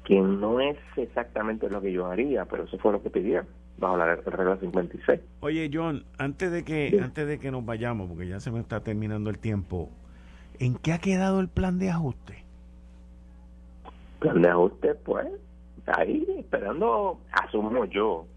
que 0.03 0.21
no 0.21 0.59
es 0.59 0.77
exactamente 0.95 1.71
lo 1.71 1.81
que 1.81 1.91
yo 1.91 2.05
haría, 2.05 2.45
pero 2.45 2.65
eso 2.65 2.77
fue 2.77 2.91
lo 2.91 3.01
que 3.01 3.09
pidieron 3.09 3.47
bajo 3.79 3.97
la 3.97 4.13
regla 4.13 4.57
56. 4.57 5.19
Oye, 5.39 5.71
John, 5.73 6.05
antes 6.19 6.51
de 6.51 6.63
que 6.63 6.95
antes 7.01 7.25
de 7.27 7.39
que 7.39 7.49
nos 7.49 7.65
vayamos, 7.65 8.07
porque 8.07 8.27
ya 8.27 8.39
se 8.39 8.51
me 8.51 8.59
está 8.59 8.81
terminando 8.81 9.31
el 9.31 9.39
tiempo, 9.39 9.89
¿en 10.59 10.75
qué 10.75 10.93
ha 10.93 10.99
quedado 10.99 11.39
el 11.39 11.47
plan 11.49 11.79
de 11.79 11.89
ajuste? 11.89 12.43
Plan 14.19 14.39
de 14.39 14.49
ajuste, 14.49 14.93
pues, 14.93 15.25
ahí 15.87 16.27
esperando, 16.37 17.17
asumo 17.31 17.85
yo, 17.85 18.27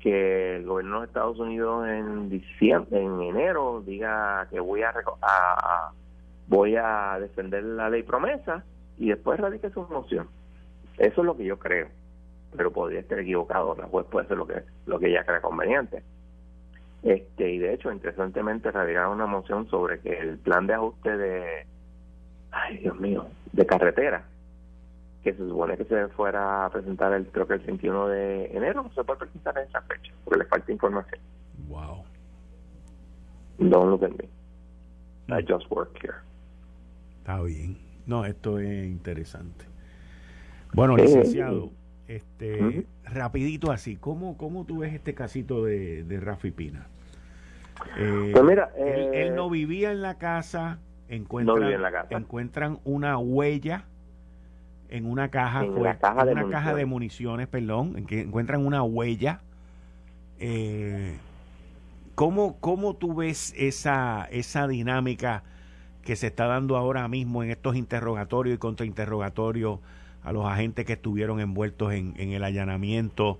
que 0.00 0.56
el 0.56 0.64
gobierno 0.64 1.00
de 1.00 1.06
Estados 1.06 1.38
Unidos 1.38 1.88
en 1.88 2.28
diciembre, 2.28 3.02
en 3.02 3.20
enero 3.20 3.82
diga 3.84 4.46
que 4.50 4.60
voy 4.60 4.82
a, 4.82 4.92
a 5.22 5.92
voy 6.48 6.76
a 6.76 7.18
defender 7.20 7.62
la 7.62 7.90
ley 7.90 8.02
promesa 8.02 8.64
y 8.96 9.08
después 9.08 9.38
radique 9.38 9.70
su 9.70 9.82
moción. 9.82 10.28
Eso 10.96 11.20
es 11.20 11.26
lo 11.26 11.36
que 11.36 11.44
yo 11.44 11.58
creo, 11.58 11.88
pero 12.56 12.72
podría 12.72 13.00
estar 13.00 13.18
equivocado. 13.18 13.76
La 13.76 13.86
juez 13.86 14.06
puede 14.06 14.26
hacer 14.26 14.36
lo 14.36 14.46
que, 14.46 14.62
lo 14.86 14.98
que 14.98 15.08
ella 15.08 15.24
crea 15.24 15.40
conveniente. 15.40 16.02
Este, 17.02 17.50
y 17.50 17.58
de 17.58 17.74
hecho, 17.74 17.92
interesantemente, 17.92 18.72
radicaron 18.72 19.12
una 19.12 19.26
moción 19.26 19.68
sobre 19.68 20.00
que 20.00 20.18
el 20.18 20.38
plan 20.38 20.66
de 20.66 20.74
ajuste 20.74 21.16
de, 21.16 21.66
ay 22.50 22.78
Dios 22.78 22.98
mío, 22.98 23.26
de 23.52 23.66
carretera, 23.66 24.24
que 25.22 25.32
se 25.32 25.38
supone 25.38 25.76
que 25.76 25.84
se 25.84 26.08
fuera 26.08 26.64
a 26.64 26.70
presentar 26.70 27.12
el 27.12 27.26
creo 27.26 27.46
que 27.46 27.54
el 27.54 27.60
21 27.60 28.08
de 28.08 28.56
enero, 28.56 28.82
no 28.84 28.92
se 28.92 29.04
puede 29.04 29.20
presentar 29.20 29.58
en 29.58 29.68
esa 29.68 29.82
fecha, 29.82 30.12
porque 30.24 30.38
le 30.38 30.44
falta 30.46 30.72
información. 30.72 31.20
Wow. 31.68 32.04
Don't 33.58 33.90
look 33.90 34.04
at 34.04 34.12
me. 34.12 34.28
I 35.28 35.44
just 35.46 35.70
work 35.70 35.98
here. 36.02 36.14
Está 37.18 37.42
bien. 37.42 37.78
No, 38.06 38.24
esto 38.24 38.58
es 38.58 38.86
interesante. 38.86 39.66
Bueno, 40.72 40.96
licenciado, 40.96 41.72
este, 42.06 42.86
rapidito 43.04 43.70
así, 43.70 43.96
¿cómo, 43.96 44.36
¿cómo 44.38 44.64
tú 44.64 44.78
ves 44.78 44.94
este 44.94 45.14
casito 45.14 45.64
de, 45.64 46.04
de 46.04 46.20
Rafi 46.20 46.50
Pina? 46.50 46.86
Eh, 47.98 48.30
pues 48.32 48.44
mira, 48.44 48.70
él, 48.76 49.10
eh, 49.12 49.30
no 49.30 49.50
vivía 49.50 49.92
en 49.92 50.02
la 50.02 50.18
casa, 50.18 50.78
encuentran, 51.08 51.82
encuentran 52.10 52.78
una 52.84 53.18
huella 53.18 53.84
en 54.88 55.06
una 55.06 55.28
caja, 55.30 55.64
en 55.64 55.72
una 55.72 55.98
caja, 55.98 56.24
de, 56.24 56.32
una 56.32 56.42
municiones. 56.42 56.52
caja 56.52 56.74
de 56.74 56.86
municiones, 56.86 57.48
perdón, 57.48 57.94
en 57.96 58.06
que 58.06 58.20
encuentran 58.20 58.64
una 58.64 58.82
huella. 58.82 59.40
Eh, 60.40 61.16
¿cómo, 62.14 62.56
¿Cómo 62.60 62.94
tú 62.94 63.14
ves 63.14 63.54
esa, 63.56 64.26
esa 64.30 64.66
dinámica 64.68 65.42
que 66.02 66.16
se 66.16 66.28
está 66.28 66.46
dando 66.46 66.76
ahora 66.76 67.06
mismo 67.08 67.42
en 67.42 67.50
estos 67.50 67.76
interrogatorios 67.76 68.56
y 68.56 68.58
contrainterrogatorios? 68.58 69.80
a 70.28 70.32
los 70.32 70.44
agentes 70.44 70.84
que 70.84 70.94
estuvieron 70.94 71.40
envueltos 71.40 71.92
en, 71.92 72.14
el 72.18 72.44
allanamiento 72.44 73.38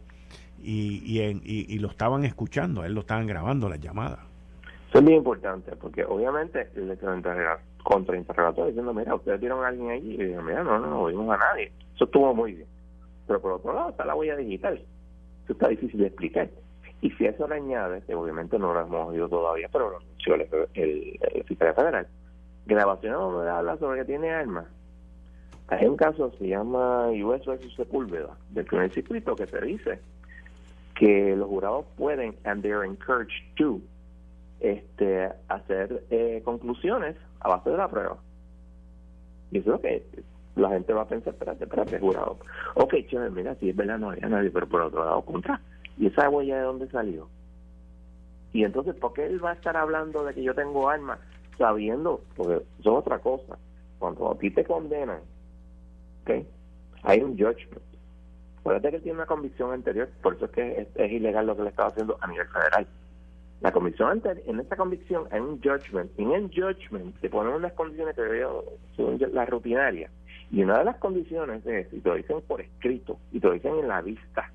y, 0.62 1.03
y, 1.05 1.20
en, 1.20 1.42
y, 1.44 1.78
lo 1.78 1.88
estaban 1.88 2.24
escuchando, 2.24 2.84
él 2.84 2.94
lo 2.94 3.01
estaban 3.01 3.26
grabando 3.26 3.68
las 3.68 3.80
llamadas. 3.80 4.20
Eso 4.88 4.99
es 4.99 5.05
muy 5.05 5.14
importante, 5.14 5.76
porque 5.76 6.05
obviamente 6.05 6.68
el 6.74 6.90
contrainterrogatorio 7.89 8.66
diciendo, 8.66 8.93
mira, 8.93 9.14
ustedes 9.14 9.41
vieron 9.41 9.64
a 9.64 9.68
alguien 9.68 9.91
allí, 9.91 10.14
y 10.16 10.18
mira, 10.18 10.62
no, 10.62 10.78
no, 10.78 10.89
no 10.89 11.07
vimos 11.07 11.30
a 11.30 11.39
nadie. 11.39 11.72
Eso 11.95 12.05
estuvo 12.05 12.34
muy 12.34 12.53
bien. 12.53 12.68
Pero 13.26 13.41
por 13.41 13.53
otro 13.53 13.72
lado 13.72 13.89
está 13.89 14.05
la 14.05 14.14
huella 14.14 14.36
digital. 14.36 14.74
Eso 15.45 15.53
está 15.55 15.68
difícil 15.68 16.01
de 16.01 16.09
explicar. 16.09 16.51
Y 17.01 17.11
si 17.12 17.24
eso 17.24 17.49
le 17.49 17.55
añade, 17.55 18.03
que 18.03 18.14
obviamente 18.14 18.59
no 18.59 18.74
lo 18.74 18.80
hemos 18.80 19.09
oído 19.09 19.26
todavía, 19.30 19.70
pero 19.72 19.89
lo 19.89 19.97
anunció 19.97 20.34
el, 20.74 21.45
fiscal 21.47 21.74
federal, 21.74 22.07
grabaciones 22.66 23.18
donde 23.18 23.51
habla 23.51 23.78
sobre 23.78 24.01
que 24.01 24.05
tiene 24.05 24.30
armas, 24.32 24.66
hay 25.68 25.86
un 25.86 25.97
caso, 25.97 26.30
se 26.39 26.49
llama 26.49 27.09
US 27.09 27.47
vs 27.47 27.74
Sepúlveda, 27.74 28.36
del 28.51 28.66
primer 28.66 28.93
circuito, 28.93 29.34
que 29.34 29.47
se 29.47 29.61
dice 29.62 29.99
que 30.95 31.34
los 31.36 31.49
jurados 31.49 31.86
pueden, 31.97 32.34
and 32.45 32.62
they 32.62 32.72
are 32.72 32.86
encouraged 32.86 33.45
to, 33.57 33.80
este, 34.61 35.30
hacer 35.49 36.03
eh, 36.11 36.43
conclusiones 36.45 37.16
a 37.41 37.49
base 37.49 37.70
de 37.70 37.76
la 37.76 37.89
prueba. 37.89 38.16
Y 39.51 39.59
eso 39.59 39.70
es 39.70 39.72
lo 39.76 39.80
que 39.80 40.05
la 40.57 40.70
gente 40.70 40.93
va 40.93 41.03
a 41.03 41.09
pensar, 41.09 41.32
espérate, 41.32 41.64
espérate, 41.64 41.99
jurado. 41.99 42.39
Ok, 42.74 42.95
chévere, 43.09 43.30
mira, 43.30 43.55
si 43.57 43.70
es 43.70 43.76
verdad 43.76 43.99
no 43.99 44.11
había 44.11 44.28
nadie, 44.28 44.51
pero 44.51 44.68
por 44.68 44.82
otro 44.82 45.05
lado, 45.05 45.22
contra. 45.22 45.61
¿Y 45.97 46.07
esa 46.07 46.28
huella 46.28 46.57
de 46.57 46.62
dónde 46.62 46.89
salió? 46.91 47.28
Y 48.53 48.64
entonces, 48.64 48.95
¿por 48.95 49.12
qué 49.12 49.26
él 49.26 49.45
va 49.45 49.51
a 49.51 49.55
estar 49.55 49.76
hablando 49.76 50.24
de 50.24 50.34
que 50.34 50.43
yo 50.43 50.55
tengo 50.55 50.89
armas 50.89 51.18
sabiendo? 51.57 52.22
Porque 52.36 52.64
eso 52.80 52.91
es 52.93 52.99
otra 52.99 53.18
cosa. 53.18 53.59
Cuando 53.99 54.30
a 54.30 54.39
ti 54.39 54.51
te 54.51 54.64
condenan 54.64 55.20
hay 57.03 57.20
un 57.22 57.36
judgment. 57.36 57.82
Acuérdate 58.61 58.91
que 58.91 59.01
tiene 59.01 59.18
una 59.18 59.26
convicción 59.26 59.72
anterior, 59.72 60.09
por 60.22 60.34
eso 60.34 60.47
es 60.47 60.51
que 60.51 60.89
es, 60.95 61.12
ilegal 61.12 61.47
lo 61.47 61.57
que 61.57 61.62
le 61.62 61.70
estaba 61.70 61.89
haciendo 61.89 62.18
a 62.20 62.26
nivel 62.26 62.47
federal. 62.49 62.86
La 63.61 63.73
convicción 63.73 64.11
anterior, 64.11 64.45
en 64.47 64.61
esa 64.61 64.77
convicción 64.77 65.25
hay 65.31 65.41
un 65.41 65.61
judgment. 65.61 66.11
Y 66.17 66.23
en 66.23 66.33
el 66.33 66.49
judgment 66.49 67.19
se 67.21 67.29
ponen 67.29 67.55
unas 67.55 67.73
condiciones 67.73 68.15
que 68.15 68.23
veo 68.23 68.65
según 68.95 69.21
la 69.33 69.47
rutinaria. 69.47 70.11
Y 70.51 70.63
una 70.63 70.79
de 70.79 70.85
las 70.85 70.97
condiciones 70.97 71.67
es, 71.67 71.93
y 71.93 72.01
te 72.01 72.09
lo 72.09 72.15
dicen 72.15 72.41
por 72.47 72.61
escrito, 72.61 73.19
y 73.33 73.41
te 73.41 73.49
lo 73.49 73.55
dicen 73.55 73.79
en 73.79 73.89
la 73.89 74.01
vista 74.01 74.51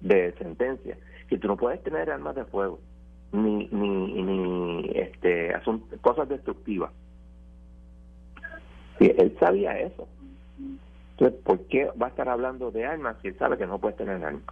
de 0.00 0.32
sentencia, 0.38 0.96
que 1.28 1.38
tú 1.38 1.46
no 1.46 1.56
puedes 1.56 1.82
tener 1.82 2.10
armas 2.10 2.34
de 2.34 2.44
fuego, 2.46 2.80
ni, 3.32 3.68
ni, 3.70 4.22
ni 4.22 4.90
este, 4.94 5.52
cosas 6.00 6.28
destructivas. 6.28 6.90
Sí, 8.98 9.12
él 9.16 9.36
sabía 9.38 9.78
eso. 9.78 10.08
Entonces, 11.10 11.40
¿por 11.42 11.60
qué 11.66 11.90
va 12.00 12.06
a 12.06 12.10
estar 12.10 12.28
hablando 12.28 12.70
de 12.70 12.86
armas 12.86 13.16
si 13.22 13.28
él 13.28 13.38
sabe 13.38 13.58
que 13.58 13.66
no 13.66 13.78
puede 13.78 13.94
tener 13.94 14.24
armas? 14.24 14.42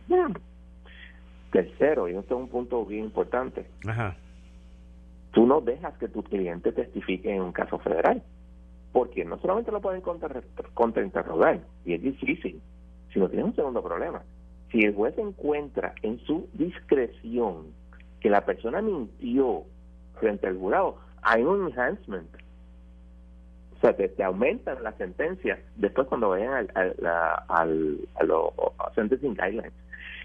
Tercero, 1.57 2.07
y 2.07 2.15
esto 2.15 2.35
es 2.35 2.41
un 2.43 2.51
punto 2.51 2.85
bien 2.85 3.07
importante. 3.07 3.65
Tú 5.31 5.47
no 5.47 5.63
dejas 5.63 5.97
que 5.97 6.07
tu 6.07 6.23
cliente 6.23 6.71
testifique 6.71 7.35
en 7.35 7.41
un 7.41 7.53
caso 7.53 7.79
federal, 7.79 8.23
porque 8.93 9.25
no 9.25 9.39
solamente 9.39 9.73
lo 9.73 9.81
pueden 9.81 10.03
contrainterrogar, 10.75 11.61
y 11.87 11.95
es 11.95 12.03
difícil, 12.03 12.61
sino 13.11 13.31
tiene 13.31 13.45
un 13.45 13.57
segundo 13.57 13.83
problema. 13.83 14.23
Si 14.71 14.85
el 14.85 14.95
juez 14.95 15.17
encuentra 15.17 15.95
en 16.03 16.19
su 16.27 16.47
discreción 16.53 17.69
que 18.21 18.29
la 18.29 18.45
persona 18.45 18.83
mintió 18.83 19.63
frente 20.21 20.49
al 20.49 20.59
jurado, 20.59 20.99
hay 21.23 21.43
un 21.43 21.69
enhancement 21.73 22.29
o 23.77 23.81
sea, 23.81 23.95
te, 23.95 24.23
aumentan 24.23 24.83
las 24.83 24.97
sentencias 24.97 25.59
después 25.77 26.07
cuando 26.07 26.31
vayan 26.31 26.53
al, 26.53 26.71
al, 26.75 26.97
al, 27.49 27.99
a 28.15 28.25
los 28.25 28.53
sentencing 28.95 29.35
guidelines. 29.35 29.73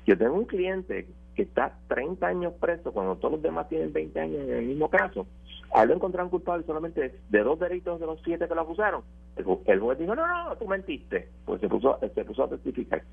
Yo 0.05 0.17
tengo 0.17 0.35
un 0.35 0.45
cliente 0.45 1.07
que 1.35 1.43
está 1.43 1.77
30 1.87 2.27
años 2.27 2.53
preso 2.59 2.91
cuando 2.91 3.15
todos 3.15 3.33
los 3.33 3.41
demás 3.41 3.69
tienen 3.69 3.93
20 3.93 4.19
años 4.19 4.41
en 4.41 4.53
el 4.55 4.65
mismo 4.65 4.89
caso. 4.89 5.27
A 5.73 5.83
él 5.83 5.89
lo 5.89 5.95
encontraron 5.95 6.29
culpable 6.29 6.65
solamente 6.65 7.19
de 7.29 7.43
dos 7.43 7.59
delitos 7.59 7.99
de 7.99 8.05
los 8.05 8.21
siete 8.23 8.47
que 8.47 8.55
lo 8.55 8.61
acusaron. 8.61 9.03
El, 9.37 9.79
juez 9.79 9.97
dijo, 9.97 10.15
no, 10.15 10.27
no, 10.27 10.55
tú 10.57 10.67
mentiste. 10.67 11.29
Pues 11.45 11.61
se 11.61 11.69
puso, 11.69 11.97
se 12.13 12.25
puso 12.25 12.43
a 12.43 12.49
testificar. 12.49 13.03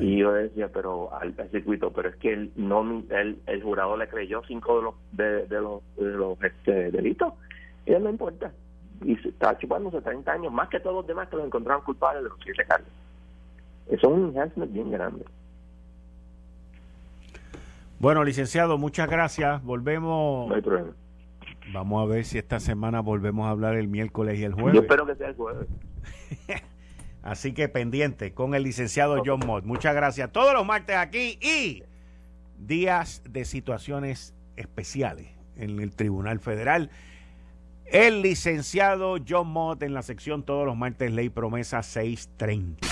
y 0.00 0.18
yo 0.18 0.32
decía, 0.32 0.68
pero 0.72 1.12
al, 1.14 1.34
circuito, 1.50 1.92
pero 1.92 2.10
es 2.10 2.16
que 2.16 2.32
él, 2.32 2.52
no, 2.56 3.02
él, 3.10 3.38
el 3.46 3.62
jurado 3.62 3.96
le 3.96 4.08
creyó 4.08 4.42
cinco 4.46 4.76
de 4.76 4.82
los 4.82 4.94
de, 5.12 5.46
de 5.46 5.60
los, 5.60 5.82
de 5.96 6.10
los 6.10 6.42
este, 6.42 6.90
delitos 6.90 7.34
y 7.86 7.92
él 7.92 8.02
no 8.02 8.10
importa. 8.10 8.52
Y 9.04 9.16
se 9.16 9.30
está 9.30 9.58
chupándose 9.58 10.00
30 10.00 10.30
años 10.30 10.52
más 10.52 10.68
que 10.68 10.80
todos 10.80 10.96
los 10.96 11.06
demás 11.06 11.28
que 11.28 11.36
los 11.36 11.46
encontraron 11.46 11.84
culpables 11.84 12.22
de 12.22 12.28
los 12.28 12.38
siete 12.42 12.64
cargos. 12.66 12.88
Eso 13.86 14.08
es 14.08 14.12
un 14.12 14.30
enhancement 14.30 14.72
bien 14.72 14.90
grande. 14.90 15.24
Bueno, 18.02 18.24
licenciado, 18.24 18.78
muchas 18.78 19.08
gracias. 19.08 19.62
Volvemos. 19.62 20.48
No 20.48 20.56
hay 20.56 20.60
problema. 20.60 20.90
Vamos 21.72 22.02
a 22.02 22.12
ver 22.12 22.24
si 22.24 22.36
esta 22.36 22.58
semana 22.58 22.98
volvemos 22.98 23.46
a 23.46 23.50
hablar 23.50 23.76
el 23.76 23.86
miércoles 23.86 24.40
y 24.40 24.42
el 24.42 24.54
jueves. 24.54 24.74
Yo 24.74 24.80
espero 24.80 25.06
que 25.06 25.14
sea 25.14 25.28
el 25.28 25.36
jueves. 25.36 25.68
Así 27.22 27.52
que 27.54 27.68
pendiente 27.68 28.34
con 28.34 28.56
el 28.56 28.64
licenciado 28.64 29.22
John 29.24 29.38
Mott. 29.46 29.62
Muchas 29.64 29.94
gracias. 29.94 30.32
Todos 30.32 30.52
los 30.52 30.66
martes 30.66 30.96
aquí 30.96 31.38
y 31.40 31.84
días 32.58 33.22
de 33.30 33.44
situaciones 33.44 34.34
especiales 34.56 35.28
en 35.54 35.78
el 35.78 35.94
Tribunal 35.94 36.40
Federal. 36.40 36.90
El 37.84 38.20
licenciado 38.20 39.18
John 39.26 39.46
Mott 39.46 39.80
en 39.84 39.94
la 39.94 40.02
sección 40.02 40.42
todos 40.42 40.66
los 40.66 40.76
martes, 40.76 41.12
Ley 41.12 41.28
Promesa 41.28 41.84
630. 41.84 42.91